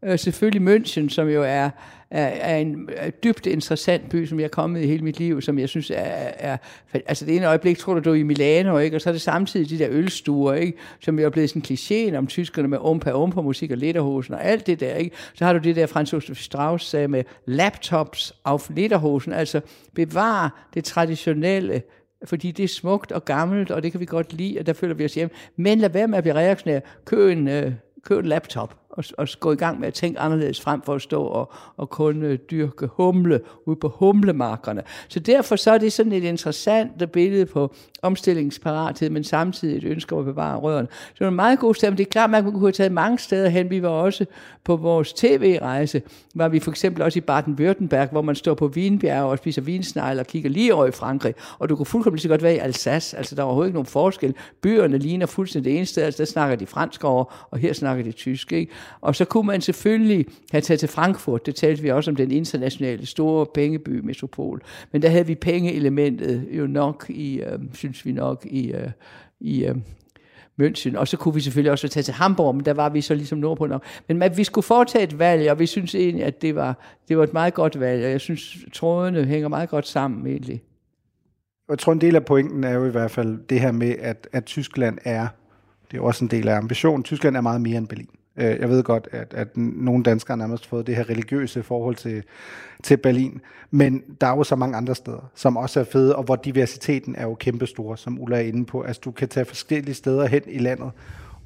øh, 0.04 0.18
selvfølgelig 0.18 0.74
München, 0.76 1.08
som 1.08 1.28
jo 1.28 1.42
er, 1.42 1.70
er, 2.10 2.26
er 2.26 2.56
en 2.56 2.88
er 2.96 3.10
dybt 3.10 3.46
interessant 3.46 4.08
by, 4.08 4.26
som 4.26 4.38
jeg 4.38 4.44
er 4.44 4.48
kommet 4.48 4.82
i 4.82 4.86
hele 4.86 5.04
mit 5.04 5.18
liv, 5.18 5.42
som 5.42 5.58
jeg 5.58 5.68
synes 5.68 5.90
er, 5.90 5.94
er 6.38 6.56
altså 6.94 7.24
det 7.24 7.36
ene 7.36 7.46
øjeblik 7.46 7.78
tror 7.78 7.94
du, 7.94 8.00
du 8.00 8.10
er 8.10 8.14
i 8.14 8.22
Milano, 8.22 8.78
ikke? 8.78 8.96
og 8.96 9.00
så 9.00 9.10
er 9.10 9.12
det 9.12 9.20
samtidig 9.20 9.70
de 9.70 9.78
der 9.78 9.88
ølstuer, 9.90 10.54
ikke? 10.54 10.78
som 11.00 11.18
jo 11.18 11.26
er 11.26 11.30
blevet 11.30 11.50
sådan 11.50 11.62
klichéen 11.62 12.16
om 12.16 12.26
tyskerne 12.26 12.68
med 12.68 12.78
umpa 12.80 13.12
umpa 13.12 13.40
musik 13.40 13.70
og 13.70 13.76
lederhosen 13.76 14.34
og 14.34 14.44
alt 14.44 14.66
det 14.66 14.80
der. 14.80 14.94
Ikke? 14.94 15.16
Så 15.34 15.44
har 15.44 15.52
du 15.52 15.58
det 15.58 15.76
der 15.76 15.86
Franz 15.86 16.12
Josef 16.12 16.38
Strauss 16.38 16.84
sagde 16.84 17.08
med 17.08 17.24
laptops 17.46 18.34
auf 18.44 18.70
lederhosen, 18.76 19.32
altså 19.32 19.60
bevar 19.94 20.68
det 20.74 20.84
traditionelle, 20.84 21.82
fordi 22.24 22.50
det 22.50 22.64
er 22.64 22.68
smukt 22.68 23.12
og 23.12 23.24
gammelt, 23.24 23.70
og 23.70 23.82
det 23.82 23.92
kan 23.92 24.00
vi 24.00 24.04
godt 24.04 24.32
lide, 24.32 24.58
og 24.58 24.66
der 24.66 24.72
føler 24.72 24.94
vi 24.94 25.04
os 25.04 25.14
hjemme. 25.14 25.34
Men 25.56 25.78
lad 25.78 25.90
være 25.90 26.08
med 26.08 26.18
at 26.18 26.24
blive 26.24 26.34
reaktionær. 26.34 26.80
Køb 27.04 27.30
en, 27.30 27.48
øh, 27.48 27.72
køb 28.04 28.18
en 28.18 28.26
laptop, 28.26 28.77
og, 28.90 29.04
og 29.18 29.28
gå 29.40 29.52
i 29.52 29.56
gang 29.56 29.80
med 29.80 29.88
at 29.88 29.94
tænke 29.94 30.20
anderledes 30.20 30.60
frem 30.60 30.82
for 30.82 30.94
at 30.94 31.02
stå 31.02 31.22
og, 31.22 31.52
og 31.76 31.90
kun 31.90 32.22
øh, 32.22 32.38
dyrke 32.50 32.86
humle 32.86 33.40
ude 33.66 33.76
på 33.76 33.88
humlemarkerne. 33.88 34.82
Så 35.08 35.20
derfor 35.20 35.56
så 35.56 35.70
er 35.70 35.78
det 35.78 35.92
sådan 35.92 36.12
et 36.12 36.24
interessant 36.24 37.12
billede 37.12 37.46
på 37.46 37.74
omstillingsparathed, 38.02 39.10
men 39.10 39.24
samtidig 39.24 39.76
et 39.76 39.84
ønske 39.84 40.14
om 40.14 40.18
at 40.18 40.24
bevare 40.24 40.56
rødderne. 40.56 40.88
Så 40.90 41.14
det 41.18 41.20
var 41.20 41.28
en 41.28 41.36
meget 41.36 41.58
god 41.58 41.74
stemme. 41.74 41.96
det 41.96 42.06
er 42.06 42.10
klart, 42.10 42.30
man 42.30 42.44
kunne 42.44 42.60
have 42.60 42.72
taget 42.72 42.92
mange 42.92 43.18
steder 43.18 43.48
hen. 43.48 43.70
Vi 43.70 43.82
var 43.82 43.88
også 43.88 44.26
på 44.64 44.76
vores 44.76 45.12
tv-rejse, 45.12 46.02
var 46.34 46.48
vi 46.48 46.60
for 46.60 46.70
eksempel 46.70 47.02
også 47.02 47.18
i 47.18 47.22
Baden-Württemberg, 47.30 48.10
hvor 48.10 48.22
man 48.22 48.34
står 48.34 48.54
på 48.54 48.66
Vinbjerg 48.66 49.24
og 49.24 49.38
spiser 49.38 49.62
vinsnegle 49.62 50.20
og 50.20 50.26
kigger 50.26 50.50
lige 50.50 50.74
over 50.74 50.86
i 50.86 50.90
Frankrig, 50.90 51.34
og 51.58 51.68
du 51.68 51.76
kunne 51.76 51.86
fuldkommen 51.86 52.16
lige 52.16 52.22
så 52.22 52.28
godt 52.28 52.42
være 52.42 52.54
i 52.54 52.58
Alsace, 52.58 53.16
altså 53.16 53.34
der 53.34 53.42
var 53.42 53.46
overhovedet 53.46 53.68
ikke 53.68 53.76
nogen 53.76 53.86
forskel. 53.86 54.34
Byerne 54.60 54.98
ligner 54.98 55.26
fuldstændig 55.26 55.70
det 55.70 55.76
ene 55.76 55.86
sted, 55.86 56.02
altså 56.02 56.18
der 56.18 56.24
snakker 56.24 56.56
de 56.56 56.66
fransk 56.66 57.04
over, 57.04 57.48
og 57.50 57.58
her 57.58 57.72
snakker 57.72 58.04
de 58.04 58.12
tysk, 58.12 58.52
ikke? 58.52 58.72
Og 59.00 59.16
så 59.16 59.24
kunne 59.24 59.46
man 59.46 59.60
selvfølgelig 59.60 60.26
have 60.50 60.60
taget 60.60 60.80
til 60.80 60.88
Frankfurt, 60.88 61.46
det 61.46 61.54
talte 61.54 61.82
vi 61.82 61.90
også 61.90 62.10
om 62.10 62.16
den 62.16 62.30
internationale 62.30 63.06
store 63.06 63.46
pengeby 63.54 64.00
metropol, 64.00 64.62
men 64.92 65.02
der 65.02 65.08
havde 65.08 65.26
vi 65.26 65.34
pengeelementet 65.34 66.48
jo 66.50 66.66
nok 66.66 67.06
i, 67.08 67.40
øh, 67.40 67.58
synes 67.74 68.06
vi 68.06 68.12
nok, 68.12 68.46
i, 68.50 68.72
øh, 68.72 68.90
i 69.40 69.64
øh, 69.64 69.76
München, 70.60 70.96
og 70.96 71.08
så 71.08 71.16
kunne 71.16 71.34
vi 71.34 71.40
selvfølgelig 71.40 71.72
også 71.72 71.88
tage 71.88 72.02
til 72.02 72.14
Hamburg, 72.14 72.54
men 72.54 72.64
der 72.64 72.74
var 72.74 72.88
vi 72.88 73.00
så 73.00 73.14
ligesom 73.14 73.38
nordpå 73.38 73.66
nok. 73.66 73.84
Men 74.08 74.18
man, 74.18 74.36
vi 74.36 74.44
skulle 74.44 74.64
foretage 74.64 75.04
et 75.04 75.18
valg, 75.18 75.50
og 75.50 75.58
vi 75.58 75.66
synes 75.66 75.94
egentlig, 75.94 76.24
at 76.24 76.42
det 76.42 76.54
var, 76.54 76.78
det 77.08 77.18
var 77.18 77.24
et 77.24 77.32
meget 77.32 77.54
godt 77.54 77.80
valg, 77.80 78.04
og 78.04 78.10
jeg 78.10 78.20
synes, 78.20 78.56
trådene 78.72 79.24
hænger 79.24 79.48
meget 79.48 79.68
godt 79.68 79.86
sammen 79.86 80.26
egentlig. 80.26 80.62
Jeg 81.68 81.78
tror, 81.78 81.92
en 81.92 82.00
del 82.00 82.16
af 82.16 82.24
pointen 82.24 82.64
er 82.64 82.72
jo 82.72 82.84
i 82.84 82.90
hvert 82.90 83.10
fald 83.10 83.38
det 83.48 83.60
her 83.60 83.72
med, 83.72 83.94
at, 84.00 84.28
at 84.32 84.44
Tyskland 84.44 84.98
er, 85.04 85.28
det 85.90 85.96
er 85.96 86.02
også 86.02 86.24
en 86.24 86.30
del 86.30 86.48
af 86.48 86.56
ambitionen, 86.56 87.02
Tyskland 87.02 87.36
er 87.36 87.40
meget 87.40 87.60
mere 87.60 87.78
end 87.78 87.88
Berlin. 87.88 88.08
Øh, 88.38 88.60
Jeg 88.60 88.68
ved 88.68 88.82
godt, 88.82 89.08
at, 89.12 89.34
at 89.34 89.56
nogle 89.56 90.02
danskere 90.02 90.36
har 90.36 90.46
nærmest 90.46 90.66
fået 90.66 90.86
det 90.86 90.96
her 90.96 91.10
religiøse 91.10 91.62
forhold 91.62 91.96
til, 91.96 92.22
til 92.82 92.96
Berlin, 92.96 93.40
men 93.70 94.02
der 94.20 94.26
er 94.26 94.36
jo 94.36 94.44
så 94.44 94.56
mange 94.56 94.76
andre 94.76 94.94
steder, 94.94 95.30
som 95.34 95.56
også 95.56 95.80
er 95.80 95.84
fede, 95.84 96.16
og 96.16 96.22
hvor 96.22 96.36
diversiteten 96.36 97.14
er 97.16 97.22
jo 97.22 97.34
kæmpestor, 97.34 97.94
som 97.94 98.20
Ulla 98.20 98.36
er 98.36 98.40
inde 98.40 98.64
på. 98.64 98.82
Altså, 98.82 99.00
du 99.04 99.10
kan 99.10 99.28
tage 99.28 99.44
forskellige 99.44 99.94
steder 99.94 100.26
hen 100.26 100.42
i 100.46 100.58
landet, 100.58 100.90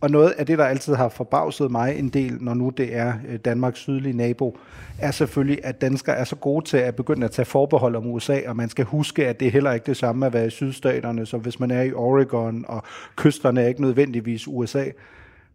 og 0.02 0.10
noget 0.10 0.30
af 0.30 0.46
det, 0.46 0.58
der 0.58 0.64
altid 0.64 0.94
har 0.94 1.08
forbavset 1.08 1.70
mig 1.70 1.98
en 1.98 2.08
del, 2.08 2.36
når 2.40 2.54
nu 2.54 2.68
det 2.68 2.96
er 2.96 3.12
øh, 3.28 3.38
Danmarks 3.38 3.78
sydlige 3.78 4.16
nabo, 4.16 4.58
er 4.98 5.10
selvfølgelig, 5.10 5.58
at 5.64 5.80
danskere 5.80 6.16
er 6.16 6.24
så 6.24 6.36
gode 6.36 6.64
til 6.64 6.76
at 6.76 6.94
begynde 6.96 7.24
at 7.24 7.30
tage 7.30 7.46
forbehold 7.46 7.96
om 7.96 8.06
USA, 8.06 8.40
og 8.46 8.56
man 8.56 8.68
skal 8.68 8.84
huske, 8.84 9.28
at 9.28 9.40
det 9.40 9.48
er 9.48 9.52
heller 9.52 9.72
ikke 9.72 9.86
det 9.86 9.96
samme 9.96 10.26
at 10.26 10.32
være 10.32 10.46
i 10.46 10.50
sydstaterne, 10.50 11.26
så 11.26 11.36
hvis 11.38 11.60
man 11.60 11.70
er 11.70 11.82
i 11.82 11.92
Oregon, 11.92 12.64
og 12.68 12.82
kysterne 13.16 13.62
er 13.62 13.68
ikke 13.68 13.82
nødvendigvis 13.82 14.48
USA. 14.48 14.84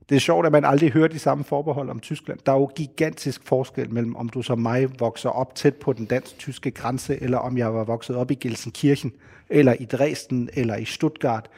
Det 0.10 0.15
er 0.15 0.20
sjovt, 0.20 0.46
at 0.46 0.52
man 0.52 0.65
aldrig 0.65 0.91
hører 0.91 1.08
de 1.08 1.20
samme 1.20 1.43
forbehold 1.43 1.89
om 1.89 2.00
Tyskland. 2.00 2.39
Der 2.46 2.52
er 2.52 2.56
jo 2.56 2.65
gigantisk 2.76 3.41
forskel 3.43 3.93
mellem, 3.93 4.15
om 4.15 4.30
du 4.30 4.41
som 4.41 4.60
mig 4.60 5.00
vokser 5.00 5.30
op 5.30 5.56
tæt 5.56 5.76
på 5.76 5.93
den 5.93 6.06
dansk-tyske 6.06 6.72
grænse, 6.72 7.24
eller 7.24 7.38
om 7.38 7.58
jeg 7.58 7.74
var 7.74 7.84
vokset 7.84 8.15
op 8.15 8.32
i 8.32 8.36
Gelsenkirchen, 8.36 9.13
eller 9.50 9.76
i 9.80 9.86
Dresden, 9.86 10.50
eller 10.54 10.76
i 10.76 10.86
Stuttgart, 10.86 11.50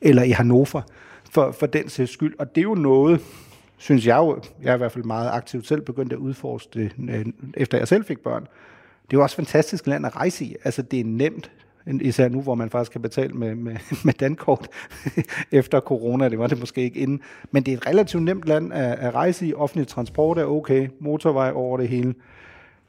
eller 0.00 0.22
i 0.22 0.30
Hannover, 0.30 0.82
for, 1.30 1.52
for 1.52 1.66
den 1.66 1.88
sags 1.88 2.12
skyld. 2.12 2.34
Og 2.38 2.54
det 2.54 2.60
er 2.60 2.62
jo 2.62 2.74
noget, 2.74 3.20
synes 3.76 4.06
jeg 4.06 4.16
jo, 4.16 4.40
jeg 4.62 4.70
er 4.70 4.74
i 4.74 4.78
hvert 4.78 4.92
fald 4.92 5.04
meget 5.04 5.30
aktivt 5.30 5.66
selv 5.66 5.80
begyndt 5.80 6.12
at 6.12 6.18
udforske 6.18 6.70
det, 6.78 6.92
øh, 7.10 7.26
efter 7.54 7.78
jeg 7.78 7.88
selv 7.88 8.04
fik 8.04 8.18
børn. 8.18 8.42
Det 8.42 9.16
er 9.16 9.18
jo 9.18 9.22
også 9.22 9.34
et 9.34 9.46
fantastisk 9.46 9.86
land 9.86 10.06
at 10.06 10.16
rejse 10.16 10.44
i. 10.44 10.56
Altså, 10.64 10.82
det 10.82 11.00
er 11.00 11.04
nemt, 11.04 11.50
især 11.86 12.28
nu, 12.28 12.40
hvor 12.40 12.54
man 12.54 12.70
faktisk 12.70 12.92
kan 12.92 13.02
betale 13.02 13.34
med, 13.34 13.54
med, 13.54 13.76
med 14.04 14.12
dankort 14.12 14.68
efter 15.52 15.80
corona. 15.80 16.28
Det 16.28 16.38
var 16.38 16.46
det 16.46 16.60
måske 16.60 16.80
ikke 16.80 17.00
inden. 17.00 17.20
Men 17.50 17.62
det 17.62 17.72
er 17.72 17.76
et 17.76 17.86
relativt 17.86 18.22
nemt 18.22 18.44
land 18.44 18.72
at, 18.72 18.98
at 18.98 19.14
rejse 19.14 19.46
i. 19.46 19.54
Offentlig 19.54 19.88
transport 19.88 20.38
er 20.38 20.44
okay. 20.44 20.88
Motorvej 21.00 21.52
over 21.54 21.76
det 21.76 21.88
hele. 21.88 22.14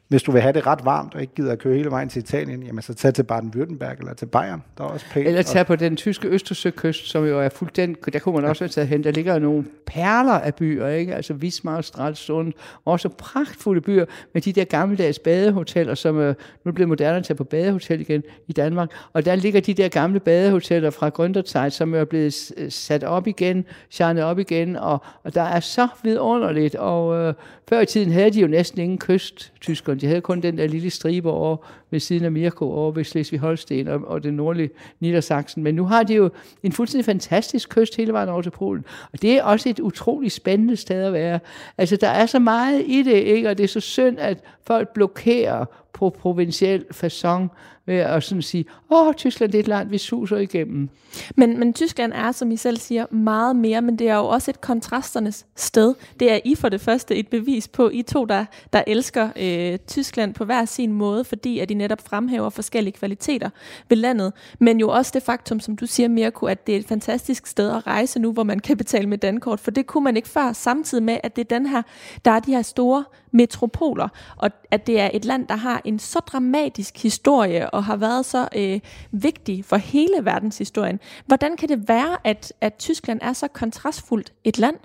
Hvis 0.08 0.24
du 0.24 0.32
vil 0.32 0.42
have 0.42 0.54
det 0.54 0.68
ret 0.68 0.86
varmt 0.86 1.16
og 1.16 1.22
ikke 1.22 1.36
gider 1.36 1.52
at 1.52 1.60
køre 1.60 1.76
hele 1.78 1.90
vejen 1.92 2.10
til 2.10 2.20
Italien, 2.20 2.64
jamen 2.64 2.82
så 2.82 2.94
tag 2.94 3.14
til 3.14 3.24
Baden-Württemberg 3.32 4.00
eller 4.00 4.14
til 4.14 4.26
Bayern. 4.26 4.64
Der 4.78 4.84
er 4.84 4.88
også 4.88 5.06
pænt. 5.12 5.28
Eller 5.28 5.42
tage 5.42 5.66
på 5.66 5.76
den 5.76 5.96
tyske 5.96 6.28
Østersøkyst, 6.28 7.08
som 7.10 7.26
jo 7.26 7.40
er 7.40 7.50
fuldt 7.50 7.76
den, 7.76 7.96
der 8.14 8.20
kunne 8.20 8.36
man 8.36 8.46
også 8.46 8.64
have 8.64 8.70
taget 8.70 8.88
hen. 8.88 9.04
Der 9.04 9.12
ligger 9.12 9.40
nogle 9.40 9.66
perler 9.86 10.32
af 10.34 10.56
byer, 10.56 10.88
ikke? 10.88 11.16
Altså 11.16 11.34
Wismar, 11.34 11.82
Stralsund, 11.82 12.54
også 12.86 13.10
pragtfulde 13.10 13.82
byer 13.82 14.06
med 14.34 14.42
de 14.42 14.54
der 14.54 14.64
gammeldags 14.64 15.20
badehoteller, 15.20 15.96
som 15.96 16.20
øh, 16.20 16.36
nu 16.66 16.70
er 16.70 16.74
blevet 16.74 16.90
moderne 16.90 17.24
tage 17.24 17.38
på 17.38 17.44
badehotel 17.44 18.02
igen 18.02 18.24
i 18.48 18.54
Danmark. 18.54 18.90
Og 19.14 19.26
der 19.26 19.36
ligger 19.36 19.62
de 19.62 19.74
der 19.74 19.88
gamle 19.88 20.20
badehoteller 20.20 20.90
fra 20.90 21.10
Gründerzeit, 21.10 21.70
som 21.70 21.94
er 21.94 22.06
blevet 22.06 22.34
s- 22.34 22.54
sat 22.70 23.04
op 23.04 23.28
igen, 23.28 23.66
charnet 23.92 24.24
op 24.24 24.40
igen, 24.40 24.76
og, 24.76 25.04
og 25.24 25.36
der 25.36 25.42
er 25.44 25.60
så 25.60 25.88
vidunderligt. 26.04 26.76
Og 26.76 27.16
øh, 27.18 27.34
før 27.70 27.80
i 27.82 27.86
tiden 27.86 28.12
havde 28.12 28.32
de 28.32 28.40
jo 28.42 28.48
næsten 28.48 28.82
ingen 28.82 28.98
kyst, 28.98 29.54
tyskerne. 29.62 29.95
Tyskland. 29.96 30.00
De 30.00 30.08
havde 30.08 30.22
kun 30.22 30.42
den 30.42 30.58
der 30.58 30.68
lille 30.68 30.90
stribe 30.90 31.30
over 31.30 31.58
ved 31.92 32.00
siden 32.00 32.26
af 32.26 32.32
Mirko, 32.32 32.72
over 32.72 32.92
ved 32.92 33.04
Slesvig-Holsten 33.06 33.88
og, 33.88 34.02
og 34.08 34.24
det 34.24 34.34
nordlige 34.34 34.70
Niedersachsen. 35.00 35.64
Men 35.64 35.76
nu 35.76 35.86
har 35.86 36.04
de 36.04 36.14
jo 36.14 36.30
en 36.64 36.72
fuldstændig 36.72 37.06
fantastisk 37.06 37.70
kyst 37.70 37.96
hele 37.96 38.14
vejen 38.14 38.30
over 38.30 38.42
til 38.42 38.50
Polen. 38.50 38.86
Og 39.14 39.22
det 39.22 39.32
er 39.32 39.44
også 39.44 39.70
et 39.70 39.80
utroligt 39.80 40.34
spændende 40.34 40.76
sted 40.76 41.04
at 41.04 41.14
være. 41.14 41.40
Altså, 41.78 41.96
der 41.96 42.10
er 42.10 42.26
så 42.26 42.40
meget 42.40 42.84
i 42.86 43.04
det, 43.04 43.16
ikke? 43.16 43.50
og 43.50 43.58
det 43.58 43.64
er 43.64 43.68
så 43.68 43.80
synd, 43.80 44.20
at 44.20 44.44
folk 44.68 44.94
blokerer 44.94 45.66
på 45.96 46.10
provinciel 46.10 46.86
façon 46.92 47.48
ved 47.86 47.96
at 47.96 48.24
sådan 48.24 48.42
sige, 48.42 48.66
åh, 48.90 49.14
Tyskland 49.14 49.52
det 49.52 49.58
er 49.58 49.64
et 49.64 49.68
land, 49.68 49.90
vi 49.90 49.98
suser 49.98 50.38
igennem. 50.38 50.90
Men, 51.36 51.60
men 51.60 51.74
Tyskland 51.74 52.14
er, 52.16 52.32
som 52.32 52.52
I 52.52 52.58
selv 52.58 52.78
siger, 52.78 53.06
meget 53.14 53.56
mere, 53.56 53.82
men 53.82 54.00
det 54.00 54.10
er 54.10 54.16
jo 54.16 54.26
også 54.26 54.52
et 54.52 54.62
kontrasternes 54.62 55.46
sted. 55.56 55.94
Det 56.20 56.32
er 56.32 56.40
I 56.46 56.56
for 56.56 56.70
det 56.70 56.82
første 56.82 57.16
et 57.16 57.28
bevis 57.28 57.68
på, 57.68 57.90
I 57.90 58.02
to, 58.02 58.26
der, 58.26 58.46
der 58.74 58.84
elsker 58.88 59.30
øh, 59.36 59.78
Tyskland 59.88 60.34
på 60.34 60.46
hver 60.46 60.66
sin 60.66 60.92
måde, 60.92 61.24
fordi 61.24 61.60
at 61.60 61.72
I 61.72 61.74
netop 61.74 62.02
fremhæver 62.02 62.50
forskellige 62.50 62.94
kvaliteter 62.94 63.50
ved 63.90 63.98
landet. 63.98 64.34
Men 64.60 64.80
jo 64.80 64.90
også 64.90 65.12
det 65.14 65.24
faktum, 65.24 65.60
som 65.60 65.76
du 65.76 65.86
siger, 65.86 66.10
Mirko, 66.10 66.46
at 66.46 66.68
det 66.68 66.76
er 66.76 66.80
et 66.80 66.88
fantastisk 66.88 67.48
sted 67.48 67.70
at 67.70 67.88
rejse 67.88 68.20
nu, 68.20 68.32
hvor 68.32 68.44
man 68.44 68.60
kan 68.60 68.78
betale 68.78 69.08
med 69.08 69.18
dankort, 69.18 69.60
for 69.60 69.72
det 69.72 69.88
kunne 69.88 70.04
man 70.04 70.16
ikke 70.16 70.28
før, 70.28 70.54
samtidig 70.54 71.04
med, 71.04 71.18
at 71.24 71.36
det 71.36 71.42
er 71.52 71.58
den 71.60 71.66
her, 71.66 71.82
der 72.26 72.32
er 72.32 72.40
de 72.40 72.52
her 72.52 72.62
store 72.62 73.04
metropoler, 73.36 74.08
og 74.36 74.50
at 74.72 74.88
det 74.88 75.00
er 75.00 75.10
et 75.14 75.26
land, 75.26 75.48
der 75.48 75.56
har 75.56 75.82
en 75.86 76.00
så 76.00 76.20
dramatisk 76.20 77.04
historie 77.04 77.70
og 77.70 77.84
har 77.84 77.96
været 77.96 78.26
så 78.26 78.48
øh, 78.56 78.80
vigtig 79.12 79.66
for 79.66 79.76
hele 79.78 80.16
verdenshistorien. 80.22 81.00
Hvordan 81.26 81.58
kan 81.58 81.70
det 81.70 81.88
være, 81.88 82.18
at, 82.24 82.54
at 82.62 82.76
Tyskland 82.76 83.20
er 83.22 83.34
så 83.34 83.48
kontrastfuldt 83.48 84.34
et 84.44 84.58
land? 84.58 84.76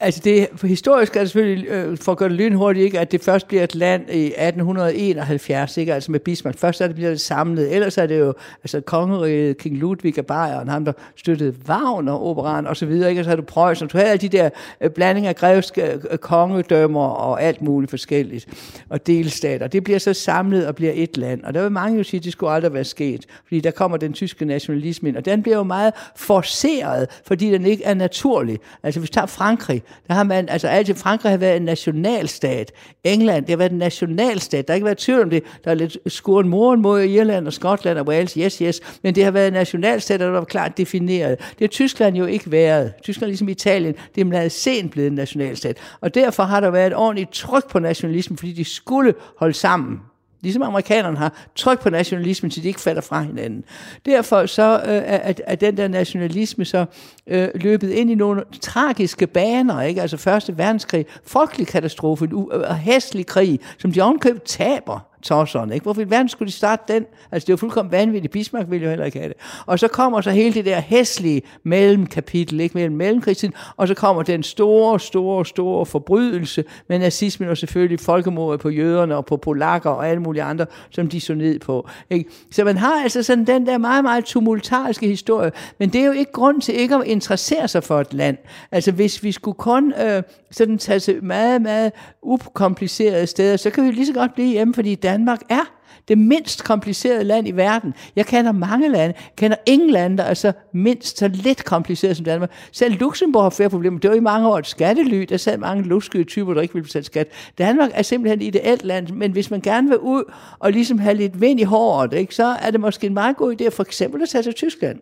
Altså 0.00 0.20
det, 0.24 0.48
for 0.56 0.66
historisk 0.66 1.16
er 1.16 1.20
det 1.20 1.30
selvfølgelig, 1.30 1.68
øh, 1.68 1.96
for 1.96 2.12
at 2.12 2.18
gøre 2.18 2.28
det 2.28 2.36
lynhurtigt, 2.36 2.84
ikke, 2.84 3.00
at 3.00 3.12
det 3.12 3.20
først 3.20 3.48
bliver 3.48 3.64
et 3.64 3.74
land 3.74 4.10
i 4.10 4.26
1871, 4.26 5.76
ikke, 5.76 5.94
altså 5.94 6.12
med 6.12 6.20
Bismarck. 6.20 6.58
Først 6.58 6.80
er 6.80 6.86
det, 6.86 6.96
bliver 6.96 7.10
det 7.10 7.20
samlet, 7.20 7.74
ellers 7.74 7.98
er 7.98 8.06
det 8.06 8.18
jo 8.18 8.34
altså 8.64 8.80
kongeriget 8.80 9.58
King 9.58 9.76
Ludwig 9.76 10.18
af 10.18 10.26
Bayern, 10.26 10.68
ham 10.68 10.84
der 10.84 10.92
støttede 11.16 11.54
Wagner, 11.68 12.12
operan 12.12 12.66
og 12.66 12.76
så 12.76 12.86
videre, 12.86 13.10
ikke, 13.10 13.20
og 13.20 13.24
så 13.24 13.30
har 13.30 13.36
du 13.36 13.42
Preussen, 13.42 13.88
du 13.88 13.98
havde 13.98 14.10
alle 14.10 14.20
de 14.20 14.28
der 14.28 14.50
øh, 14.80 14.90
blandinger 14.90 15.28
af 15.28 15.36
grevske 15.36 15.92
øh, 16.10 16.18
kongedømmer 16.18 17.08
og 17.08 17.42
alt 17.42 17.62
muligt 17.62 17.90
forskelligt, 17.90 18.48
og 18.88 19.06
delstater. 19.06 19.66
Det 19.66 19.84
bliver 19.84 19.98
så 19.98 20.14
samlet 20.14 20.66
og 20.66 20.76
bliver 20.76 20.92
et 20.94 21.16
land, 21.16 21.44
og 21.44 21.54
der 21.54 21.62
vil 21.62 21.72
mange 21.72 21.98
jo 21.98 22.04
sige, 22.04 22.18
at 22.18 22.24
det 22.24 22.32
skulle 22.32 22.52
aldrig 22.52 22.72
være 22.72 22.84
sket, 22.84 23.26
fordi 23.44 23.60
der 23.60 23.70
kommer 23.70 23.96
den 23.96 24.12
tyske 24.12 24.44
nationalisme 24.44 25.08
ind, 25.08 25.16
og 25.16 25.24
den 25.24 25.42
bliver 25.42 25.56
jo 25.56 25.62
meget 25.64 25.92
forceret, 26.16 27.20
fordi 27.26 27.50
den 27.50 27.66
ikke 27.66 27.84
er 27.84 27.94
naturlig. 27.94 28.58
Altså 28.82 29.00
hvis 29.00 29.10
vi 29.10 29.12
tager 29.12 29.26
Frankrig, 29.26 29.82
der 30.08 30.14
har 30.14 30.22
man, 30.22 30.48
altså 30.48 30.68
altid 30.68 30.94
Frankrig 30.94 31.32
har 31.32 31.36
været 31.36 31.56
en 31.56 31.62
nationalstat. 31.62 32.72
England, 33.04 33.44
det 33.44 33.50
har 33.50 33.56
været 33.56 33.72
en 33.72 33.78
nationalstat. 33.78 34.68
Der 34.68 34.72
har 34.72 34.76
ikke 34.76 34.84
været 34.84 34.98
tvivl 34.98 35.22
om 35.22 35.30
det. 35.30 35.42
Der 35.64 35.70
er 35.70 35.74
lidt 35.74 35.98
skuren 36.06 36.48
moren 36.48 36.82
mod 36.82 37.02
Irland 37.02 37.46
og 37.46 37.52
Skotland 37.52 37.98
og 37.98 38.06
Wales, 38.06 38.34
yes, 38.34 38.58
yes. 38.58 38.80
Men 39.02 39.14
det 39.14 39.24
har 39.24 39.30
været 39.30 39.46
en 39.46 39.52
nationalstat, 39.52 40.20
der 40.20 40.26
var 40.26 40.44
klart 40.44 40.78
defineret. 40.78 41.38
Det 41.38 41.60
har 41.60 41.68
Tyskland 41.68 42.16
jo 42.16 42.24
ikke 42.24 42.50
været. 42.50 42.92
Tyskland 43.02 43.28
ligesom 43.28 43.48
Italien, 43.48 43.94
det 44.14 44.20
er 44.20 44.24
meget 44.24 44.52
sent 44.52 44.92
blevet 44.92 45.08
en 45.08 45.14
nationalstat. 45.14 45.78
Og 46.00 46.14
derfor 46.14 46.42
har 46.42 46.60
der 46.60 46.70
været 46.70 46.86
et 46.86 46.96
ordentligt 46.96 47.30
tryk 47.30 47.70
på 47.70 47.78
nationalismen, 47.78 48.38
fordi 48.38 48.52
de 48.52 48.64
skulle 48.64 49.14
holde 49.38 49.54
sammen. 49.54 50.00
Ligesom 50.42 50.62
amerikanerne 50.62 51.16
har 51.18 51.32
tryk 51.56 51.80
på 51.80 51.90
nationalismen, 51.90 52.50
så 52.50 52.60
de 52.60 52.68
ikke 52.68 52.80
falder 52.80 53.00
fra 53.00 53.20
hinanden. 53.22 53.64
Derfor 54.06 54.46
så 54.46 54.82
øh, 54.86 55.02
er, 55.06 55.32
er 55.46 55.54
den 55.54 55.76
der 55.76 55.88
nationalisme 55.88 56.64
så 56.64 56.86
øh, 57.26 57.48
løbet 57.54 57.90
ind 57.90 58.10
i 58.10 58.14
nogle 58.14 58.42
tragiske 58.62 59.26
baner, 59.26 59.82
ikke? 59.82 60.02
altså 60.02 60.16
Første 60.16 60.58
Verdenskrig, 60.58 61.06
frygtelig 61.26 61.66
katastrofe, 61.66 62.24
en 62.24 62.32
u- 62.32 62.72
hæslig 62.72 63.26
krig, 63.26 63.60
som 63.78 63.92
de 63.92 64.00
ovenkøbt 64.00 64.42
taber 64.44 65.00
tosserne. 65.22 65.74
Ikke? 65.74 65.84
Hvorfor 65.84 66.00
i 66.00 66.10
verden 66.10 66.28
skulle 66.28 66.46
de 66.46 66.52
starte 66.52 66.92
den? 66.92 67.06
Altså, 67.32 67.46
det 67.46 67.50
er 67.50 67.52
jo 67.52 67.56
fuldkommen 67.56 67.92
vanvittigt. 67.92 68.32
Bismarck 68.32 68.70
ville 68.70 68.84
jo 68.84 68.90
heller 68.90 69.06
ikke 69.06 69.18
have 69.18 69.28
det. 69.28 69.36
Og 69.66 69.78
så 69.78 69.88
kommer 69.88 70.20
så 70.20 70.30
hele 70.30 70.54
det 70.54 70.64
der 70.64 70.80
hæslige 70.80 71.42
mellemkapitel, 71.62 72.60
ikke? 72.60 72.74
mellem 72.74 72.96
mellemkrigstiden, 72.96 73.54
og 73.76 73.88
så 73.88 73.94
kommer 73.94 74.22
den 74.22 74.42
store, 74.42 75.00
store, 75.00 75.46
store 75.46 75.86
forbrydelse 75.86 76.64
med 76.88 76.98
nazismen 76.98 77.48
og 77.48 77.56
selvfølgelig 77.56 78.00
folkemordet 78.00 78.60
på 78.60 78.68
jøderne 78.68 79.16
og 79.16 79.26
på 79.26 79.36
polakker 79.36 79.90
og 79.90 80.08
alle 80.08 80.22
mulige 80.22 80.42
andre, 80.42 80.66
som 80.90 81.08
de 81.08 81.20
så 81.20 81.34
ned 81.34 81.58
på. 81.58 81.88
Ikke? 82.10 82.30
Så 82.50 82.64
man 82.64 82.76
har 82.76 83.02
altså 83.02 83.22
sådan 83.22 83.46
den 83.46 83.66
der 83.66 83.78
meget, 83.78 84.04
meget 84.04 84.24
tumultariske 84.24 85.06
historie, 85.06 85.52
men 85.78 85.88
det 85.88 86.00
er 86.00 86.06
jo 86.06 86.12
ikke 86.12 86.32
grund 86.32 86.60
til 86.60 86.74
ikke 86.74 86.94
at 86.94 87.04
interessere 87.04 87.68
sig 87.68 87.84
for 87.84 88.00
et 88.00 88.14
land. 88.14 88.36
Altså, 88.72 88.92
hvis 88.92 89.22
vi 89.22 89.32
skulle 89.32 89.54
kun 89.54 89.92
øh, 89.92 90.22
sådan 90.50 90.78
tage 90.78 91.00
til 91.00 91.24
meget, 91.24 91.62
meget 91.62 91.92
ukomplicerede 92.22 93.26
steder, 93.26 93.56
så 93.56 93.70
kan 93.70 93.84
vi 93.84 93.90
lige 93.90 94.06
så 94.06 94.12
godt 94.12 94.34
blive 94.34 94.48
hjemme, 94.48 94.74
fordi 94.74 94.94
Danmark 94.94 95.40
er 95.48 95.64
det 96.08 96.18
mindst 96.18 96.64
komplicerede 96.64 97.24
land 97.24 97.48
i 97.48 97.50
verden. 97.50 97.94
Jeg 98.16 98.26
kender 98.26 98.52
mange 98.52 98.88
lande. 98.88 99.14
Jeg 99.16 99.36
kender 99.36 99.56
ingen 99.66 99.90
lande, 99.90 100.16
der 100.16 100.24
er 100.24 100.34
så 100.34 100.52
mindst 100.72 101.18
så 101.18 101.28
lidt 101.28 101.64
kompliceret 101.64 102.16
som 102.16 102.24
Danmark. 102.24 102.50
Selv 102.72 102.98
Luxembourg 102.98 103.42
har 103.42 103.50
flere 103.50 103.70
problemer. 103.70 103.98
Det 103.98 104.10
var 104.10 104.16
i 104.16 104.20
mange 104.20 104.48
år 104.48 104.58
et 104.58 104.66
skattely. 104.66 105.22
Der 105.28 105.36
sad 105.36 105.58
mange 105.58 105.82
luskede 105.82 106.24
typer, 106.24 106.54
der 106.54 106.60
ikke 106.60 106.74
ville 106.74 106.84
betale 106.84 107.04
skat. 107.04 107.28
Danmark 107.58 107.90
er 107.94 108.02
simpelthen 108.02 108.40
et 108.40 108.46
ideelt 108.46 108.84
land, 108.84 109.08
men 109.08 109.32
hvis 109.32 109.50
man 109.50 109.60
gerne 109.60 109.88
vil 109.88 109.98
ud 109.98 110.32
og 110.58 110.72
ligesom 110.72 110.98
have 110.98 111.14
lidt 111.14 111.40
vind 111.40 111.60
i 111.60 111.62
håret, 111.62 112.12
ikke, 112.12 112.34
så 112.34 112.44
er 112.44 112.70
det 112.70 112.80
måske 112.80 113.06
en 113.06 113.14
meget 113.14 113.36
god 113.36 113.60
idé 113.60 113.68
for 113.68 113.82
eksempel 113.82 114.22
at 114.22 114.28
tage 114.28 114.42
til 114.42 114.52
Tyskland. 114.52 114.98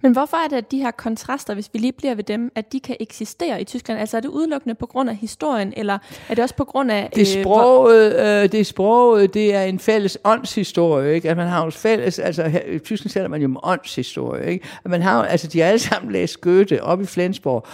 Men 0.00 0.12
hvorfor 0.12 0.36
er 0.36 0.48
det, 0.48 0.56
at 0.56 0.70
de 0.70 0.78
her 0.78 0.90
kontraster, 0.90 1.54
hvis 1.54 1.70
vi 1.72 1.78
lige 1.78 1.92
bliver 1.92 2.14
ved 2.14 2.24
dem, 2.24 2.52
at 2.54 2.72
de 2.72 2.80
kan 2.80 2.96
eksistere 3.00 3.60
i 3.60 3.64
Tyskland? 3.64 4.00
Altså 4.00 4.16
er 4.16 4.20
det 4.20 4.28
udelukkende 4.28 4.74
på 4.74 4.86
grund 4.86 5.10
af 5.10 5.16
historien, 5.16 5.72
eller 5.76 5.98
er 6.28 6.34
det 6.34 6.42
også 6.42 6.54
på 6.54 6.64
grund 6.64 6.92
af... 6.92 7.10
Det 7.14 7.32
er 7.32 7.38
øh, 7.38 7.44
sproget, 7.44 8.14
øh, 8.14 8.52
det 8.52 8.60
er 8.60 8.64
sproget, 8.64 9.34
det 9.34 9.54
er 9.54 9.62
en 9.62 9.78
fælles 9.78 10.18
åndshistorie, 10.24 11.14
ikke? 11.14 11.30
At 11.30 11.36
man 11.36 11.48
har 11.48 11.64
jo 11.64 11.70
fælles, 11.70 12.18
altså 12.18 12.42
her, 12.42 12.60
i 12.66 12.78
Tyskland 12.78 13.10
sætter 13.10 13.28
man 13.28 13.40
jo 13.40 13.46
om 13.46 13.60
åndshistorie, 13.62 14.52
ikke? 14.52 14.66
At 14.84 14.90
man 14.90 15.02
har 15.02 15.24
altså 15.24 15.46
de 15.46 15.60
har 15.60 15.66
alle 15.66 15.78
sammen 15.78 16.12
læst 16.12 16.40
Goethe 16.40 16.82
op 16.82 17.00
i 17.00 17.06
Flensborg, 17.06 17.66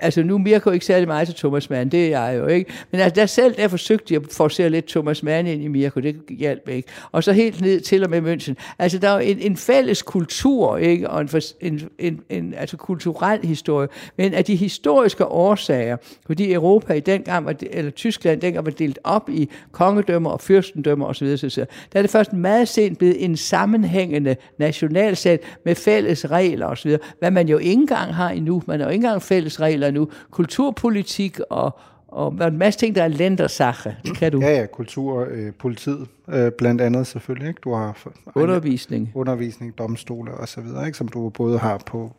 altså 0.00 0.22
nu 0.22 0.38
Mirko 0.38 0.70
ikke 0.70 0.86
særlig 0.86 1.08
meget 1.08 1.28
til 1.28 1.36
Thomas 1.36 1.70
Mann, 1.70 1.88
det 1.88 2.14
er 2.14 2.26
jeg 2.26 2.38
jo 2.38 2.46
ikke. 2.46 2.72
Men 2.90 3.00
altså, 3.00 3.20
der 3.20 3.26
selv 3.26 3.54
der 3.56 3.68
forsøgte 3.68 4.14
jeg 4.14 4.22
at 4.22 4.32
forcere 4.32 4.70
lidt 4.70 4.86
Thomas 4.86 5.22
Mann 5.22 5.46
ind 5.46 5.62
i 5.62 5.68
Mirko, 5.68 6.00
det 6.00 6.16
hjalp 6.28 6.68
ikke. 6.68 6.88
Og 7.12 7.24
så 7.24 7.32
helt 7.32 7.60
ned 7.60 7.80
til 7.80 8.04
og 8.04 8.10
med 8.10 8.34
München. 8.34 8.54
Altså 8.78 8.98
der 8.98 9.08
er 9.08 9.14
jo 9.14 9.18
en, 9.18 9.38
en 9.38 9.56
fælles 9.56 10.02
kultur, 10.02 10.76
ikke? 10.76 11.10
Og 11.10 11.20
en, 11.20 11.28
en, 11.60 11.80
en, 11.98 12.20
en 12.30 12.54
altså 12.54 12.76
kulturel 12.76 13.40
historie. 13.42 13.88
Men 14.16 14.34
af 14.34 14.44
de 14.44 14.56
historiske 14.56 15.26
årsager, 15.26 15.96
fordi 16.26 16.52
Europa 16.52 16.92
i 16.92 17.00
den 17.00 17.22
gang, 17.22 17.46
var, 17.46 17.54
eller 17.70 17.90
Tyskland 17.90 18.40
dengang 18.40 18.66
var 18.66 18.72
delt 18.72 18.98
op 19.04 19.30
i 19.30 19.50
kongedømmer 19.72 20.30
og 20.30 20.40
fyrstendømmer 20.40 21.06
osv., 21.06 21.36
så, 21.36 21.48
så, 21.48 21.66
der 21.92 21.98
er 21.98 22.02
det 22.02 22.10
først 22.10 22.32
meget 22.32 22.68
sent 22.68 22.98
blevet 22.98 23.24
en 23.24 23.36
sammenhængende 23.36 24.36
nationalstat 24.58 25.40
med 25.64 25.74
fælles 25.74 26.30
regler 26.30 26.66
osv., 26.66 26.96
hvad 27.18 27.30
man 27.30 27.48
jo 27.48 27.58
ikke 27.58 27.72
engang 27.72 28.14
har 28.14 28.30
endnu. 28.30 28.62
Man 28.66 28.80
har 28.80 28.86
jo 28.86 28.90
ikke 28.90 29.04
engang 29.04 29.22
fælles 29.22 29.60
regler 29.60 29.89
nu. 29.92 30.08
Kulturpolitik 30.30 31.40
og, 31.50 31.78
og 32.08 32.46
en 32.46 32.58
masse 32.58 32.80
ting, 32.80 32.94
der 32.94 33.02
er 33.02 33.08
lændersache. 33.08 33.96
Det 34.04 34.16
kan 34.16 34.32
du. 34.32 34.40
Ja, 34.40 34.60
ja, 34.60 34.66
kultur, 34.66 35.26
øh, 35.30 35.52
politiet 35.58 36.06
øh, 36.28 36.52
blandt 36.52 36.80
andet 36.80 37.06
selvfølgelig. 37.06 37.48
Ikke? 37.48 37.60
Du 37.64 37.74
har 37.74 38.06
undervisning, 38.34 39.12
undervisning, 39.14 39.78
domstole 39.78 40.34
og 40.34 40.48
så 40.48 40.60
videre, 40.60 40.86
ikke? 40.86 40.98
som 40.98 41.08
du 41.08 41.28
både 41.28 41.58
har 41.58 41.78
på, 41.86 42.12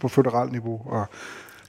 på 0.00 0.08
federalt 0.08 0.52
niveau 0.52 0.80
og 0.86 1.06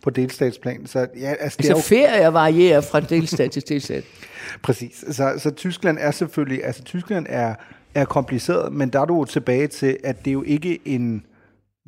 på 0.07 0.09
delstatsplan. 0.09 0.87
Så, 0.87 0.99
ja, 0.99 1.33
altså, 1.39 1.57
det 1.57 1.69
er 1.69 1.75
altså 1.75 1.95
jo... 1.95 2.01
ferier 2.05 2.27
varierer 2.27 2.81
fra 2.81 2.99
delstat 2.99 3.51
til 3.51 3.69
delstat. 3.69 4.03
Præcis. 4.63 5.05
Så, 5.11 5.33
så 5.37 5.51
Tyskland 5.51 5.97
er 6.01 6.11
selvfølgelig, 6.11 6.65
altså 6.65 6.83
Tyskland 6.83 7.25
er, 7.29 7.55
er 7.95 8.05
kompliceret, 8.05 8.73
men 8.73 8.89
der 8.89 8.99
er 9.01 9.05
du 9.05 9.25
tilbage 9.25 9.67
til, 9.67 9.97
at 10.03 10.25
det 10.25 10.31
er 10.31 10.33
jo 10.33 10.43
ikke 10.43 10.79
en 10.85 11.23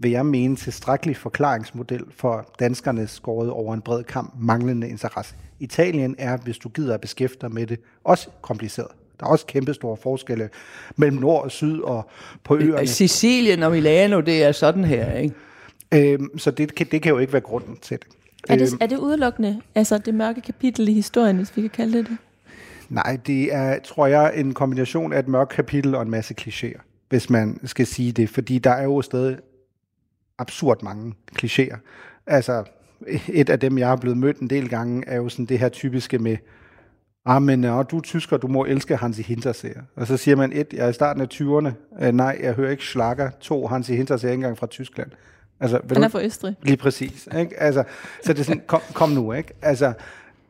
vil 0.02 0.12
jeg 0.12 0.26
mene, 0.26 0.56
tilstrækkelig 0.56 1.18
forklaringsmodel 1.18 2.04
for 2.18 2.54
danskerne 2.60 3.08
skåret 3.08 3.50
over 3.50 3.74
en 3.74 3.82
bred 3.82 4.04
kamp 4.04 4.34
manglende 4.40 4.90
interesse. 4.90 5.36
Italien 5.60 6.16
er, 6.18 6.38
hvis 6.38 6.58
du 6.58 6.70
gider 6.70 6.94
at 6.94 7.02
beskæftige 7.02 7.42
dig 7.42 7.52
med 7.52 7.68
det, 7.68 7.80
også 8.04 8.30
kompliceret. 8.42 8.88
Der 9.20 9.26
er 9.26 9.30
også 9.30 9.46
kæmpe 9.46 9.74
store 9.74 9.98
forskelle 9.98 10.50
mellem 10.96 11.18
nord 11.18 11.44
og 11.44 11.52
syd 11.52 11.80
og 11.80 12.10
på 12.44 12.58
øerne. 12.58 12.88
Sicilien 12.88 13.64
og 13.64 13.72
Milano, 13.72 14.20
det 14.20 14.44
er 14.44 14.52
sådan 14.52 14.84
her, 14.84 15.14
ikke? 15.14 15.36
Øhm, 16.14 16.38
så 16.38 16.52
det 16.52 16.76
kan, 16.76 16.88
det 16.92 17.02
kan 17.02 17.12
jo 17.12 17.18
ikke 17.18 17.34
være 17.34 17.42
grunden 17.42 17.78
til 17.82 18.00
det. 18.00 18.08
Er 18.50 18.56
det, 18.56 18.78
er 18.82 18.88
det 18.88 18.98
udelukkende, 18.98 19.62
altså 19.76 19.98
det 19.98 20.14
mørke 20.14 20.42
kapitel 20.42 20.88
i 20.88 20.94
historien, 20.94 21.38
hvis 21.38 21.58
vi 21.58 21.62
kan 21.62 21.70
kalde 21.70 21.98
det 21.98 22.08
det? 22.08 22.18
Nej, 22.90 23.18
det 23.28 23.54
er, 23.54 23.80
tror 23.80 24.08
jeg, 24.08 24.34
en 24.36 24.54
kombination 24.54 25.14
af 25.14 25.20
et 25.20 25.28
mørkt 25.28 25.52
kapitel 25.52 25.96
og 25.96 26.02
en 26.02 26.10
masse 26.10 26.36
klichéer, 26.42 26.82
hvis 27.10 27.30
man 27.30 27.60
skal 27.66 27.88
sige 27.88 28.12
det. 28.12 28.30
Fordi 28.30 28.60
der 28.60 28.72
er 28.72 28.84
jo 28.84 29.02
stadig 29.02 29.38
absurd 30.40 30.84
mange 30.84 31.14
klichéer. 31.40 31.78
Altså, 32.28 32.64
et 33.28 33.50
af 33.50 33.60
dem, 33.60 33.78
jeg 33.78 33.88
har 33.88 33.96
blevet 33.96 34.18
mødt 34.18 34.40
en 34.40 34.50
del 34.50 34.70
gange, 34.70 35.04
er 35.08 35.16
jo 35.16 35.30
sådan 35.30 35.46
det 35.46 35.60
her 35.60 35.70
typiske 35.70 36.20
med, 36.20 36.38
ah, 37.26 37.42
men 37.42 37.64
og 37.64 37.92
du 37.92 37.98
er 37.98 38.02
tysker, 38.02 38.38
du 38.38 38.48
må 38.48 38.66
elske 38.66 38.96
Hansi 38.96 39.22
Hinterseer. 39.22 39.82
Og 39.96 40.08
så 40.08 40.18
siger 40.18 40.36
man, 40.36 40.54
et, 40.54 40.74
jeg 40.74 40.86
er 40.86 40.90
i 40.90 40.94
starten 40.94 41.22
af 41.22 41.28
20'erne, 41.34 41.72
uh, 42.08 42.14
nej, 42.14 42.40
jeg 42.44 42.54
hører 42.54 42.72
ikke 42.72 42.84
Schlager, 42.84 43.30
to, 43.40 43.68
Hansi 43.68 43.96
Hinterseer 43.96 44.32
engang 44.32 44.58
fra 44.58 44.68
Tyskland. 44.68 45.12
Altså, 45.60 45.80
Han 45.94 46.04
er 46.04 46.08
fra 46.08 46.24
Østrig. 46.24 46.56
Lige 46.64 46.78
præcis. 46.78 47.28
Ikke? 47.38 47.60
Altså, 47.60 47.84
så 48.26 48.34
det 48.34 48.40
er 48.40 48.44
sådan, 48.44 48.62
kom, 48.68 48.82
kom 48.94 49.10
nu, 49.10 49.34
ikke? 49.34 49.54
Altså, 49.62 49.94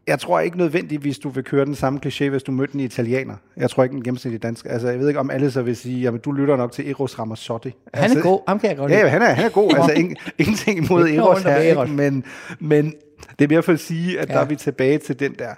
jeg 0.10 0.20
tror 0.20 0.39
ikke 0.39 0.57
nødvendigvis, 0.57 1.20
du 1.20 1.30
vil 1.30 1.43
køre 1.43 1.66
den 1.66 1.76
samme 1.76 1.99
kliché, 2.05 2.30
hvis 2.30 2.43
du 2.43 2.51
mødte 2.51 2.74
en 2.74 2.80
italiener. 2.80 3.36
Jeg 3.57 3.70
tror 3.70 3.84
ikke, 3.84 3.95
en 3.95 4.03
gennemsnitlig 4.03 4.43
dansk. 4.43 4.66
Altså, 4.70 4.89
jeg 4.89 4.99
ved 4.99 5.07
ikke, 5.07 5.20
om 5.20 5.30
alle 5.30 5.51
så 5.51 5.62
vil 5.62 5.76
sige, 5.76 6.07
at 6.07 6.26
du 6.26 6.32
lytter 6.32 6.57
nok 6.57 6.72
til 6.72 6.89
Eros 6.89 7.20
Ramazzotti. 7.20 7.68
Han 7.68 7.76
er 7.93 8.03
altså, 8.03 8.22
god. 8.22 8.41
Ham 8.47 8.60
kan 8.60 8.70
jeg 8.70 8.78
godt 8.78 8.91
Ja, 8.91 8.95
lide. 8.95 9.05
ja, 9.05 9.12
han 9.12 9.22
er, 9.22 9.26
han 9.26 9.45
er 9.45 9.49
god. 9.49 9.74
altså, 9.78 9.91
ingen, 9.93 10.18
ingenting 10.38 10.86
imod 10.86 11.03
er 11.10 11.22
Eros 11.22 11.43
her, 11.43 11.57
ikke? 11.57 11.86
Men, 11.86 12.24
men 12.60 12.93
det 13.39 13.45
er 13.45 13.49
mere 13.49 13.64
for 13.64 13.74
at 13.74 13.80
sige, 13.80 14.20
at. 14.20 14.30
Ja. 14.30 14.34
der 14.34 14.39
er 14.39 14.45
vi 14.45 14.55
tilbage 14.55 14.97
til 14.97 15.20
den 15.20 15.34
der. 15.39 15.53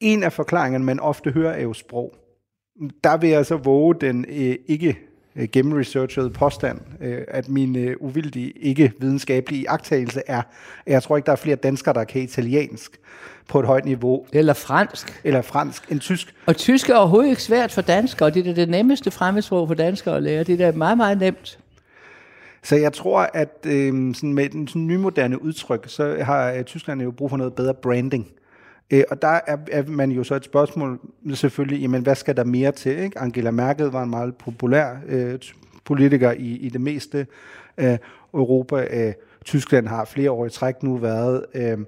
En 0.00 0.22
af 0.22 0.32
forklaringerne, 0.32 0.84
man 0.84 1.00
ofte 1.00 1.30
hører, 1.30 1.52
er 1.52 1.62
jo 1.62 1.72
sprog. 1.72 2.14
Der 3.04 3.16
vil 3.16 3.30
jeg 3.30 3.46
så 3.46 3.56
våge 3.56 3.94
den 4.00 4.24
øh, 4.28 4.56
ikke 4.66 4.98
øh, 5.36 5.48
gennemresearchede 5.52 6.30
påstand, 6.30 6.80
øh, 7.00 7.22
at 7.28 7.48
min 7.48 7.76
øh, 7.76 7.96
uvildige, 8.00 8.50
ikke 8.50 8.92
videnskabelige 8.98 9.70
agtagelse 9.70 10.22
er, 10.26 10.42
at 10.86 10.92
jeg 10.92 11.02
tror 11.02 11.16
ikke, 11.16 11.26
der 11.26 11.32
er 11.32 11.36
flere 11.36 11.56
danskere, 11.56 11.94
der 11.94 12.04
kan 12.04 12.22
italiensk 12.22 13.00
på 13.48 13.60
et 13.60 13.66
højt 13.66 13.84
niveau, 13.84 14.26
Eller 14.32 14.52
fransk. 14.52 15.20
eller 15.24 15.42
fransk, 15.42 15.90
end 15.90 16.00
tysk. 16.00 16.34
Og 16.46 16.56
tysk 16.56 16.88
er 16.90 16.94
overhovedet 16.94 17.30
ikke 17.30 17.42
svært 17.42 17.72
for 17.72 17.82
danskere. 17.82 18.30
Det 18.30 18.46
er 18.46 18.54
det 18.54 18.68
nemmeste 18.68 19.10
fremmedsprog 19.10 19.68
for 19.68 19.74
danskere 19.74 20.16
at 20.16 20.22
lære. 20.22 20.44
Det 20.44 20.60
er 20.60 20.70
da 20.70 20.78
meget, 20.78 20.96
meget 20.96 21.18
nemt. 21.18 21.58
Så 22.62 22.76
jeg 22.76 22.92
tror, 22.92 23.30
at 23.34 23.66
øh, 23.66 24.14
sådan 24.14 24.32
med 24.34 24.48
den 24.48 24.68
sådan 24.68 24.86
nymoderne 24.86 25.42
udtryk, 25.42 25.84
så 25.86 26.16
har 26.22 26.52
øh, 26.52 26.64
Tyskland 26.64 27.02
jo 27.02 27.10
brug 27.10 27.30
for 27.30 27.36
noget 27.36 27.54
bedre 27.54 27.74
branding. 27.74 28.26
Øh, 28.90 29.02
og 29.10 29.22
der 29.22 29.40
er, 29.46 29.56
er 29.70 29.82
man 29.86 30.10
jo 30.10 30.24
så 30.24 30.34
et 30.34 30.44
spørgsmål 30.44 31.00
selvfølgelig, 31.34 31.80
jamen 31.80 32.02
hvad 32.02 32.14
skal 32.14 32.36
der 32.36 32.44
mere 32.44 32.72
til? 32.72 32.98
Ikke? 32.98 33.18
Angela 33.18 33.50
Merkel 33.50 33.86
var 33.86 34.02
en 34.02 34.10
meget 34.10 34.36
populær 34.36 34.96
øh, 35.06 35.38
politiker 35.84 36.32
i, 36.32 36.56
i 36.56 36.68
det 36.68 36.80
meste 36.80 37.26
af 37.76 37.98
Europa. 38.34 38.86
Øh, 38.90 39.12
Tyskland 39.44 39.88
har 39.88 40.04
flere 40.04 40.30
år 40.30 40.46
i 40.46 40.50
træk 40.50 40.82
nu 40.82 40.96
været 40.96 41.44
øh, 41.54 41.78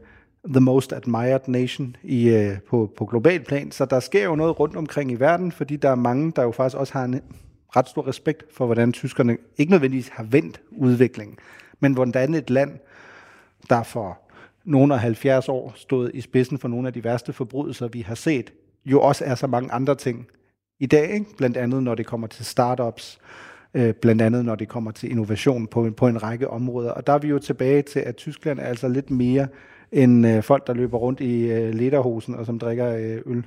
the 0.48 0.60
most 0.60 0.92
admired 0.92 1.40
nation 1.46 1.96
i, 2.02 2.28
øh, 2.28 2.58
på, 2.68 2.92
på 2.96 3.04
global 3.04 3.44
plan. 3.44 3.70
Så 3.70 3.84
der 3.84 4.00
sker 4.00 4.24
jo 4.24 4.34
noget 4.34 4.60
rundt 4.60 4.76
omkring 4.76 5.12
i 5.12 5.14
verden, 5.14 5.52
fordi 5.52 5.76
der 5.76 5.90
er 5.90 5.94
mange, 5.94 6.32
der 6.36 6.42
jo 6.42 6.50
faktisk 6.50 6.76
også 6.76 6.92
har 6.92 7.04
en 7.04 7.20
ret 7.76 7.88
stor 7.88 8.08
respekt 8.08 8.44
for, 8.52 8.66
hvordan 8.66 8.92
tyskerne 8.92 9.36
ikke 9.56 9.72
nødvendigvis 9.72 10.08
har 10.08 10.22
vendt 10.24 10.60
udviklingen, 10.70 11.38
men 11.80 11.92
hvordan 11.92 12.34
et 12.34 12.50
land, 12.50 12.78
der 13.70 13.82
for 13.82 14.18
nogen 14.66 14.92
af 14.92 14.98
70 15.00 15.48
år 15.48 15.72
stod 15.76 16.10
i 16.14 16.20
spidsen 16.20 16.58
for 16.58 16.68
nogle 16.68 16.86
af 16.86 16.92
de 16.92 17.04
værste 17.04 17.32
forbrydelser, 17.32 17.88
vi 17.88 18.00
har 18.00 18.14
set, 18.14 18.52
jo 18.86 19.00
også 19.00 19.24
er 19.24 19.34
så 19.34 19.46
mange 19.46 19.72
andre 19.72 19.94
ting 19.94 20.26
i 20.80 20.86
dag, 20.86 21.10
ikke? 21.14 21.36
blandt 21.36 21.56
andet 21.56 21.82
når 21.82 21.94
det 21.94 22.06
kommer 22.06 22.26
til 22.26 22.44
startups, 22.44 23.18
øh, 23.74 23.94
blandt 23.94 24.22
andet 24.22 24.44
når 24.44 24.54
det 24.54 24.68
kommer 24.68 24.90
til 24.90 25.10
innovation 25.10 25.66
på, 25.66 25.84
en- 25.84 25.92
på 25.94 26.08
en 26.08 26.22
række 26.22 26.48
områder. 26.50 26.90
Og 26.90 27.06
der 27.06 27.12
er 27.12 27.18
vi 27.18 27.28
jo 27.28 27.38
tilbage 27.38 27.82
til, 27.82 28.00
at 28.00 28.16
Tyskland 28.16 28.58
er 28.58 28.62
altså 28.64 28.88
lidt 28.88 29.10
mere 29.10 29.48
end 29.92 30.26
øh, 30.26 30.42
folk, 30.42 30.66
der 30.66 30.74
løber 30.74 30.98
rundt 30.98 31.20
i 31.20 31.50
øh, 31.52 31.74
lederhosen 31.74 32.34
og 32.34 32.46
som 32.46 32.58
drikker 32.58 32.94
øh, 32.96 33.18
øl. 33.26 33.44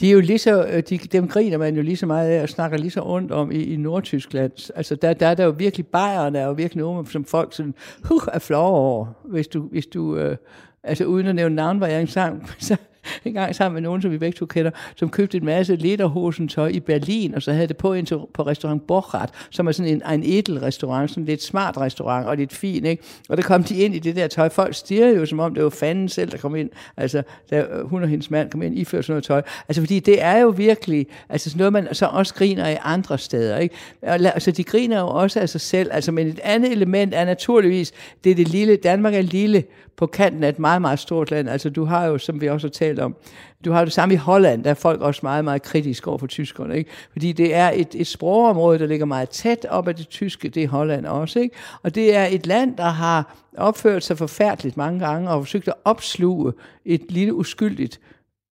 De 0.00 0.08
er 0.08 0.12
jo 0.12 0.20
lige 0.20 0.38
så, 0.38 0.64
øh, 0.64 0.82
de, 0.82 0.98
dem 0.98 1.28
griner 1.28 1.58
man 1.58 1.76
jo 1.76 1.82
lige 1.82 1.96
så 1.96 2.06
meget 2.06 2.28
af 2.30 2.42
og 2.42 2.48
snakker 2.48 2.78
lige 2.78 2.90
så 2.90 3.02
ondt 3.04 3.32
om 3.32 3.52
i, 3.52 3.62
i 3.62 3.76
Nordtyskland. 3.76 4.72
Altså 4.76 4.94
der, 4.94 5.12
der 5.12 5.26
er 5.26 5.34
der 5.34 5.44
jo 5.44 5.50
virkelig, 5.50 5.86
Bayern 5.86 6.36
er 6.36 6.46
jo 6.46 6.52
virkelig 6.52 6.82
nogen, 6.82 7.06
som 7.06 7.24
folk 7.24 7.54
sådan, 7.54 7.74
huh, 8.04 8.20
er 8.32 8.38
flove 8.38 8.78
over. 8.78 9.06
Hvis 9.24 9.48
du, 9.48 9.68
hvis 9.68 9.86
du 9.86 10.16
øh, 10.16 10.36
altså 10.82 11.04
uden 11.04 11.26
at 11.26 11.34
nævne 11.34 11.54
navn, 11.54 11.80
var 11.80 11.86
jeg 11.86 12.00
engang, 12.00 12.50
så, 12.58 12.76
en 13.24 13.32
gang 13.34 13.54
sammen 13.54 13.74
med 13.74 13.82
nogen, 13.82 14.02
som 14.02 14.10
vi 14.10 14.18
begge 14.18 14.36
to 14.36 14.46
kender, 14.46 14.70
som 14.96 15.10
købte 15.10 15.38
en 15.38 15.44
masse 15.44 15.76
lederhosentøj 15.76 16.68
i 16.68 16.80
Berlin, 16.80 17.34
og 17.34 17.42
så 17.42 17.52
havde 17.52 17.66
det 17.66 17.76
på 17.76 17.92
ind 17.92 18.06
til, 18.06 18.18
på 18.34 18.42
restaurant 18.42 18.86
Borchardt, 18.86 19.30
som 19.50 19.66
er 19.66 19.72
sådan 19.72 19.92
en, 19.92 20.02
en 20.14 20.22
edel 20.38 20.58
restaurant, 20.60 21.10
sådan 21.10 21.22
en 21.22 21.26
lidt 21.26 21.42
smart 21.42 21.76
restaurant, 21.78 22.26
og 22.26 22.36
lidt 22.36 22.52
fin, 22.52 22.84
ikke? 22.86 23.02
Og 23.28 23.36
der 23.36 23.42
kom 23.42 23.64
de 23.64 23.76
ind 23.76 23.94
i 23.94 23.98
det 23.98 24.16
der 24.16 24.26
tøj. 24.26 24.48
Folk 24.48 24.74
stirrede 24.74 25.16
jo, 25.16 25.26
som 25.26 25.40
om 25.40 25.54
det 25.54 25.64
var 25.64 25.70
fanden 25.70 26.08
selv, 26.08 26.30
der 26.30 26.38
kom 26.38 26.56
ind. 26.56 26.70
Altså, 26.96 27.22
da 27.50 27.66
hun 27.82 28.02
og 28.02 28.08
hendes 28.08 28.30
mand 28.30 28.50
kom 28.50 28.62
ind, 28.62 28.78
iført 28.78 29.04
sådan 29.04 29.12
noget 29.12 29.24
tøj. 29.24 29.42
Altså, 29.68 29.82
fordi 29.82 30.00
det 30.00 30.22
er 30.22 30.38
jo 30.38 30.48
virkelig, 30.48 31.06
altså 31.28 31.50
sådan 31.50 31.58
noget, 31.58 31.72
man 31.72 31.88
så 31.94 32.06
også 32.06 32.34
griner 32.34 32.68
i 32.68 32.76
andre 32.82 33.18
steder, 33.18 33.58
ikke? 33.58 33.74
Og 34.02 34.14
la- 34.16 34.32
Altså, 34.32 34.50
de 34.50 34.64
griner 34.64 35.00
jo 35.00 35.06
også 35.08 35.40
af 35.40 35.48
sig 35.48 35.60
selv, 35.60 35.90
altså, 35.92 36.12
men 36.12 36.26
et 36.26 36.40
andet 36.42 36.72
element 36.72 37.14
er 37.14 37.24
naturligvis, 37.24 37.92
det 38.24 38.30
er 38.30 38.34
det 38.34 38.48
lille, 38.48 38.76
Danmark 38.76 39.14
er 39.14 39.22
lille 39.22 39.64
på 39.96 40.06
kanten 40.06 40.44
af 40.44 40.48
et 40.48 40.58
meget, 40.58 40.80
meget 40.80 40.98
stort 40.98 41.30
land. 41.30 41.48
Altså, 41.50 41.70
du 41.70 41.84
har 41.84 42.06
jo, 42.06 42.18
som 42.18 42.40
vi 42.40 42.48
også 42.48 42.66
har 42.66 42.70
talt 42.72 42.91
om, 42.98 43.16
du 43.64 43.72
har 43.72 43.84
det 43.84 43.92
samme 43.92 44.14
i 44.14 44.16
Holland, 44.16 44.64
der 44.64 44.70
er 44.70 44.74
folk 44.74 45.00
også 45.00 45.20
meget, 45.22 45.44
meget 45.44 45.62
kritiske 45.62 46.08
over 46.08 46.18
for 46.18 46.26
tyskerne, 46.26 46.78
ikke? 46.78 46.90
Fordi 47.12 47.32
det 47.32 47.54
er 47.54 47.70
et, 47.74 47.88
et 47.94 48.06
sprogområde, 48.06 48.78
der 48.78 48.86
ligger 48.86 49.06
meget 49.06 49.28
tæt 49.28 49.66
op 49.70 49.88
ad 49.88 49.94
det 49.94 50.08
tyske, 50.08 50.48
det 50.48 50.62
er 50.62 50.68
Holland 50.68 51.06
også, 51.06 51.40
ikke? 51.40 51.56
Og 51.82 51.94
det 51.94 52.16
er 52.16 52.26
et 52.26 52.46
land, 52.46 52.76
der 52.76 52.88
har 52.88 53.36
opført 53.56 54.04
sig 54.04 54.18
forfærdeligt 54.18 54.76
mange 54.76 55.06
gange, 55.06 55.30
og 55.30 55.42
forsøgt 55.42 55.68
at 55.68 55.74
opsluge 55.84 56.52
et 56.84 57.02
lille 57.08 57.34
uskyldigt, 57.34 58.00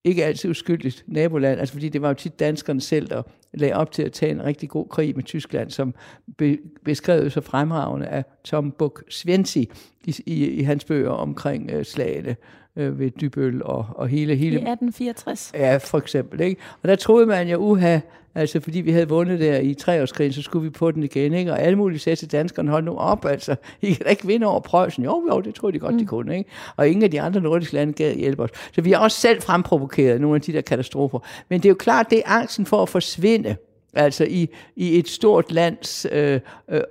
ikke 0.03 0.25
altid 0.25 0.49
uskyldigt 0.49 1.03
naboland, 1.07 1.59
altså 1.59 1.73
fordi 1.73 1.89
det 1.89 2.01
var 2.01 2.07
jo 2.07 2.13
tit 2.13 2.39
danskerne 2.39 2.81
selv, 2.81 3.07
der 3.07 3.21
lagde 3.53 3.75
op 3.75 3.91
til 3.91 4.03
at 4.03 4.11
tage 4.11 4.31
en 4.31 4.43
rigtig 4.43 4.69
god 4.69 4.87
krig 4.87 5.15
med 5.15 5.23
Tyskland, 5.23 5.69
som 5.69 5.93
be, 6.37 6.57
beskrevet 6.85 7.31
så 7.31 7.41
fremragende 7.41 8.07
af 8.07 8.25
Tom 8.43 8.71
Buk 8.71 9.03
Svensi 9.09 9.69
i, 10.05 10.15
i, 10.25 10.47
i 10.47 10.61
hans 10.61 10.85
bøger 10.85 11.11
omkring 11.11 11.71
øh, 11.71 11.85
slagene 11.85 12.35
øh, 12.75 12.99
ved 12.99 13.11
Dybøl 13.11 13.63
og, 13.63 13.85
og 13.95 14.07
hele, 14.07 14.33
I 14.33 14.35
hele 14.35 14.55
1864. 14.55 15.51
Ja, 15.53 15.77
for 15.77 15.97
eksempel. 15.97 16.41
Ikke? 16.41 16.61
Og 16.81 16.89
der 16.89 16.95
troede 16.95 17.25
man 17.25 17.47
jo, 17.47 17.57
uha, 17.57 17.99
altså 18.35 18.59
fordi 18.59 18.81
vi 18.81 18.91
havde 18.91 19.09
vundet 19.09 19.39
der 19.39 19.59
i 19.59 19.73
treårskrigen, 19.73 20.33
så 20.33 20.41
skulle 20.41 20.63
vi 20.63 20.69
på 20.69 20.91
den 20.91 21.03
igen. 21.03 21.33
Ikke? 21.33 21.51
Og 21.51 21.61
alle 21.61 21.77
mulige 21.77 21.99
sagde 21.99 22.15
til 22.15 22.31
danskerne, 22.31 22.71
hold 22.71 22.83
nu 22.83 22.97
op, 22.97 23.25
altså. 23.25 23.55
I 23.81 23.93
kan 23.93 24.05
da 24.05 24.09
ikke 24.09 24.27
vinde 24.27 24.47
over 24.47 24.59
Preussen. 24.59 25.03
Jo, 25.03 25.27
jo, 25.31 25.41
det 25.41 25.55
troede 25.55 25.73
de 25.73 25.79
godt, 25.79 25.93
mm. 25.93 25.99
de 25.99 26.05
kunne. 26.05 26.37
Ikke? 26.37 26.49
Og 26.75 26.87
ingen 26.87 27.03
af 27.03 27.11
de 27.11 27.21
andre 27.21 27.41
nordiske 27.41 27.73
lande 27.73 27.93
gad 27.93 28.15
hjælpe 28.15 28.43
os. 28.43 28.49
Så 28.71 28.81
vi 28.81 28.91
har 28.91 28.99
også 28.99 29.17
selv 29.17 29.41
fremprovokeret 29.41 30.21
nogle 30.21 30.35
af 30.35 30.41
de 30.41 30.53
der 30.53 30.61
katastrofer. 30.61 31.19
Men 31.49 31.59
det 31.59 31.65
er 31.65 31.69
jo 31.69 31.75
klart, 31.75 32.09
det 32.09 32.17
er 32.25 32.31
angsten 32.31 32.65
for 32.65 32.81
at 32.81 32.89
forsvinde. 32.89 33.55
Altså 33.93 34.23
i, 34.23 34.49
i 34.75 34.99
et 34.99 35.09
stort 35.09 35.51
lands 35.51 36.05
øh, 36.11 36.39
øh, 36.69 36.81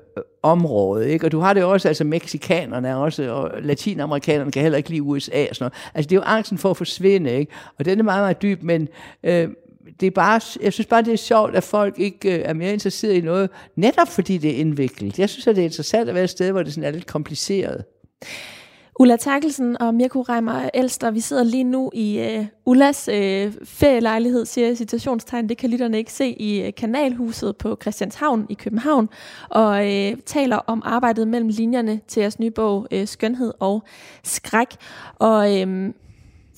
område. 0.42 1.10
Ikke? 1.10 1.26
Og 1.26 1.32
du 1.32 1.40
har 1.40 1.52
det 1.52 1.64
også, 1.64 1.88
altså 1.88 2.04
mexikanerne 2.04 2.88
er 2.88 2.94
også, 2.94 3.30
og 3.30 3.62
latinamerikanerne 3.62 4.52
kan 4.52 4.62
heller 4.62 4.78
ikke 4.78 4.90
lide 4.90 5.02
USA 5.02 5.46
og 5.50 5.56
sådan 5.56 5.64
noget. 5.64 5.90
Altså 5.94 6.08
det 6.08 6.16
er 6.16 6.20
jo 6.20 6.24
angsten 6.26 6.58
for 6.58 6.70
at 6.70 6.76
forsvinde, 6.76 7.32
ikke? 7.32 7.52
Og 7.78 7.84
den 7.84 7.98
er 7.98 8.02
meget, 8.02 8.22
meget 8.22 8.42
dyb, 8.42 8.62
men 8.62 8.88
øh, 9.22 9.48
det 10.00 10.06
er 10.06 10.10
bare, 10.10 10.40
jeg 10.62 10.72
synes 10.72 10.86
bare, 10.86 11.02
det 11.02 11.12
er 11.12 11.16
sjovt, 11.16 11.56
at 11.56 11.64
folk 11.64 11.98
ikke 11.98 12.38
øh, 12.38 12.42
er 12.44 12.52
mere 12.52 12.72
interesseret 12.72 13.14
i 13.14 13.20
noget, 13.20 13.50
netop 13.76 14.08
fordi 14.08 14.38
det 14.38 14.50
er 14.50 14.56
indviklet. 14.56 15.18
Jeg 15.18 15.28
synes, 15.28 15.46
at 15.46 15.56
det 15.56 15.62
er 15.62 15.66
interessant 15.66 16.08
at 16.08 16.14
være 16.14 16.24
et 16.24 16.30
sted, 16.30 16.50
hvor 16.52 16.62
det 16.62 16.72
sådan 16.72 16.88
er 16.88 16.90
lidt 16.90 17.06
kompliceret. 17.06 17.84
Ulla 19.00 19.16
Terkelsen 19.16 19.82
og 19.82 19.94
Mirko 19.94 20.20
Reimer 20.22 20.70
Elster, 20.74 21.10
vi 21.10 21.20
sidder 21.20 21.42
lige 21.42 21.64
nu 21.64 21.90
i 21.94 22.18
øh, 22.18 22.46
Ullas 22.66 23.08
øh, 23.08 23.52
ferielejlighed, 23.64 24.44
siger 24.44 24.66
jeg 24.66 24.76
citationstegn. 24.76 25.48
Det 25.48 25.58
kan 25.58 25.70
lytterne 25.70 25.98
ikke 25.98 26.12
se 26.12 26.28
i 26.28 26.62
øh, 26.62 26.72
Kanalhuset 26.76 27.56
på 27.56 27.78
Christianshavn 27.82 28.46
i 28.48 28.54
København, 28.54 29.08
og 29.50 29.92
øh, 29.92 30.16
taler 30.26 30.56
om 30.56 30.82
arbejdet 30.84 31.28
mellem 31.28 31.48
linjerne 31.48 32.00
til 32.08 32.20
jeres 32.20 32.38
nye 32.38 32.50
bog, 32.50 32.86
øh, 32.90 33.06
Skønhed 33.06 33.52
og 33.60 33.82
Skræk. 34.24 34.76
Og 35.18 35.60
øh, 35.60 35.92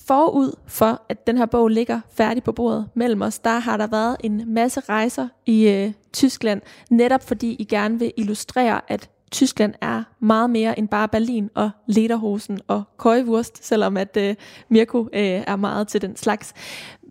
forud 0.07 0.55
for, 0.67 1.01
at 1.09 1.27
den 1.27 1.37
her 1.37 1.45
bog 1.45 1.67
ligger 1.67 2.01
færdig 2.13 2.43
på 2.43 2.51
bordet 2.51 2.85
mellem 2.93 3.21
os, 3.21 3.39
der 3.39 3.59
har 3.59 3.77
der 3.77 3.87
været 3.87 4.17
en 4.23 4.53
masse 4.53 4.79
rejser 4.79 5.27
i 5.45 5.69
øh, 5.69 5.91
Tyskland, 6.13 6.61
netop 6.89 7.23
fordi 7.27 7.55
I 7.59 7.63
gerne 7.63 7.99
vil 7.99 8.11
illustrere, 8.17 8.81
at 8.87 9.09
Tyskland 9.33 9.73
er 9.81 10.03
meget 10.19 10.49
mere 10.49 10.79
end 10.79 10.87
bare 10.87 11.07
Berlin 11.07 11.49
og 11.55 11.69
lederhosen 11.87 12.59
og 12.67 12.83
køjewurst, 12.97 13.65
selvom 13.65 13.97
at 13.97 14.17
øh, 14.17 14.35
Mirko 14.69 15.03
øh, 15.03 15.21
er 15.21 15.55
meget 15.55 15.87
til 15.87 16.01
den 16.01 16.15
slags. 16.15 16.53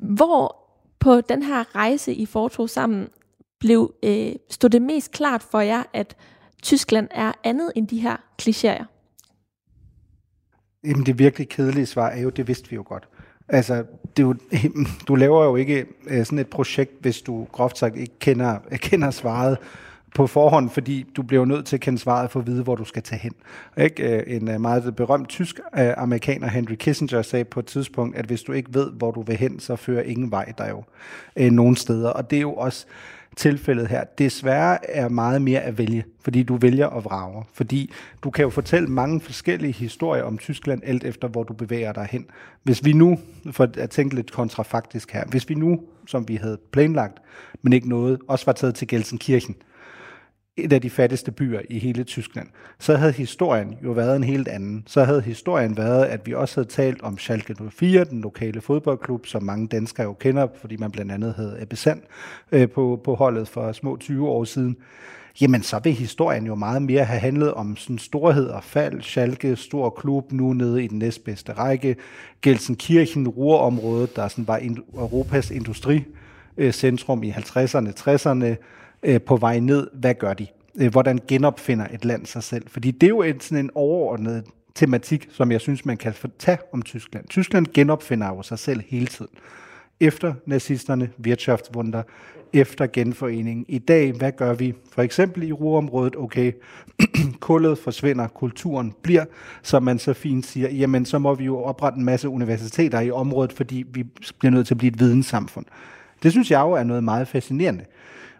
Hvor 0.02 0.56
på 1.00 1.20
den 1.20 1.42
her 1.42 1.76
rejse, 1.76 2.14
I 2.14 2.26
foretog 2.26 2.70
sammen, 2.70 3.08
blev 3.60 3.94
øh, 4.02 4.32
stod 4.50 4.70
det 4.70 4.82
mest 4.82 5.12
klart 5.12 5.42
for 5.42 5.60
jer, 5.60 5.82
at 5.92 6.16
Tyskland 6.62 7.08
er 7.10 7.32
andet 7.44 7.72
end 7.76 7.88
de 7.88 8.00
her 8.00 8.16
klichéer? 8.42 8.84
Jamen 10.84 11.06
det 11.06 11.18
virkelig 11.18 11.48
kedelige 11.48 11.86
svar 11.86 12.08
er 12.08 12.20
jo, 12.20 12.30
det 12.30 12.48
vidste 12.48 12.70
vi 12.70 12.76
jo 12.76 12.84
godt. 12.86 13.08
Altså, 13.48 13.84
det 14.16 14.22
jo, 14.22 14.34
du 15.08 15.14
laver 15.14 15.44
jo 15.44 15.56
ikke 15.56 15.86
øh, 16.06 16.24
sådan 16.24 16.38
et 16.38 16.50
projekt, 16.50 16.92
hvis 17.00 17.22
du 17.22 17.46
groft 17.52 17.78
sagt 17.78 17.96
ikke 17.96 18.18
kender, 18.18 18.58
kender 18.88 19.10
svaret 19.10 19.58
på 20.14 20.26
forhånd, 20.26 20.70
fordi 20.70 21.06
du 21.16 21.22
bliver 21.22 21.44
nødt 21.44 21.66
til 21.66 21.76
at 21.76 21.80
kende 21.80 21.98
svaret 21.98 22.30
for 22.30 22.40
at 22.40 22.46
vide, 22.46 22.62
hvor 22.62 22.74
du 22.74 22.84
skal 22.84 23.02
tage 23.02 23.18
hen. 23.18 23.32
Ikke? 23.78 24.16
Øh, 24.16 24.36
en 24.36 24.48
øh, 24.48 24.60
meget 24.60 24.96
berømt 24.96 25.28
tysk 25.28 25.60
øh, 25.78 25.92
amerikaner, 25.96 26.48
Henry 26.48 26.74
Kissinger, 26.74 27.22
sagde 27.22 27.44
på 27.44 27.60
et 27.60 27.66
tidspunkt, 27.66 28.16
at 28.16 28.24
hvis 28.24 28.42
du 28.42 28.52
ikke 28.52 28.74
ved, 28.74 28.90
hvor 28.90 29.10
du 29.10 29.22
vil 29.22 29.36
hen, 29.36 29.60
så 29.60 29.76
fører 29.76 30.02
ingen 30.02 30.30
vej 30.30 30.52
der 30.58 30.68
jo 30.68 30.84
øh, 31.36 31.50
nogen 31.50 31.76
steder. 31.76 32.10
Og 32.10 32.30
det 32.30 32.36
er 32.36 32.40
jo 32.40 32.54
også 32.54 32.86
tilfældet 33.36 33.88
her. 33.88 34.04
Desværre 34.18 34.90
er 34.90 35.08
meget 35.08 35.42
mere 35.42 35.60
at 35.60 35.78
vælge, 35.78 36.04
fordi 36.20 36.42
du 36.42 36.56
vælger 36.56 36.88
at 36.88 37.04
vrage. 37.04 37.44
Fordi 37.52 37.92
du 38.24 38.30
kan 38.30 38.42
jo 38.42 38.50
fortælle 38.50 38.88
mange 38.88 39.20
forskellige 39.20 39.72
historier 39.72 40.22
om 40.22 40.38
Tyskland, 40.38 40.80
alt 40.84 41.04
efter 41.04 41.28
hvor 41.28 41.42
du 41.42 41.52
bevæger 41.52 41.92
dig 41.92 42.08
hen. 42.10 42.26
Hvis 42.62 42.84
vi 42.84 42.92
nu, 42.92 43.18
for 43.50 43.68
at 43.78 43.90
tænke 43.90 44.14
lidt 44.14 44.32
kontrafaktisk 44.32 45.12
her, 45.12 45.24
hvis 45.24 45.48
vi 45.48 45.54
nu, 45.54 45.80
som 46.06 46.28
vi 46.28 46.36
havde 46.36 46.58
planlagt, 46.70 47.18
men 47.62 47.72
ikke 47.72 47.88
noget, 47.88 48.18
også 48.28 48.46
var 48.46 48.52
taget 48.52 48.74
til 48.74 48.88
Gelsenkirchen, 48.88 49.56
et 50.56 50.72
af 50.72 50.80
de 50.80 50.90
fattigste 50.90 51.32
byer 51.32 51.60
i 51.70 51.78
hele 51.78 52.04
Tyskland, 52.04 52.48
så 52.78 52.96
havde 52.96 53.12
historien 53.12 53.74
jo 53.84 53.90
været 53.92 54.16
en 54.16 54.24
helt 54.24 54.48
anden. 54.48 54.82
Så 54.86 55.04
havde 55.04 55.20
historien 55.22 55.76
været, 55.76 56.04
at 56.04 56.26
vi 56.26 56.34
også 56.34 56.60
havde 56.60 56.68
talt 56.68 57.02
om 57.02 57.18
Schalke 57.18 57.56
04, 57.70 58.04
den 58.04 58.20
lokale 58.20 58.60
fodboldklub, 58.60 59.26
som 59.26 59.42
mange 59.42 59.68
danskere 59.68 60.06
jo 60.06 60.12
kender, 60.12 60.48
fordi 60.60 60.76
man 60.76 60.90
blandt 60.90 61.12
andet 61.12 61.34
havde 61.34 61.58
Ebbe 61.60 61.76
Sand 61.76 62.00
øh, 62.52 62.68
på, 62.68 63.00
på 63.04 63.14
holdet 63.14 63.48
for 63.48 63.72
små 63.72 63.96
20 63.96 64.28
år 64.28 64.44
siden. 64.44 64.76
Jamen, 65.40 65.62
så 65.62 65.80
vil 65.84 65.92
historien 65.92 66.46
jo 66.46 66.54
meget 66.54 66.82
mere 66.82 67.04
have 67.04 67.20
handlet 67.20 67.54
om 67.54 67.76
sådan 67.76 67.98
storhed 67.98 68.46
og 68.46 68.64
fald. 68.64 69.02
Schalke, 69.02 69.56
stor 69.56 69.90
klub, 69.90 70.32
nu 70.32 70.52
nede 70.52 70.84
i 70.84 70.86
den 70.86 70.98
næstbedste 70.98 71.52
række. 71.52 71.96
Gelsenkirchen, 72.42 73.28
Ruhrområdet, 73.28 74.16
der 74.16 74.28
sådan 74.28 74.48
var 74.48 74.60
Europas 74.94 75.50
industricentrum 75.50 77.18
øh, 77.18 77.26
i 77.26 77.30
50'erne, 77.30 77.88
60'erne 78.00 78.56
øh, 79.02 79.20
på 79.20 79.36
vej 79.36 79.58
ned. 79.58 79.88
Hvad 79.92 80.14
gør 80.14 80.34
de? 80.34 80.46
Øh, 80.80 80.90
hvordan 80.90 81.18
genopfinder 81.28 81.86
et 81.92 82.04
land 82.04 82.26
sig 82.26 82.42
selv? 82.42 82.68
Fordi 82.68 82.90
det 82.90 83.06
er 83.06 83.10
jo 83.10 83.22
en, 83.22 83.40
sådan 83.40 83.64
en 83.64 83.70
overordnet 83.74 84.44
tematik, 84.74 85.28
som 85.30 85.52
jeg 85.52 85.60
synes, 85.60 85.84
man 85.84 85.96
kan 85.96 86.14
tage 86.38 86.58
om 86.72 86.82
Tyskland. 86.82 87.28
Tyskland 87.28 87.66
genopfinder 87.74 88.28
jo 88.28 88.42
sig 88.42 88.58
selv 88.58 88.80
hele 88.88 89.06
tiden. 89.06 89.30
Efter 90.00 90.34
nazisterne, 90.46 91.10
Wirtschaftswunder, 91.24 92.02
efter 92.52 92.86
genforeningen. 92.86 93.64
I 93.68 93.78
dag, 93.78 94.12
hvad 94.12 94.32
gør 94.32 94.54
vi? 94.54 94.74
For 94.92 95.02
eksempel 95.02 95.42
i 95.42 95.52
ruområdet, 95.52 96.16
okay, 96.16 96.52
kullet 97.40 97.78
forsvinder, 97.78 98.28
kulturen 98.28 98.94
bliver, 99.02 99.24
som 99.62 99.82
man 99.82 99.98
så 99.98 100.12
fint 100.12 100.46
siger, 100.46 100.70
jamen 100.70 101.04
så 101.04 101.18
må 101.18 101.34
vi 101.34 101.44
jo 101.44 101.62
oprette 101.62 101.98
en 101.98 102.04
masse 102.04 102.28
universiteter 102.28 103.00
i 103.00 103.10
området, 103.10 103.52
fordi 103.52 103.84
vi 103.92 104.02
bliver 104.38 104.50
nødt 104.50 104.66
til 104.66 104.74
at 104.74 104.78
blive 104.78 104.92
et 104.92 105.00
videnssamfund. 105.00 105.66
Det 106.22 106.30
synes 106.30 106.50
jeg 106.50 106.60
jo 106.60 106.72
er 106.72 106.84
noget 106.84 107.04
meget 107.04 107.28
fascinerende 107.28 107.84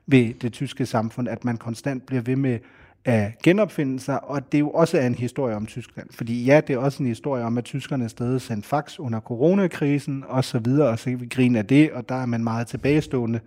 ved 0.07 0.35
det 0.35 0.53
tyske 0.53 0.87
samfund, 0.87 1.29
at 1.29 1.45
man 1.45 1.57
konstant 1.57 2.07
bliver 2.07 2.23
ved 2.23 2.37
med 2.37 2.53
øh, 2.53 2.61
at 3.05 3.33
genopfinde 3.43 4.01
sig, 4.01 4.25
og 4.25 4.53
det 4.53 4.59
er 4.59 4.61
jo 4.61 4.71
også 4.71 4.99
en 4.99 5.15
historie 5.15 5.57
om 5.57 5.67
Tyskland. 5.67 6.09
Fordi 6.11 6.45
ja, 6.45 6.61
det 6.67 6.75
er 6.75 6.79
også 6.79 7.03
en 7.03 7.09
historie 7.09 7.45
om, 7.45 7.59
at 7.59 7.65
tyskerne 7.65 8.09
stadig 8.09 8.41
sendte 8.41 8.69
fax 8.69 8.99
under 8.99 9.21
coronakrisen, 9.21 10.25
og 10.29 10.45
så 10.45 10.59
videre, 10.59 10.89
og 10.89 10.99
så 10.99 11.11
kan 11.11 11.21
vi 11.21 11.27
grine 11.27 11.59
af 11.59 11.67
det, 11.67 11.93
og 11.93 12.09
der 12.09 12.15
er 12.15 12.27
man 12.27 12.45
meget 12.45 12.67
tilbagestående. 12.67 13.41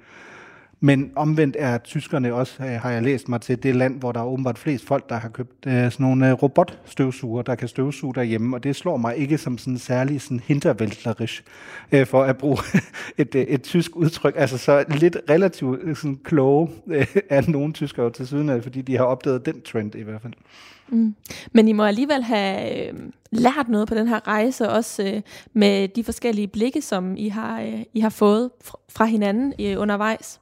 Men 0.80 1.12
omvendt 1.16 1.56
er 1.60 1.78
tyskerne 1.78 2.34
også, 2.34 2.64
øh, 2.64 2.70
har 2.70 2.92
jeg 2.92 3.04
læst 3.04 3.30
mig 3.30 3.42
til, 3.42 3.64
det 3.64 3.76
land, 3.76 4.00
hvor 4.00 4.12
der 4.12 4.20
er 4.20 4.26
åbenbart 4.26 4.58
flest 4.58 4.86
folk, 4.86 5.10
der 5.10 5.16
har 5.16 5.30
købt 5.30 5.66
øh, 5.68 5.74
sådan 5.74 6.04
nogle 6.04 6.30
øh, 6.30 6.34
robotstøvsuger, 6.34 7.42
der 7.42 7.56
kan 7.56 7.68
støvsuge 7.68 8.14
derhjemme, 8.16 8.56
og 8.56 8.64
det 8.64 8.76
slår 8.76 8.98
mig 8.98 9.18
ikke 9.18 9.38
som 9.38 9.58
sådan 9.58 9.78
særlig 9.78 10.22
sådan 10.22 10.40
hintervæltlerisk, 10.40 11.44
øh, 11.92 12.06
for 12.08 12.24
at 12.24 12.38
bruge 12.38 12.58
et, 13.18 13.36
øh, 13.36 13.42
et 13.42 13.64
tysk 13.64 13.96
udtryk. 13.96 14.34
Altså 14.38 14.58
så 14.58 14.86
lidt 14.88 15.18
relativt 15.30 15.98
sådan 15.98 16.20
kloge 16.24 16.70
øh, 16.88 17.08
er 17.30 17.52
nogle 17.52 17.74
tyskere 17.74 18.12
til 18.12 18.28
siden 18.28 18.50
af, 18.50 18.64
fordi 18.64 18.82
de 18.82 18.98
har 18.98 19.04
opdaget 19.04 19.46
den 19.46 19.62
trend 19.62 19.96
i 19.96 20.02
hvert 20.02 20.22
fald. 20.22 20.34
Mm. 20.88 21.16
Men 21.52 21.68
I 21.68 21.72
må 21.72 21.84
alligevel 21.86 22.24
have 22.24 22.88
øh, 22.88 22.94
lært 23.32 23.70
noget 23.70 23.88
på 23.88 23.96
den 23.96 24.08
her 24.08 24.28
rejse, 24.28 24.70
også 24.70 25.04
øh, 25.04 25.22
med 25.54 25.88
de 25.88 26.04
forskellige 26.04 26.48
blikke, 26.48 26.82
som 26.82 27.18
I 27.18 27.28
har, 27.30 27.62
øh, 27.62 27.84
I 27.94 28.00
har 28.00 28.10
fået 28.10 28.50
fra 28.90 29.06
hinanden 29.06 29.54
øh, 29.60 29.82
undervejs. 29.82 30.40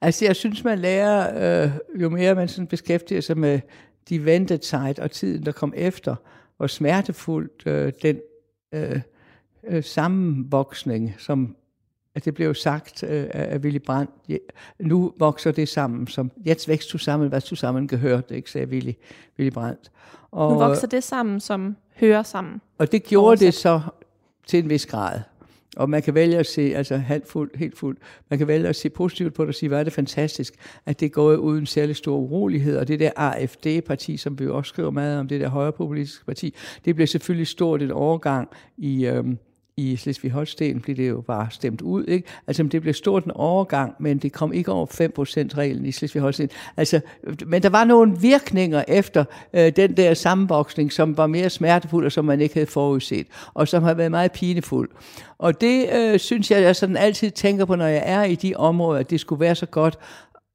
Altså, 0.00 0.24
jeg 0.24 0.36
synes, 0.36 0.64
man 0.64 0.78
lærer, 0.78 1.64
øh, 1.64 1.70
jo 2.00 2.08
mere 2.08 2.34
man 2.34 2.48
sådan 2.48 2.66
beskæftiger 2.66 3.20
sig 3.20 3.38
med 3.38 3.60
de 4.08 4.24
ventetid 4.24 4.98
og 4.98 5.10
tiden, 5.10 5.46
der 5.46 5.52
kom 5.52 5.72
efter, 5.76 6.16
hvor 6.56 6.66
smertefuldt 6.66 7.62
øh, 7.66 7.92
den 8.02 8.20
øh, 8.72 9.00
øh, 9.68 9.84
sammenvoksning, 9.84 11.14
som 11.18 11.56
at 12.14 12.24
det 12.24 12.34
blev 12.34 12.54
sagt 12.54 13.02
øh, 13.02 13.26
af 13.30 13.58
Willy 13.58 13.78
Brandt, 13.78 14.10
ja, 14.28 14.36
nu 14.78 15.12
vokser 15.18 15.52
det 15.52 15.68
sammen, 15.68 16.06
som 16.06 16.30
jetzt 16.46 16.68
vækst 16.68 16.92
du 16.92 16.98
sammen, 16.98 17.28
hvad 17.28 17.40
du 17.40 17.54
sammen 17.56 17.88
gehørt, 17.88 18.30
ikke, 18.30 18.50
sagde 18.50 18.68
Willy, 18.68 18.92
Willy 19.38 19.50
Brandt. 19.50 19.90
Og, 20.30 20.52
nu 20.52 20.58
vokser 20.58 20.86
det 20.86 21.04
sammen, 21.04 21.40
som 21.40 21.76
hører 21.96 22.22
sammen. 22.22 22.60
Og 22.78 22.92
det 22.92 23.02
gjorde 23.02 23.26
Oversat. 23.26 23.46
det 23.46 23.54
så 23.54 23.80
til 24.46 24.58
en 24.64 24.70
vis 24.70 24.86
grad. 24.86 25.20
Og 25.76 25.90
man 25.90 26.02
kan 26.02 26.14
vælge 26.14 26.38
at 26.38 26.46
se, 26.46 26.62
altså 26.74 26.96
halvfuldt, 26.96 27.30
fuld, 27.52 27.58
helt 27.58 27.78
fuld, 27.78 27.96
man 28.28 28.38
kan 28.38 28.48
vælge 28.48 28.68
at 28.68 28.76
se 28.76 28.90
positivt 28.90 29.34
på 29.34 29.42
det 29.42 29.48
og 29.48 29.54
sige, 29.54 29.68
hvor 29.68 29.78
er 29.78 29.84
det 29.84 29.92
fantastisk, 29.92 30.54
at 30.86 31.00
det 31.00 31.12
går 31.12 31.36
uden 31.36 31.66
særlig 31.66 31.96
stor 31.96 32.16
urolighed. 32.16 32.76
Og 32.76 32.88
det 32.88 33.00
der 33.00 33.10
AFD-parti, 33.16 34.16
som 34.16 34.38
vi 34.38 34.46
også 34.46 34.68
skriver 34.68 34.90
meget 34.90 35.18
om, 35.18 35.28
det 35.28 35.40
der 35.40 35.48
højrepopulistiske 35.48 36.26
parti, 36.26 36.54
det 36.84 36.94
blev 36.94 37.06
selvfølgelig 37.06 37.46
stort 37.46 37.82
en 37.82 37.90
overgang 37.90 38.48
i, 38.76 39.06
øhm, 39.06 39.38
i 39.78 39.96
Slesvig-Holsten 39.96 40.80
blev 40.80 40.96
det 40.96 41.08
jo 41.08 41.20
bare 41.20 41.46
stemt 41.50 41.80
ud. 41.80 42.04
Ikke? 42.04 42.28
Altså, 42.46 42.62
det 42.62 42.82
blev 42.82 42.94
stort 42.94 43.24
en 43.24 43.30
overgang, 43.30 43.94
men 44.00 44.18
det 44.18 44.32
kom 44.32 44.52
ikke 44.52 44.72
over 44.72 44.86
5%-reglen 44.86 45.86
i 45.86 45.90
Slesvig-Holsten. 45.90 46.48
Altså, 46.76 47.00
men 47.46 47.62
der 47.62 47.68
var 47.68 47.84
nogle 47.84 48.18
virkninger 48.20 48.84
efter 48.88 49.24
øh, 49.52 49.72
den 49.76 49.96
der 49.96 50.14
sammenvoksning, 50.14 50.92
som 50.92 51.16
var 51.16 51.26
mere 51.26 51.50
smertefuld, 51.50 52.06
og 52.06 52.12
som 52.12 52.24
man 52.24 52.40
ikke 52.40 52.54
havde 52.54 52.66
forudset, 52.66 53.26
og 53.54 53.68
som 53.68 53.82
har 53.82 53.94
været 53.94 54.10
meget 54.10 54.32
pinefuld. 54.32 54.90
Og 55.38 55.60
det 55.60 55.88
øh, 55.94 56.18
synes 56.18 56.50
jeg, 56.50 56.62
jeg 56.62 56.76
sådan 56.76 56.96
altid 56.96 57.30
tænker 57.30 57.64
på, 57.64 57.74
når 57.74 57.86
jeg 57.86 58.02
er 58.06 58.24
i 58.24 58.34
de 58.34 58.54
områder, 58.56 59.00
at 59.00 59.10
det 59.10 59.20
skulle 59.20 59.40
være 59.40 59.54
så 59.54 59.66
godt, 59.66 59.98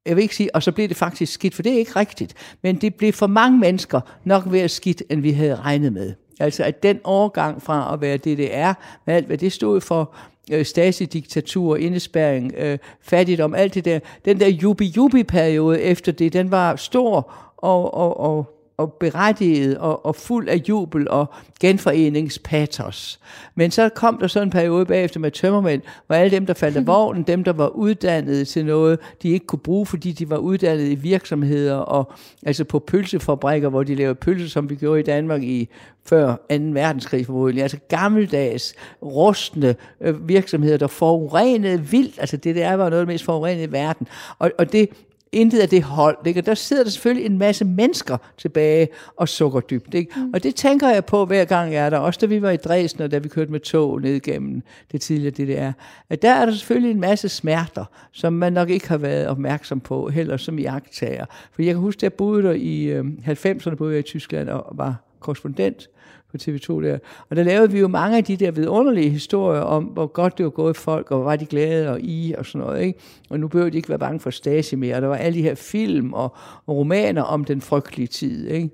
jeg 0.06 0.16
vil 0.16 0.22
ikke 0.22 0.36
sige, 0.36 0.54
og 0.54 0.62
så 0.62 0.72
blev 0.72 0.88
det 0.88 0.96
faktisk 0.96 1.32
skidt, 1.32 1.54
for 1.54 1.62
det 1.62 1.72
er 1.72 1.78
ikke 1.78 1.96
rigtigt. 1.96 2.34
Men 2.62 2.76
det 2.76 2.94
blev 2.94 3.12
for 3.12 3.26
mange 3.26 3.58
mennesker 3.58 4.00
nok 4.24 4.46
mere 4.46 4.68
skidt, 4.68 5.02
end 5.10 5.20
vi 5.20 5.30
havde 5.30 5.56
regnet 5.56 5.92
med. 5.92 6.14
Altså 6.40 6.64
at 6.64 6.82
den 6.82 7.00
overgang 7.04 7.62
fra 7.62 7.94
at 7.94 8.00
være 8.00 8.16
DDR, 8.16 8.72
med 9.06 9.14
alt 9.14 9.26
hvad 9.26 9.38
det 9.38 9.52
stod 9.52 9.80
for, 9.80 10.14
øh, 10.52 10.64
Stasi-diktatur, 10.64 11.76
indespærring, 11.76 12.52
øh, 12.56 12.78
fattigdom, 13.00 13.54
alt 13.54 13.74
det 13.74 13.84
der, 13.84 13.98
den 14.24 14.40
der 14.40 14.48
jubi-jubi-periode 14.48 15.80
efter 15.80 16.12
det, 16.12 16.32
den 16.32 16.50
var 16.50 16.76
stor 16.76 17.32
og, 17.56 17.94
og, 17.94 18.20
og 18.20 18.53
og 18.76 18.92
berettiget 18.92 19.78
og, 19.78 20.06
og 20.06 20.16
fuld 20.16 20.48
af 20.48 20.62
jubel 20.68 21.08
og 21.08 21.26
genforeningspatos. 21.60 23.20
Men 23.54 23.70
så 23.70 23.88
kom 23.88 24.18
der 24.18 24.26
sådan 24.26 24.48
en 24.48 24.52
periode 24.52 24.86
bagefter 24.86 25.20
med 25.20 25.30
tømmermænd, 25.30 25.82
hvor 26.06 26.16
alle 26.16 26.30
dem, 26.30 26.46
der 26.46 26.54
faldt 26.54 26.76
af 26.76 26.86
vognen, 26.94 27.22
dem, 27.22 27.44
der 27.44 27.52
var 27.52 27.68
uddannet 27.68 28.48
til 28.48 28.66
noget, 28.66 28.98
de 29.22 29.28
ikke 29.28 29.46
kunne 29.46 29.58
bruge, 29.58 29.86
fordi 29.86 30.12
de 30.12 30.30
var 30.30 30.36
uddannet 30.36 30.88
i 30.88 30.94
virksomheder 30.94 31.76
og 31.76 32.12
altså 32.46 32.64
på 32.64 32.78
pølsefabrikker, 32.78 33.68
hvor 33.68 33.82
de 33.82 33.94
lavede 33.94 34.14
pølse, 34.14 34.48
som 34.48 34.70
vi 34.70 34.74
gjorde 34.74 35.00
i 35.00 35.04
Danmark 35.04 35.42
i 35.42 35.68
før 36.06 36.28
2. 36.30 36.36
verdenskrig 36.48 37.26
formodentlig. 37.26 37.62
Altså 37.62 37.78
gammeldags, 37.88 38.74
rustne 39.02 39.76
øh, 40.00 40.28
virksomheder, 40.28 40.76
der 40.76 40.86
forurenede 40.86 41.80
vildt. 41.80 42.14
Altså 42.18 42.36
det 42.36 42.56
der 42.56 42.74
var 42.74 42.90
noget 42.90 43.00
af 43.00 43.06
det 43.06 43.12
mest 43.14 43.24
forurenede 43.24 43.64
i 43.64 43.72
verden. 43.72 44.06
Og, 44.38 44.50
og 44.58 44.72
det 44.72 44.88
intet 45.34 45.58
af 45.58 45.68
det 45.68 45.82
hold. 45.82 46.16
Ikke? 46.26 46.40
Og 46.40 46.46
der 46.46 46.54
sidder 46.54 46.82
der 46.82 46.90
selvfølgelig 46.90 47.26
en 47.26 47.38
masse 47.38 47.64
mennesker 47.64 48.16
tilbage 48.38 48.88
og 49.16 49.28
sukker 49.28 49.60
dybt. 49.60 49.94
Ikke? 49.94 50.12
Mm. 50.16 50.30
Og 50.34 50.42
det 50.42 50.54
tænker 50.54 50.90
jeg 50.90 51.04
på 51.04 51.24
hver 51.24 51.44
gang 51.44 51.72
jeg 51.72 51.86
er 51.86 51.90
der. 51.90 51.98
Også 51.98 52.18
da 52.20 52.26
vi 52.26 52.42
var 52.42 52.50
i 52.50 52.56
Dresden, 52.56 53.02
og 53.02 53.10
da 53.10 53.18
vi 53.18 53.28
kørte 53.28 53.52
med 53.52 53.60
tog 53.60 54.00
ned 54.00 54.20
gennem 54.20 54.62
det 54.92 55.00
tidligere 55.00 55.30
DDR. 55.30 55.72
At 56.10 56.22
der 56.22 56.30
er 56.30 56.46
der 56.46 56.52
selvfølgelig 56.52 56.90
en 56.90 57.00
masse 57.00 57.28
smerter, 57.28 57.84
som 58.12 58.32
man 58.32 58.52
nok 58.52 58.70
ikke 58.70 58.88
har 58.88 58.98
været 58.98 59.28
opmærksom 59.28 59.80
på, 59.80 60.08
heller 60.08 60.36
som 60.36 60.58
jagttager. 60.58 61.26
For 61.52 61.62
jeg 61.62 61.74
kan 61.74 61.80
huske, 61.80 61.98
at 61.98 62.02
jeg 62.02 62.12
boede 62.12 62.42
der 62.42 62.52
i 62.52 62.84
øh, 62.84 63.04
90'erne, 63.26 63.74
boede 63.74 63.92
jeg 63.92 63.98
i 63.98 64.02
Tyskland 64.02 64.48
og 64.48 64.76
var 64.76 64.96
korrespondent 65.24 65.90
på 66.30 66.36
TV2 66.42 66.82
der. 66.82 66.98
Og 67.30 67.36
der 67.36 67.42
lavede 67.42 67.72
vi 67.72 67.78
jo 67.78 67.88
mange 67.88 68.16
af 68.16 68.24
de 68.24 68.36
der 68.36 68.50
vidunderlige 68.50 69.10
historier 69.10 69.60
om, 69.60 69.84
hvor 69.84 70.06
godt 70.06 70.38
det 70.38 70.44
var 70.44 70.50
gået 70.50 70.76
folk, 70.76 71.10
og 71.10 71.16
hvor 71.16 71.24
var 71.24 71.36
de 71.36 71.46
glade 71.46 71.90
og 71.90 72.00
i 72.00 72.34
og 72.38 72.46
sådan 72.46 72.66
noget. 72.66 72.82
Ikke? 72.82 72.98
Og 73.30 73.40
nu 73.40 73.48
behøver 73.48 73.70
de 73.70 73.76
ikke 73.76 73.88
være 73.88 73.98
bange 73.98 74.20
for 74.20 74.30
Stasi 74.30 74.76
mere. 74.76 74.96
Og 74.96 75.02
der 75.02 75.08
var 75.08 75.16
alle 75.16 75.38
de 75.38 75.42
her 75.42 75.54
film 75.54 76.12
og, 76.12 76.36
og 76.66 76.76
romaner 76.76 77.22
om 77.22 77.44
den 77.44 77.60
frygtelige 77.60 78.06
tid. 78.06 78.48
Ikke? 78.48 78.70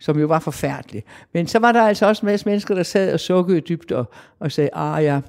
som 0.00 0.18
jo 0.18 0.26
var 0.26 0.38
forfærdelig. 0.38 1.04
Men 1.32 1.46
så 1.46 1.58
var 1.58 1.72
der 1.72 1.82
altså 1.82 2.06
også 2.06 2.26
en 2.26 2.26
masse 2.26 2.46
mennesker, 2.46 2.74
der 2.74 2.82
sad 2.82 3.12
og 3.14 3.20
sukkede 3.20 3.60
dybt 3.60 3.92
og, 3.92 4.10
og 4.38 4.52
sagde, 4.52 4.70
ah 4.72 5.04
ja, 5.04 5.20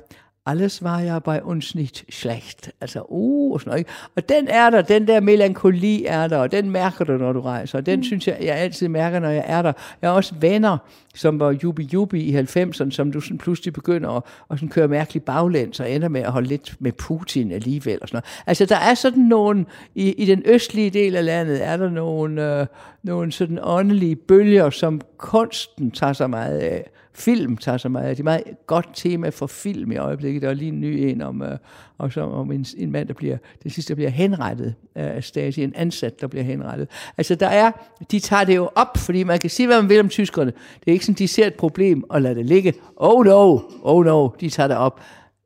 alles 0.45 0.83
var 0.83 0.99
ja 0.99 1.19
bei 1.19 1.43
uns 1.43 1.75
nicht 1.75 2.05
schlecht. 2.09 2.71
Altså, 2.81 3.01
uh, 3.09 3.53
og 3.53 3.59
sådan 3.59 3.71
noget. 3.71 3.79
Ikke? 3.79 3.91
Og 4.15 4.29
den 4.29 4.47
er 4.47 4.69
der, 4.69 4.81
den 4.81 5.07
der 5.07 5.19
melankoli 5.19 6.05
er 6.05 6.27
der, 6.27 6.37
og 6.37 6.51
den 6.51 6.69
mærker 6.69 7.05
du, 7.05 7.17
når 7.17 7.33
du 7.33 7.41
rejser. 7.41 7.77
Og 7.77 7.85
den 7.85 7.99
mm. 7.99 8.03
synes 8.03 8.27
jeg, 8.27 8.37
jeg 8.41 8.55
altid 8.55 8.87
mærker, 8.87 9.19
når 9.19 9.29
jeg 9.29 9.43
er 9.47 9.61
der. 9.61 9.73
Jeg 10.01 10.09
har 10.09 10.15
også 10.15 10.33
venner, 10.39 10.77
som 11.15 11.39
var 11.39 11.57
jubi 11.63 11.89
jubi 11.93 12.21
i 12.21 12.37
90'erne, 12.37 12.91
som 12.91 13.11
du 13.11 13.21
sådan 13.21 13.37
pludselig 13.37 13.73
begynder 13.73 14.09
at, 14.09 14.23
at 14.51 14.57
sådan 14.57 14.69
køre 14.69 14.87
mærkeligt 14.87 15.25
baglæns 15.25 15.79
og 15.79 15.91
ender 15.91 16.07
med 16.07 16.21
at 16.21 16.31
holde 16.31 16.47
lidt 16.47 16.75
med 16.79 16.91
Putin 16.91 17.51
alligevel. 17.51 17.97
Og 18.01 18.07
sådan 18.07 18.15
noget. 18.15 18.43
Altså, 18.47 18.65
der 18.65 18.77
er 18.77 18.93
sådan 18.93 19.23
nogle, 19.23 19.65
i, 19.95 20.11
i 20.11 20.25
den 20.25 20.41
østlige 20.45 20.89
del 20.89 21.15
af 21.15 21.25
landet, 21.25 21.65
er 21.67 21.77
der 21.77 21.89
nogle, 21.89 22.59
øh, 22.59 22.67
nogle 23.03 23.31
sådan 23.31 23.59
åndelige 23.61 24.15
bølger, 24.15 24.69
som 24.69 25.01
kunsten 25.17 25.91
tager 25.91 26.13
sig 26.13 26.29
meget 26.29 26.57
af 26.57 26.89
film 27.13 27.57
tager 27.57 27.77
så 27.77 27.89
meget. 27.89 28.17
Det 28.17 28.19
er 28.19 28.23
meget 28.23 28.43
godt 28.67 28.89
tema 28.93 29.29
for 29.29 29.47
film 29.47 29.91
i 29.91 29.97
øjeblikket. 29.97 30.41
Der 30.41 30.49
er 30.49 30.53
lige 30.53 30.67
en 30.67 30.81
ny 30.81 30.85
en 30.85 31.21
om, 31.21 31.41
øh, 31.41 31.57
også 31.97 32.21
om 32.21 32.51
en, 32.51 32.65
en 32.77 32.91
mand, 32.91 33.07
der 33.07 33.13
bliver, 33.13 33.37
det 33.63 33.71
sidste, 33.71 33.89
der 33.89 33.95
bliver 33.95 34.09
henrettet 34.09 34.75
øh, 34.95 35.15
af 35.15 35.23
Stasi, 35.23 35.63
en 35.63 35.73
ansat, 35.75 36.21
der 36.21 36.27
bliver 36.27 36.43
henrettet. 36.43 36.89
Altså 37.17 37.35
der 37.35 37.47
er, 37.47 37.71
de 38.11 38.19
tager 38.19 38.43
det 38.43 38.55
jo 38.55 38.69
op, 38.75 38.97
fordi 38.97 39.23
man 39.23 39.39
kan 39.39 39.49
sige, 39.49 39.67
hvad 39.67 39.81
man 39.81 39.89
vil 39.89 39.99
om 39.99 40.09
tyskerne. 40.09 40.51
Det 40.51 40.87
er 40.87 40.91
ikke 40.91 41.05
sådan, 41.05 41.15
de 41.15 41.27
ser 41.27 41.47
et 41.47 41.55
problem 41.55 42.03
og 42.09 42.21
lader 42.21 42.35
det 42.35 42.45
ligge. 42.45 42.73
Oh 42.95 43.25
no, 43.25 43.59
oh 43.81 44.05
no, 44.05 44.29
de 44.39 44.49
tager 44.49 44.67
det 44.67 44.77
op. 44.77 45.01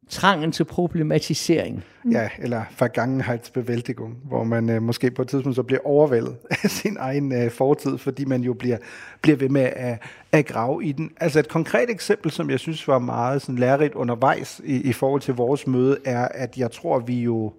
trangen 0.09 0.51
til 0.51 0.63
problematisering. 0.63 1.83
Mm. 2.05 2.11
Ja, 2.11 2.29
eller 2.39 2.63
Vergangenheitsbewältigung, 2.79 4.17
hvor 4.23 4.43
man 4.43 4.69
øh, 4.69 4.81
måske 4.81 5.11
på 5.11 5.21
et 5.21 5.27
tidspunkt 5.27 5.55
så 5.55 5.63
bliver 5.63 5.81
overvældet 5.85 6.37
af 6.63 6.69
sin 6.69 6.97
egen 6.99 7.31
øh, 7.31 7.51
fortid, 7.51 7.97
fordi 7.97 8.25
man 8.25 8.41
jo 8.41 8.53
bliver, 8.53 8.77
bliver 9.21 9.37
ved 9.37 9.49
med 9.49 9.61
at, 9.75 10.01
at 10.31 10.45
grave 10.45 10.85
i 10.85 10.91
den. 10.91 11.11
Altså 11.19 11.39
et 11.39 11.47
konkret 11.47 11.89
eksempel, 11.89 12.31
som 12.31 12.49
jeg 12.49 12.59
synes 12.59 12.87
var 12.87 12.99
meget 12.99 13.41
sådan, 13.41 13.55
lærerigt 13.55 13.93
undervejs 13.93 14.61
i, 14.63 14.81
i 14.81 14.93
forhold 14.93 15.21
til 15.21 15.33
vores 15.33 15.67
møde, 15.67 15.97
er, 16.05 16.27
at 16.27 16.57
jeg 16.57 16.71
tror, 16.71 16.99
vi 16.99 17.21
jo 17.21 17.53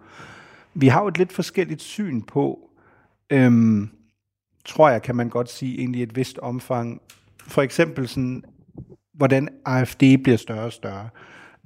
vi 0.79 0.89
har 0.89 1.03
jo 1.03 1.09
et 1.09 1.19
lidt 1.19 1.33
forskelligt 1.33 1.83
syn 1.83 2.23
på, 2.23 2.71
øhm, 3.31 3.89
tror 4.65 4.89
jeg, 4.89 5.03
kan 5.03 5.17
man 5.17 5.29
godt 5.29 5.51
sige, 5.51 5.79
egentlig 5.79 6.03
et 6.03 6.17
vist 6.17 6.39
omfang. 6.39 7.01
For 7.41 7.63
eksempel 7.63 8.09
sådan, 8.09 8.45
hvordan 9.15 9.49
AFD 9.65 10.03
bliver 10.23 10.37
større 10.37 10.65
og 10.65 10.73
større. 10.73 11.09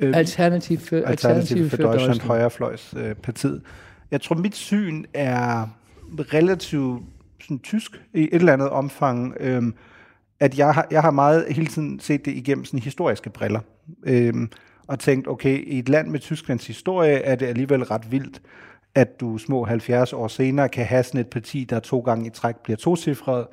Øhm, 0.00 0.14
Alternativ 0.14 0.78
for, 0.78 0.96
Alternativ 0.96 1.70
for, 1.70 1.76
for 1.76 1.82
Deutschland, 1.82 2.20
højrefløjspartiet. 2.20 3.62
Jeg 4.10 4.20
tror, 4.20 4.36
mit 4.36 4.54
syn 4.54 5.04
er 5.14 5.66
relativt 6.18 7.02
sådan, 7.40 7.58
tysk 7.58 8.02
i 8.14 8.22
et 8.22 8.34
eller 8.34 8.52
andet 8.52 8.68
omfang. 8.68 9.36
Øhm, 9.40 9.74
at 10.40 10.58
jeg 10.58 10.74
har, 10.74 10.86
jeg 10.90 11.02
har 11.02 11.10
meget 11.10 11.46
hele 11.48 11.66
tiden 11.66 12.00
set 12.00 12.24
det 12.24 12.32
igennem 12.32 12.64
sådan 12.64 12.80
historiske 12.80 13.30
briller. 13.30 13.60
Øhm, 14.02 14.50
og 14.86 14.98
tænkt, 14.98 15.28
okay, 15.28 15.64
i 15.66 15.78
et 15.78 15.88
land 15.88 16.08
med 16.08 16.20
Tysklands 16.20 16.66
historie 16.66 17.12
er 17.14 17.34
det 17.34 17.46
alligevel 17.46 17.82
ret 17.82 18.12
vildt, 18.12 18.42
at 18.94 19.20
du 19.20 19.38
små 19.38 19.64
70 19.64 20.12
år 20.12 20.28
senere 20.28 20.68
kan 20.68 20.86
have 20.86 21.02
sådan 21.02 21.20
et 21.20 21.26
parti, 21.26 21.64
der 21.64 21.80
to 21.80 22.00
gange 22.00 22.26
i 22.26 22.30
træk 22.30 22.56
bliver 22.56 22.76
tocifret 22.76 23.46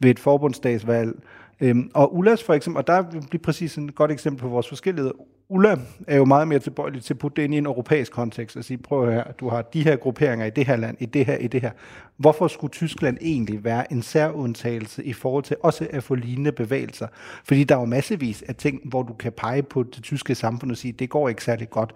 ved 0.00 0.10
et 0.10 0.18
forbundsdagsvalg. 0.18 1.14
Øhm, 1.60 1.90
og 1.94 2.16
Ullas 2.16 2.42
for 2.42 2.54
eksempel, 2.54 2.78
og 2.78 2.86
der 2.86 3.02
bliver 3.02 3.42
præcis 3.42 3.78
et 3.78 3.94
godt 3.94 4.10
eksempel 4.10 4.40
på 4.40 4.48
vores 4.48 4.68
forskellighed. 4.68 5.12
Ulla 5.52 5.76
er 6.06 6.16
jo 6.16 6.24
meget 6.24 6.48
mere 6.48 6.58
tilbøjelig 6.58 7.02
til 7.02 7.14
at 7.14 7.18
putte 7.18 7.36
det 7.36 7.42
ind 7.42 7.54
i 7.54 7.58
en 7.58 7.66
europæisk 7.66 8.12
kontekst 8.12 8.56
og 8.56 8.64
sige, 8.64 8.78
prøv 8.78 9.10
her, 9.10 9.24
du 9.32 9.48
har 9.48 9.62
de 9.62 9.84
her 9.84 9.96
grupperinger 9.96 10.46
i 10.46 10.50
det 10.50 10.66
her 10.66 10.76
land, 10.76 10.96
i 11.00 11.06
det 11.06 11.26
her, 11.26 11.36
i 11.36 11.46
det 11.46 11.60
her. 11.60 11.70
Hvorfor 12.16 12.48
skulle 12.48 12.70
Tyskland 12.70 13.18
egentlig 13.20 13.64
være 13.64 13.92
en 13.92 14.02
særundtagelse 14.02 15.04
i 15.04 15.12
forhold 15.12 15.44
til 15.44 15.56
også 15.62 15.86
at 15.90 16.02
få 16.02 16.14
lignende 16.14 16.52
bevægelser? 16.52 17.06
Fordi 17.44 17.64
der 17.64 17.74
er 17.76 17.80
jo 17.80 17.84
massevis 17.84 18.42
af 18.48 18.54
ting, 18.54 18.80
hvor 18.84 19.02
du 19.02 19.12
kan 19.12 19.32
pege 19.32 19.62
på 19.62 19.82
det 19.82 20.02
tyske 20.02 20.34
samfund 20.34 20.70
og 20.70 20.76
sige, 20.76 20.92
det 20.92 21.10
går 21.10 21.28
ikke 21.28 21.44
særlig 21.44 21.70
godt. 21.70 21.94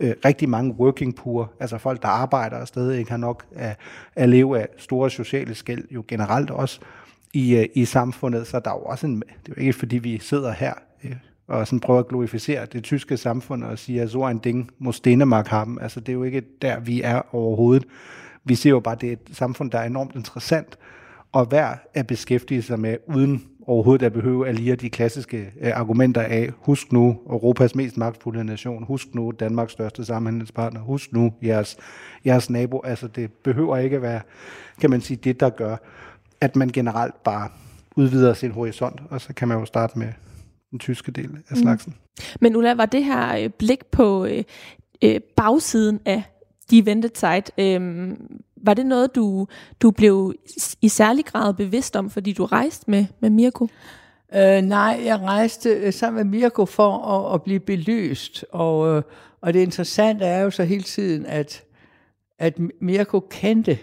Øh, 0.00 0.14
rigtig 0.24 0.48
mange 0.48 0.74
working 0.78 1.16
poor, 1.16 1.52
altså 1.60 1.78
folk, 1.78 2.02
der 2.02 2.08
arbejder 2.08 2.56
og 2.56 2.68
stadig 2.68 2.98
ikke 2.98 3.10
har 3.10 3.18
nok 3.18 3.44
at, 3.56 3.76
at 4.14 4.28
leve 4.28 4.60
af 4.60 4.68
store 4.78 5.10
sociale 5.10 5.54
skæld, 5.54 5.84
jo 5.90 6.04
generelt 6.08 6.50
også 6.50 6.80
i, 7.32 7.56
øh, 7.56 7.66
i 7.74 7.84
samfundet. 7.84 8.46
Så 8.46 8.60
der 8.60 8.70
er 8.70 8.74
jo 8.74 8.82
også 8.82 9.06
en, 9.06 9.14
det 9.14 9.48
er 9.48 9.54
jo 9.56 9.60
ikke 9.60 9.72
fordi 9.72 9.98
vi 9.98 10.18
sidder 10.18 10.52
her 10.52 10.74
øh, 11.04 11.16
og 11.46 11.66
sådan 11.66 11.80
prøver 11.80 12.00
at 12.00 12.08
glorificere 12.08 12.66
det 12.66 12.84
tyske 12.84 13.16
samfund 13.16 13.64
og 13.64 13.78
sige, 13.78 14.02
at 14.02 14.10
så 14.10 14.28
en 14.28 14.38
ding 14.38 14.70
må 14.78 14.92
Stenemark 14.92 15.46
haben. 15.46 15.78
Altså 15.80 16.00
det 16.00 16.08
er 16.08 16.12
jo 16.12 16.22
ikke 16.22 16.42
der, 16.62 16.80
vi 16.80 17.02
er 17.02 17.34
overhovedet. 17.34 17.84
Vi 18.44 18.54
ser 18.54 18.70
jo 18.70 18.80
bare, 18.80 18.94
at 18.94 19.00
det 19.00 19.08
er 19.08 19.12
et 19.12 19.28
samfund, 19.32 19.70
der 19.70 19.78
er 19.78 19.86
enormt 19.86 20.14
interessant 20.14 20.78
og 21.32 21.52
værd 21.52 21.90
at 21.94 22.06
beskæftige 22.06 22.62
sig 22.62 22.80
med, 22.80 22.96
uden 23.06 23.44
overhovedet 23.66 24.06
at 24.06 24.12
behøve 24.12 24.48
at 24.48 24.54
lige 24.54 24.76
de 24.76 24.90
klassiske 24.90 25.52
øh, 25.60 25.72
argumenter 25.74 26.20
af, 26.22 26.50
husk 26.58 26.92
nu 26.92 27.18
Europas 27.30 27.74
mest 27.74 27.96
magtfulde 27.96 28.44
nation, 28.44 28.84
husk 28.84 29.14
nu 29.14 29.30
Danmarks 29.40 29.72
største 29.72 30.04
samhandelspartner, 30.04 30.80
husk 30.80 31.12
nu 31.12 31.32
jeres, 31.42 31.76
jeres 32.26 32.50
nabo. 32.50 32.80
Altså 32.84 33.08
det 33.08 33.32
behøver 33.32 33.76
ikke 33.76 33.96
at 33.96 34.02
være, 34.02 34.20
kan 34.80 34.90
man 34.90 35.00
sige, 35.00 35.16
det 35.16 35.40
der 35.40 35.50
gør, 35.50 35.76
at 36.42 36.56
man 36.56 36.68
generelt 36.68 37.22
bare 37.22 37.48
udvider 37.96 38.34
sin 38.34 38.50
horisont, 38.50 39.00
og 39.10 39.20
så 39.20 39.34
kan 39.34 39.48
man 39.48 39.58
jo 39.58 39.64
starte 39.64 39.98
med 39.98 40.08
den 40.70 40.78
tyske 40.78 41.12
del 41.12 41.24
af 41.24 41.56
mm. 41.56 41.56
slagsen. 41.56 41.94
Mm. 41.96 42.22
Men 42.40 42.56
Ulla, 42.56 42.74
var 42.74 42.86
det 42.86 43.04
her 43.04 43.36
øh, 43.36 43.50
blik 43.50 43.86
på 43.86 44.24
øh, 44.24 44.44
øh, 45.04 45.20
bagsiden 45.36 46.00
af 46.04 46.22
de 46.70 46.86
Ventetide, 46.86 47.42
øh, 47.58 48.10
var 48.56 48.74
det 48.74 48.86
noget, 48.86 49.14
du, 49.14 49.46
du 49.80 49.90
blev 49.90 50.34
i 50.82 50.88
særlig 50.88 51.24
grad 51.24 51.54
bevidst 51.54 51.96
om, 51.96 52.10
fordi 52.10 52.32
du 52.32 52.44
rejste 52.44 52.90
med, 52.90 53.06
med 53.20 53.30
Mirko? 53.30 53.68
Øh, 54.34 54.62
nej, 54.62 55.00
jeg 55.04 55.20
rejste 55.20 55.70
øh, 55.70 55.92
sammen 55.92 56.30
med 56.30 56.40
Mirko 56.40 56.66
for 56.66 56.98
at, 56.98 57.34
at 57.34 57.42
blive 57.42 57.60
belyst, 57.60 58.44
og, 58.52 58.88
øh, 58.88 59.02
og 59.40 59.54
det 59.54 59.60
interessante 59.60 60.24
er 60.24 60.40
jo 60.40 60.50
så 60.50 60.64
hele 60.64 60.82
tiden, 60.82 61.26
at, 61.26 61.62
at 62.38 62.58
Mirko 62.80 63.20
kendte 63.30 63.78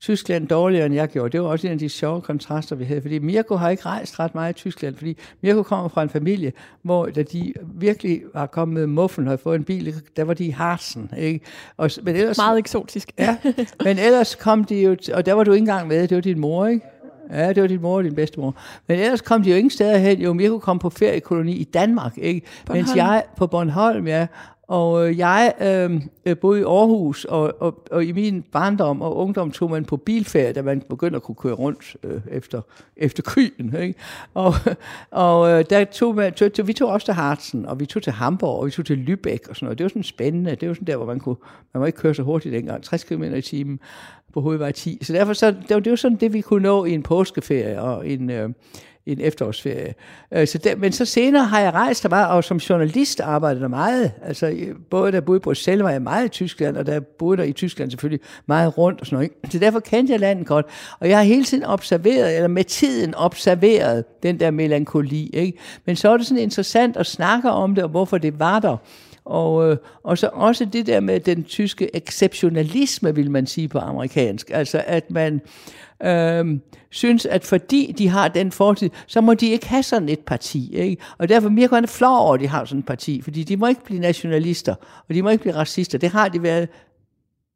Tyskland 0.00 0.48
dårligere, 0.48 0.86
end 0.86 0.94
jeg 0.94 1.08
gjorde. 1.08 1.32
Det 1.32 1.42
var 1.42 1.48
også 1.48 1.66
en 1.66 1.72
af 1.72 1.78
de 1.78 1.88
sjove 1.88 2.20
kontraster, 2.20 2.76
vi 2.76 2.84
havde. 2.84 3.00
Fordi 3.02 3.18
Mirko 3.18 3.56
har 3.56 3.70
ikke 3.70 3.82
rejst 3.86 4.20
ret 4.20 4.34
meget 4.34 4.50
i 4.50 4.58
Tyskland, 4.58 4.96
fordi 4.96 5.16
Mirko 5.42 5.62
kommer 5.62 5.88
fra 5.88 6.02
en 6.02 6.08
familie, 6.08 6.52
hvor 6.82 7.06
da 7.06 7.22
de 7.22 7.52
virkelig 7.74 8.22
var 8.34 8.46
kommet 8.46 8.74
med 8.74 8.86
muffen 8.86 9.24
og 9.24 9.28
havde 9.30 9.42
fået 9.42 9.56
en 9.56 9.64
bil, 9.64 9.94
der 10.16 10.24
var 10.24 10.34
de 10.34 10.44
i 10.44 10.50
Harsen. 10.50 11.10
Ikke? 11.18 11.40
Og, 11.76 11.90
men 12.02 12.16
ellers, 12.16 12.36
Meget 12.36 12.58
eksotisk. 12.58 13.12
ja, 13.18 13.36
men 13.84 13.98
ellers 13.98 14.34
kom 14.34 14.64
de 14.64 14.82
jo, 14.82 14.96
og 15.14 15.26
der 15.26 15.32
var 15.32 15.44
du 15.44 15.52
ikke 15.52 15.62
engang 15.62 15.88
med, 15.88 16.08
det 16.08 16.14
var 16.14 16.20
din 16.22 16.38
mor, 16.40 16.66
ikke? 16.66 16.86
Ja, 17.32 17.48
det 17.52 17.62
var 17.62 17.68
din 17.68 17.82
mor 17.82 17.96
og 17.96 18.04
din 18.04 18.14
bedstemor. 18.14 18.56
Men 18.88 18.98
ellers 18.98 19.20
kom 19.20 19.42
de 19.42 19.50
jo 19.50 19.56
ingen 19.56 19.70
steder 19.70 19.98
hen. 19.98 20.20
Jo, 20.20 20.32
Mirko 20.32 20.58
kom 20.58 20.78
på 20.78 20.90
feriekoloni 20.90 21.52
i 21.52 21.64
Danmark, 21.64 22.18
ikke? 22.18 22.46
Bornholm. 22.66 22.86
Mens 22.86 22.96
jeg 22.96 23.22
på 23.36 23.46
Bornholm, 23.46 24.06
ja. 24.06 24.26
Og 24.70 25.08
øh, 25.08 25.18
jeg 25.18 25.54
øhm, 25.60 26.02
øh, 26.26 26.36
boede 26.38 26.60
i 26.60 26.64
Aarhus, 26.64 27.24
og, 27.24 27.54
og, 27.60 27.82
og 27.90 28.04
i 28.04 28.12
min 28.12 28.42
barndom 28.42 29.02
og 29.02 29.16
ungdom 29.16 29.50
tog 29.50 29.70
man 29.70 29.84
på 29.84 29.96
bilferie, 29.96 30.52
da 30.52 30.62
man 30.62 30.82
begyndte 30.88 31.16
at 31.16 31.22
kunne 31.22 31.34
køre 31.34 31.54
rundt 31.54 31.96
øh, 32.02 32.20
efter, 32.30 32.60
efter 32.96 33.22
krigen. 33.22 33.76
Ikke? 33.82 33.94
Og, 34.34 34.54
og 35.10 35.50
øh, 35.50 35.64
der 35.70 35.84
tog 35.84 36.14
man, 36.14 36.32
tog, 36.32 36.52
tog, 36.52 36.66
vi 36.66 36.72
tog 36.72 36.90
også 36.90 37.04
til 37.04 37.14
Harzen, 37.14 37.66
og 37.66 37.80
vi 37.80 37.86
tog 37.86 38.02
til 38.02 38.12
Hamburg, 38.12 38.60
og 38.60 38.66
vi 38.66 38.70
tog 38.70 38.86
til 38.86 38.96
Lübeck 39.08 39.50
og 39.50 39.56
sådan 39.56 39.66
noget. 39.66 39.78
Det 39.78 39.84
var 39.84 39.88
sådan 39.88 40.02
spændende. 40.02 40.54
Det 40.54 40.68
var 40.68 40.74
sådan 40.74 40.86
der, 40.86 40.96
hvor 40.96 41.06
man 41.06 41.20
kunne, 41.20 41.36
man 41.74 41.80
må 41.80 41.86
ikke 41.86 41.98
køre 41.98 42.14
så 42.14 42.22
hurtigt 42.22 42.52
dengang, 42.52 42.82
60 42.82 43.04
km 43.04 43.22
i 43.22 43.42
timen 43.42 43.80
på 44.32 44.40
hovedvej 44.40 44.72
10. 44.72 44.98
Så 45.02 45.12
derfor 45.12 45.32
så, 45.32 45.50
det, 45.50 45.74
var, 45.74 45.80
det 45.80 45.90
var 45.90 45.96
sådan 45.96 46.16
det, 46.16 46.32
vi 46.32 46.40
kunne 46.40 46.62
nå 46.62 46.84
i 46.84 46.92
en 46.92 47.02
påskeferie 47.02 47.80
og 47.80 48.08
en... 48.08 48.30
Øh, 48.30 48.50
en 49.06 49.20
efterårsferie. 49.20 49.94
Øh, 50.32 50.46
så 50.46 50.58
der, 50.58 50.76
men 50.76 50.92
så 50.92 51.04
senere 51.04 51.44
har 51.44 51.60
jeg 51.60 51.72
rejst 51.72 52.02
der 52.02 52.08
meget, 52.08 52.28
og 52.28 52.44
som 52.44 52.56
journalist 52.56 53.20
arbejdede 53.20 53.60
der 53.60 53.68
meget. 53.68 54.12
Altså, 54.22 54.56
både 54.90 55.12
da 55.12 55.16
jeg 55.16 55.24
boede 55.24 55.38
i 55.38 55.40
Bruxelles, 55.40 55.84
var 55.84 55.90
jeg 55.90 56.02
meget 56.02 56.26
i 56.26 56.28
Tyskland, 56.28 56.76
og 56.76 56.86
da 56.86 56.92
jeg 56.92 57.06
boede 57.06 57.36
der 57.36 57.44
i 57.44 57.52
Tyskland 57.52 57.90
selvfølgelig 57.90 58.26
meget 58.46 58.78
rundt 58.78 59.00
og 59.00 59.06
sådan 59.06 59.16
noget. 59.16 59.52
Så 59.52 59.58
derfor 59.58 59.80
kendte 59.80 60.12
jeg 60.12 60.20
landet 60.20 60.46
godt. 60.46 60.66
Og 61.00 61.08
jeg 61.08 61.16
har 61.16 61.24
hele 61.24 61.44
tiden 61.44 61.64
observeret, 61.64 62.34
eller 62.36 62.48
med 62.48 62.64
tiden 62.64 63.14
observeret 63.14 64.04
den 64.22 64.40
der 64.40 64.50
melankoli. 64.50 65.30
Ikke? 65.32 65.58
Men 65.84 65.96
så 65.96 66.10
er 66.10 66.16
det 66.16 66.26
sådan 66.26 66.42
interessant 66.42 66.96
at 66.96 67.06
snakke 67.06 67.50
om 67.50 67.74
det, 67.74 67.84
og 67.84 67.90
hvorfor 67.90 68.18
det 68.18 68.38
var 68.38 68.60
der. 68.60 68.76
Og, 69.24 69.70
øh, 69.70 69.76
og 70.02 70.18
så 70.18 70.30
også 70.32 70.64
det 70.64 70.86
der 70.86 71.00
med 71.00 71.20
den 71.20 71.44
tyske 71.44 71.96
exceptionalisme, 71.96 73.14
vil 73.14 73.30
man 73.30 73.46
sige 73.46 73.68
på 73.68 73.78
amerikansk. 73.78 74.50
Altså 74.54 74.82
at 74.86 75.10
man 75.10 75.40
øh, 76.04 76.60
synes, 76.90 77.26
at 77.26 77.44
fordi 77.44 77.94
de 77.98 78.08
har 78.08 78.28
den 78.28 78.52
fortid, 78.52 78.90
så 79.06 79.20
må 79.20 79.34
de 79.34 79.48
ikke 79.48 79.68
have 79.68 79.82
sådan 79.82 80.08
et 80.08 80.20
parti. 80.20 80.74
Ikke? 80.74 81.02
Og 81.18 81.28
derfor 81.28 81.48
er 81.48 81.52
mere 81.52 81.86
flår 81.88 82.18
over, 82.18 82.34
at 82.34 82.40
de 82.40 82.48
har 82.48 82.64
sådan 82.64 82.78
et 82.78 82.86
parti, 82.86 83.22
fordi 83.22 83.42
de 83.42 83.56
må 83.56 83.66
ikke 83.66 83.84
blive 83.84 84.00
nationalister, 84.00 84.74
og 85.08 85.14
de 85.14 85.22
må 85.22 85.28
ikke 85.28 85.42
blive 85.42 85.56
racister. 85.56 85.98
Det 85.98 86.10
har 86.10 86.28
de 86.28 86.42
været. 86.42 86.68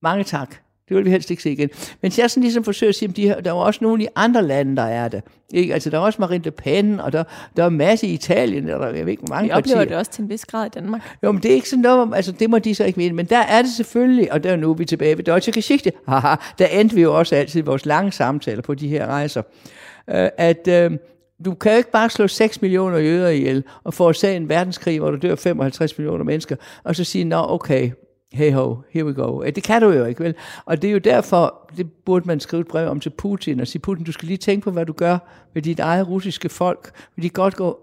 Mange 0.03 0.25
tak. 0.25 0.64
Det 0.89 0.97
vil 0.97 1.05
vi 1.05 1.11
helst 1.11 1.31
ikke 1.31 1.43
se 1.43 1.53
igen. 1.53 1.71
Men 2.03 2.13
jeg 2.19 2.31
sådan 2.31 2.43
ligesom 2.43 2.65
forsøger 2.65 2.89
at 2.89 2.95
sige, 2.95 3.09
at 3.09 3.17
de 3.17 3.23
her, 3.23 3.41
der 3.41 3.51
er 3.51 3.55
også 3.55 3.79
nogle 3.83 4.03
i 4.03 4.07
andre 4.17 4.43
lande, 4.43 4.77
der 4.77 4.83
er 4.83 5.09
det. 5.09 5.23
Ikke? 5.53 5.75
Altså, 5.75 5.91
der 5.91 5.99
er 5.99 6.03
også 6.03 6.17
Marine 6.21 6.45
Le 6.45 6.51
Pen, 6.51 7.01
og 7.01 7.13
der, 7.13 7.25
der 7.57 7.65
er 7.65 7.69
masser 7.69 8.09
i 8.09 8.11
Italien, 8.11 8.71
og 8.71 8.81
der 8.81 8.87
jeg 8.87 9.05
ved 9.07 9.13
ikke, 9.13 9.23
mange 9.29 9.49
Vi 9.49 9.53
oplever 9.53 9.77
partier. 9.77 9.89
det 9.89 9.97
også 9.97 10.11
til 10.11 10.23
en 10.23 10.29
vis 10.29 10.47
grad 10.47 10.67
i 10.67 10.69
Danmark. 10.69 11.03
Jo, 11.23 11.33
men 11.33 11.43
det 11.43 11.51
er 11.51 11.55
ikke 11.55 11.69
sådan 11.69 11.83
noget, 11.83 12.15
altså 12.15 12.33
det 12.33 12.51
må 12.51 12.59
de 12.59 12.75
så 12.75 12.85
ikke 12.85 12.97
mene. 12.97 13.15
Men 13.15 13.27
der 13.27 13.39
er 13.39 13.63
det 13.63 13.71
selvfølgelig, 13.71 14.33
og 14.33 14.45
der 14.45 14.53
er 14.53 14.57
nu 14.57 14.75
vi 14.75 14.85
tilbage 14.85 15.17
ved 15.17 15.25
Deutsche 15.25 15.53
Geschichte. 15.53 15.93
Haha, 16.09 16.35
der 16.59 16.67
endte 16.67 16.95
vi 16.95 17.03
jo 17.03 17.19
også 17.19 17.37
altid 17.37 17.63
vores 17.63 17.87
lange 17.87 18.13
samtaler 18.13 18.63
på 18.63 18.75
de 18.75 18.89
her 18.89 19.07
rejser. 19.07 19.43
Uh, 20.09 20.15
at 20.39 20.69
uh, 20.69 20.97
du 21.45 21.55
kan 21.55 21.73
jo 21.73 21.79
ikke 21.79 21.91
bare 21.91 22.11
slå 22.11 22.29
6 22.29 22.63
millioner 22.63 22.99
jøder 22.99 23.29
ihjel 23.29 23.65
og 23.85 23.95
forårsage 23.95 24.37
en 24.37 24.49
verdenskrig, 24.49 24.99
hvor 25.01 25.11
der 25.11 25.19
dør 25.19 25.35
55 25.35 25.99
millioner 25.99 26.25
mennesker, 26.25 26.57
og 26.85 26.97
så 26.97 27.05
sige, 27.05 27.25
nå 27.25 27.47
okay, 27.49 27.91
hey 28.35 28.53
ho, 28.53 28.77
here 28.91 29.05
we 29.05 29.15
go. 29.15 29.43
Det 29.43 29.63
kan 29.63 29.83
du 29.83 29.91
jo 29.91 30.05
ikke, 30.05 30.25
vel? 30.25 30.35
Og 30.65 30.83
det 30.83 30.89
er 30.89 30.93
jo 30.93 30.99
derfor, 30.99 31.71
det 31.77 31.93
burde 31.93 32.27
man 32.27 32.41
skrive 32.41 32.61
et 32.61 32.69
brev 32.69 32.91
om 32.91 33.01
til 33.01 33.11
Putin, 33.11 33.61
og 33.61 33.67
sige, 33.67 33.83
Putin, 33.83 34.05
du 34.05 34.13
skal 34.13 34.27
lige 34.27 34.39
tænke 34.39 34.65
på, 34.65 34.71
hvad 34.71 34.87
du 34.87 34.93
gør 34.93 35.19
med 35.55 35.63
dit 35.63 35.81
eget 35.81 36.09
russiske 36.09 36.49
folk. 36.49 36.91
Vil 37.17 37.23
de 37.23 37.29
godt 37.29 37.57
gå, 37.57 37.79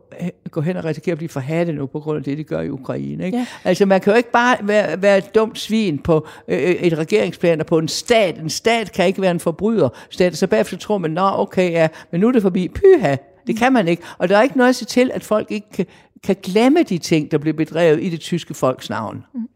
gå 0.51 0.61
hen 0.61 0.77
og 0.77 0.85
risikere 0.85 1.11
at 1.11 1.17
blive 1.17 1.29
forhattet 1.29 1.75
nu, 1.75 1.85
på 1.85 1.99
grund 1.99 2.17
af 2.17 2.23
det, 2.23 2.37
de 2.37 2.43
gør 2.43 2.61
i 2.61 2.69
Ukraine. 2.69 3.25
Ikke? 3.25 3.37
Ja. 3.37 3.45
Altså, 3.63 3.85
man 3.85 4.01
kan 4.01 4.13
jo 4.13 4.17
ikke 4.17 4.31
bare 4.31 4.57
være, 4.61 5.01
være 5.01 5.17
et 5.17 5.35
dumt 5.35 5.59
svin 5.59 5.99
på 5.99 6.27
øh, 6.47 6.59
et 6.59 6.97
regeringsplan 6.97 7.59
og 7.59 7.65
på 7.65 7.77
en 7.77 7.87
stat. 7.87 8.37
En 8.37 8.49
stat 8.49 8.91
kan 8.91 9.07
ikke 9.07 9.21
være 9.21 9.31
en 9.31 9.39
forbryder. 9.39 9.89
Stat, 10.09 10.37
så 10.37 10.47
bagefter 10.47 10.77
tror 10.77 10.97
man, 10.97 11.11
nå, 11.11 11.29
okay, 11.33 11.71
ja, 11.71 11.87
men 12.11 12.21
nu 12.21 12.27
er 12.27 12.31
det 12.31 12.41
forbi. 12.41 12.67
Pyha, 12.67 13.15
det 13.47 13.57
kan 13.57 13.73
man 13.73 13.87
ikke. 13.87 14.03
Og 14.17 14.29
der 14.29 14.37
er 14.37 14.41
ikke 14.41 14.57
noget 14.57 14.69
at 14.69 14.75
sige 14.75 14.85
til, 14.85 15.11
at 15.13 15.23
folk 15.23 15.51
ikke 15.51 15.67
kan, 15.73 15.85
kan 16.23 16.35
glemme 16.43 16.83
de 16.83 16.97
ting, 16.97 17.31
der 17.31 17.37
bliver 17.37 17.57
bedrevet 17.57 18.03
i 18.03 18.09
det 18.09 18.19
tyske 18.19 18.53
folks 18.53 18.89
navn. 18.89 19.23
Mm. 19.33 19.47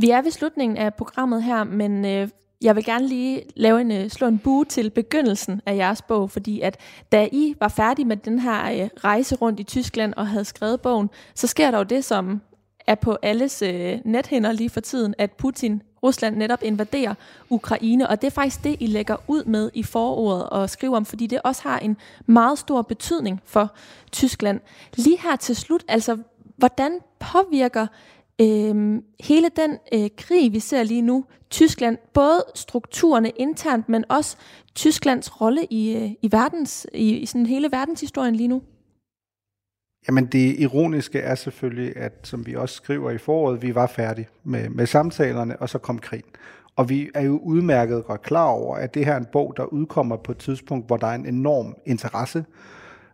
Vi 0.00 0.10
er 0.10 0.22
ved 0.22 0.30
slutningen 0.30 0.78
af 0.78 0.94
programmet 0.94 1.42
her, 1.42 1.64
men 1.64 2.04
øh, 2.04 2.28
jeg 2.62 2.76
vil 2.76 2.84
gerne 2.84 3.06
lige 3.06 3.42
lave 3.56 3.80
en, 3.80 3.92
øh, 3.92 4.10
slå 4.10 4.26
en 4.26 4.38
bue 4.38 4.64
til 4.64 4.90
begyndelsen 4.90 5.62
af 5.66 5.76
jeres 5.76 6.02
bog, 6.02 6.30
fordi 6.30 6.60
at 6.60 6.76
da 7.12 7.28
I 7.32 7.54
var 7.60 7.68
færdige 7.68 8.06
med 8.06 8.16
den 8.16 8.38
her 8.38 8.82
øh, 8.82 8.88
rejse 9.04 9.36
rundt 9.36 9.60
i 9.60 9.62
Tyskland 9.62 10.14
og 10.14 10.26
havde 10.26 10.44
skrevet 10.44 10.80
bogen, 10.80 11.10
så 11.34 11.46
sker 11.46 11.70
der 11.70 11.78
jo 11.78 11.84
det, 11.84 12.04
som 12.04 12.40
er 12.86 12.94
på 12.94 13.16
alles 13.22 13.62
øh, 13.62 13.98
nethinder 14.04 14.52
lige 14.52 14.70
for 14.70 14.80
tiden, 14.80 15.14
at 15.18 15.32
Putin, 15.32 15.82
Rusland 16.02 16.36
netop 16.36 16.62
invaderer 16.62 17.14
Ukraine, 17.50 18.08
og 18.08 18.20
det 18.20 18.26
er 18.26 18.30
faktisk 18.30 18.64
det, 18.64 18.76
I 18.80 18.86
lægger 18.86 19.16
ud 19.28 19.44
med 19.44 19.70
i 19.74 19.82
forordet 19.82 20.48
og 20.48 20.70
skriver 20.70 20.96
om, 20.96 21.04
fordi 21.04 21.26
det 21.26 21.40
også 21.44 21.62
har 21.62 21.78
en 21.78 21.96
meget 22.26 22.58
stor 22.58 22.82
betydning 22.82 23.40
for 23.44 23.74
Tyskland. 24.12 24.60
Lige 24.96 25.18
her 25.22 25.36
til 25.36 25.56
slut, 25.56 25.84
altså, 25.88 26.18
hvordan 26.56 26.98
påvirker 27.18 27.86
øh, 28.40 29.02
hele 29.20 29.50
den 29.56 29.78
øh, 29.94 30.10
krig, 30.16 30.52
vi 30.52 30.60
ser 30.60 30.82
lige 30.82 31.02
nu, 31.02 31.24
Tyskland, 31.50 31.98
både 32.14 32.44
strukturerne 32.54 33.30
internt, 33.30 33.88
men 33.88 34.04
også 34.08 34.36
Tysklands 34.74 35.40
rolle 35.40 35.64
i, 35.70 35.96
øh, 35.96 36.10
i, 36.22 36.32
verdens, 36.32 36.86
i, 36.94 37.16
i 37.16 37.26
sådan 37.26 37.46
hele 37.46 37.68
verdenshistorien 37.72 38.36
lige 38.36 38.48
nu? 38.48 38.62
Jamen 40.08 40.26
det 40.26 40.60
ironiske 40.60 41.18
er 41.18 41.34
selvfølgelig, 41.34 41.96
at 41.96 42.12
som 42.22 42.46
vi 42.46 42.54
også 42.54 42.74
skriver 42.74 43.10
i 43.10 43.18
foråret, 43.18 43.62
vi 43.62 43.74
var 43.74 43.86
færdige 43.86 44.28
med, 44.44 44.68
med 44.68 44.86
samtalerne, 44.86 45.56
og 45.56 45.68
så 45.68 45.78
kom 45.78 45.98
krigen. 45.98 46.30
Og 46.76 46.88
vi 46.88 47.10
er 47.14 47.22
jo 47.22 47.38
udmærket 47.38 48.04
godt 48.04 48.22
klar 48.22 48.46
over, 48.46 48.76
at 48.76 48.94
det 48.94 49.04
her 49.04 49.12
er 49.12 49.16
en 49.16 49.26
bog, 49.32 49.54
der 49.56 49.64
udkommer 49.64 50.16
på 50.16 50.32
et 50.32 50.38
tidspunkt, 50.38 50.86
hvor 50.86 50.96
der 50.96 51.06
er 51.06 51.14
en 51.14 51.26
enorm 51.26 51.74
interesse 51.86 52.44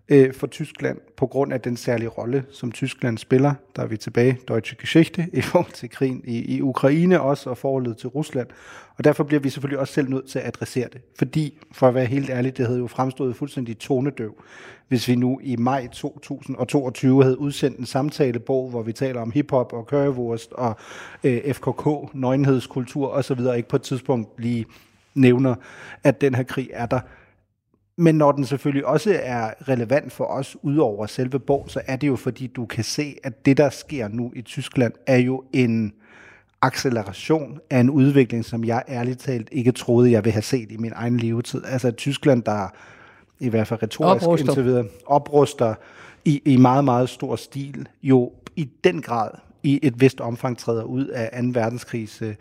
øh, 0.08 0.34
for 0.34 0.46
Tyskland, 0.46 0.98
på 1.16 1.26
grund 1.26 1.52
af 1.52 1.60
den 1.60 1.76
særlige 1.76 2.08
rolle, 2.08 2.44
som 2.50 2.72
Tyskland 2.72 3.18
spiller. 3.18 3.54
Der 3.76 3.82
er 3.82 3.86
vi 3.86 3.96
tilbage, 3.96 4.38
Deutsche 4.48 4.76
Geschichte, 4.80 5.26
i 5.32 5.40
forhold 5.40 5.72
til 5.72 5.90
krigen 5.90 6.22
i, 6.24 6.56
i 6.56 6.62
Ukraine 6.62 7.20
også, 7.20 7.50
og 7.50 7.58
forholdet 7.58 7.96
til 7.96 8.08
Rusland. 8.08 8.46
Og 8.98 9.04
derfor 9.04 9.24
bliver 9.24 9.40
vi 9.40 9.50
selvfølgelig 9.50 9.78
også 9.78 9.94
selv 9.94 10.08
nødt 10.08 10.28
til 10.28 10.38
at 10.38 10.46
adressere 10.46 10.88
det. 10.92 11.00
Fordi, 11.18 11.58
for 11.72 11.88
at 11.88 11.94
være 11.94 12.04
helt 12.04 12.30
ærlig, 12.30 12.56
det 12.56 12.66
havde 12.66 12.78
jo 12.78 12.86
fremstået 12.86 13.36
fuldstændig 13.36 13.78
tonedøv, 13.78 14.42
hvis 14.88 15.08
vi 15.08 15.14
nu 15.14 15.40
i 15.42 15.56
maj 15.56 15.88
2022 15.92 17.22
havde 17.22 17.38
udsendt 17.38 17.78
en 17.78 17.86
samtalebog, 17.86 18.70
hvor 18.70 18.82
vi 18.82 18.92
taler 18.92 19.20
om 19.20 19.30
hiphop 19.30 19.72
og 19.72 19.84
currywurst 19.84 20.52
og 20.52 20.76
øh, 21.24 21.54
FKK, 21.54 22.14
nøgenhedskultur 22.14 23.08
osv., 23.08 23.40
og 23.40 23.56
ikke 23.56 23.68
på 23.68 23.76
et 23.76 23.82
tidspunkt 23.82 24.40
lige 24.40 24.66
nævner, 25.14 25.54
at 26.04 26.20
den 26.20 26.34
her 26.34 26.42
krig 26.42 26.70
er 26.72 26.86
der. 26.86 27.00
Men 27.98 28.14
når 28.14 28.32
den 28.32 28.44
selvfølgelig 28.44 28.86
også 28.86 29.20
er 29.22 29.68
relevant 29.68 30.12
for 30.12 30.24
os, 30.24 30.56
udover 30.62 31.06
selve 31.06 31.38
bog, 31.38 31.64
så 31.68 31.80
er 31.86 31.96
det 31.96 32.06
jo 32.06 32.16
fordi, 32.16 32.46
du 32.46 32.66
kan 32.66 32.84
se, 32.84 33.16
at 33.24 33.46
det, 33.46 33.56
der 33.56 33.70
sker 33.70 34.08
nu 34.08 34.32
i 34.36 34.42
Tyskland, 34.42 34.92
er 35.06 35.16
jo 35.16 35.44
en 35.52 35.92
acceleration 36.62 37.60
af 37.70 37.80
en 37.80 37.90
udvikling, 37.90 38.44
som 38.44 38.64
jeg 38.64 38.82
ærligt 38.88 39.18
talt 39.18 39.48
ikke 39.52 39.72
troede, 39.72 40.10
jeg 40.10 40.24
ville 40.24 40.32
have 40.32 40.42
set 40.42 40.72
i 40.72 40.76
min 40.76 40.92
egen 40.94 41.16
levetid. 41.16 41.62
Altså 41.64 41.90
Tyskland, 41.90 42.42
der 42.42 42.68
i 43.40 43.48
hvert 43.48 43.66
fald 43.66 43.82
retorisk 43.82 44.24
Opruster. 44.24 44.48
indtil 44.48 44.64
videre, 44.64 44.84
opruster 45.06 45.74
i, 46.24 46.42
i 46.44 46.56
meget, 46.56 46.84
meget 46.84 47.08
stor 47.08 47.36
stil, 47.36 47.88
jo 48.02 48.32
i 48.56 48.68
den 48.84 49.02
grad 49.02 49.30
i 49.62 49.80
et 49.82 50.00
vist 50.00 50.20
omfang 50.20 50.58
træder 50.58 50.82
ud 50.82 51.06
af 51.06 51.42
2. 51.42 51.48
verdenskrigs 51.52 52.22
øh, 52.22 52.34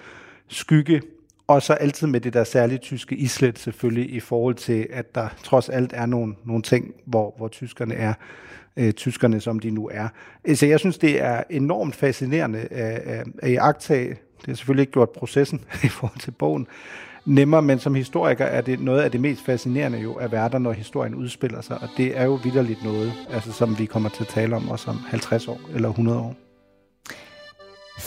skygge, 0.47 1.01
og 1.47 1.61
så 1.61 1.73
altid 1.73 2.07
med 2.07 2.19
det 2.19 2.33
der 2.33 2.43
særlige 2.43 2.77
tyske 2.77 3.15
islet 3.15 3.59
selvfølgelig 3.59 4.13
i 4.13 4.19
forhold 4.19 4.55
til, 4.55 4.87
at 4.89 5.15
der 5.15 5.27
trods 5.43 5.69
alt 5.69 5.93
er 5.93 6.05
nogle, 6.05 6.35
nogle 6.45 6.63
ting, 6.63 6.93
hvor, 7.05 7.33
hvor 7.37 7.47
tyskerne 7.47 7.95
er 7.95 8.13
øh, 8.77 8.93
tyskerne, 8.93 9.41
som 9.41 9.59
de 9.59 9.69
nu 9.69 9.89
er. 9.93 10.07
Øh, 10.45 10.55
så 10.55 10.65
jeg 10.65 10.79
synes, 10.79 10.97
det 10.97 11.21
er 11.21 11.43
enormt 11.49 11.95
fascinerende 11.95 12.67
øh, 12.71 12.79
øh, 12.79 12.85
at, 12.85 13.01
at, 13.05 13.27
at 13.39 13.51
iagtage. 13.51 14.09
Det 14.09 14.47
har 14.47 14.53
selvfølgelig 14.53 14.81
ikke 14.81 14.93
gjort 14.93 15.09
processen 15.09 15.61
i 15.83 15.87
forhold 15.87 16.19
til 16.19 16.31
bogen 16.31 16.67
nemmere, 17.25 17.61
men 17.61 17.79
som 17.79 17.95
historiker 17.95 18.45
er 18.45 18.61
det 18.61 18.79
noget 18.79 19.01
af 19.01 19.11
det 19.11 19.21
mest 19.21 19.45
fascinerende 19.45 19.97
jo 19.97 20.13
at 20.13 20.31
være 20.31 20.49
der, 20.49 20.57
når 20.57 20.71
historien 20.71 21.15
udspiller 21.15 21.61
sig, 21.61 21.77
og 21.81 21.89
det 21.97 22.17
er 22.17 22.23
jo 22.23 22.39
vidderligt 22.43 22.83
noget, 22.83 23.13
altså, 23.33 23.51
som 23.51 23.79
vi 23.79 23.85
kommer 23.85 24.09
til 24.09 24.23
at 24.23 24.27
tale 24.27 24.55
om 24.55 24.69
også 24.69 24.89
om 24.89 24.97
50 25.07 25.47
år 25.47 25.59
eller 25.73 25.89
100 25.89 26.19
år. 26.19 26.35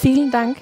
Vielen 0.02 0.30
Dank, 0.30 0.58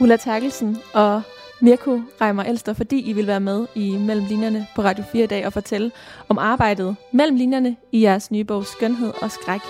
Ulla 0.00 0.16
Terkelsen 0.16 0.76
og 0.94 1.22
Mirko 1.62 2.00
Reimer 2.20 2.42
Elster, 2.42 2.72
fordi 2.72 3.10
I 3.10 3.12
vil 3.12 3.26
være 3.26 3.40
med 3.40 3.66
i 3.74 3.96
Mellem 3.96 4.26
Linjerne 4.26 4.66
på 4.76 4.82
Radio 4.82 5.04
4 5.12 5.24
i 5.24 5.26
dag 5.26 5.46
og 5.46 5.52
fortælle 5.52 5.90
om 6.28 6.38
arbejdet 6.38 6.96
mellem 7.12 7.36
linjerne 7.36 7.76
i 7.92 8.02
jeres 8.02 8.30
nye 8.30 8.44
bog 8.44 8.66
Skønhed 8.66 9.12
og 9.22 9.30
Skræk. 9.30 9.60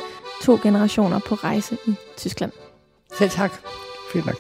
To 0.43 0.59
generationer 0.63 1.19
på 1.19 1.35
rejse 1.35 1.77
i 1.87 1.95
Tyskland. 2.17 2.53
Selv 3.19 3.31
tak. 3.31 3.53
Fint 4.13 4.27
nok. 4.27 4.37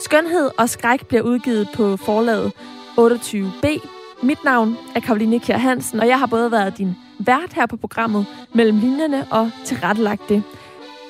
Skønhed 0.00 0.50
og 0.58 0.68
Skræk 0.68 1.06
bliver 1.06 1.22
udgivet 1.22 1.68
på 1.74 1.96
forlaget 1.96 2.52
28B. 2.98 3.88
Mit 4.22 4.44
navn 4.44 4.76
er 4.94 5.00
Karoline 5.00 5.40
Kjær 5.40 5.56
Hansen, 5.56 6.00
og 6.00 6.08
jeg 6.08 6.18
har 6.18 6.26
både 6.26 6.52
været 6.52 6.78
din 6.78 6.96
vært 7.18 7.52
her 7.52 7.66
på 7.66 7.76
programmet 7.76 8.26
Mellem 8.54 8.78
Linjerne 8.78 9.26
og 9.30 9.50
tilrettelagt 9.64 10.28
det. 10.28 10.42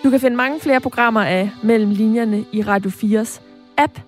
Du 0.05 0.11
kan 0.11 0.21
finde 0.21 0.37
mange 0.37 0.61
flere 0.61 0.81
programmer 0.81 1.23
af 1.23 1.51
Mellem 1.63 1.91
Linjerne 1.91 2.45
i 2.53 2.63
Radio 2.63 2.91
4's 2.91 3.41
app. 3.77 4.08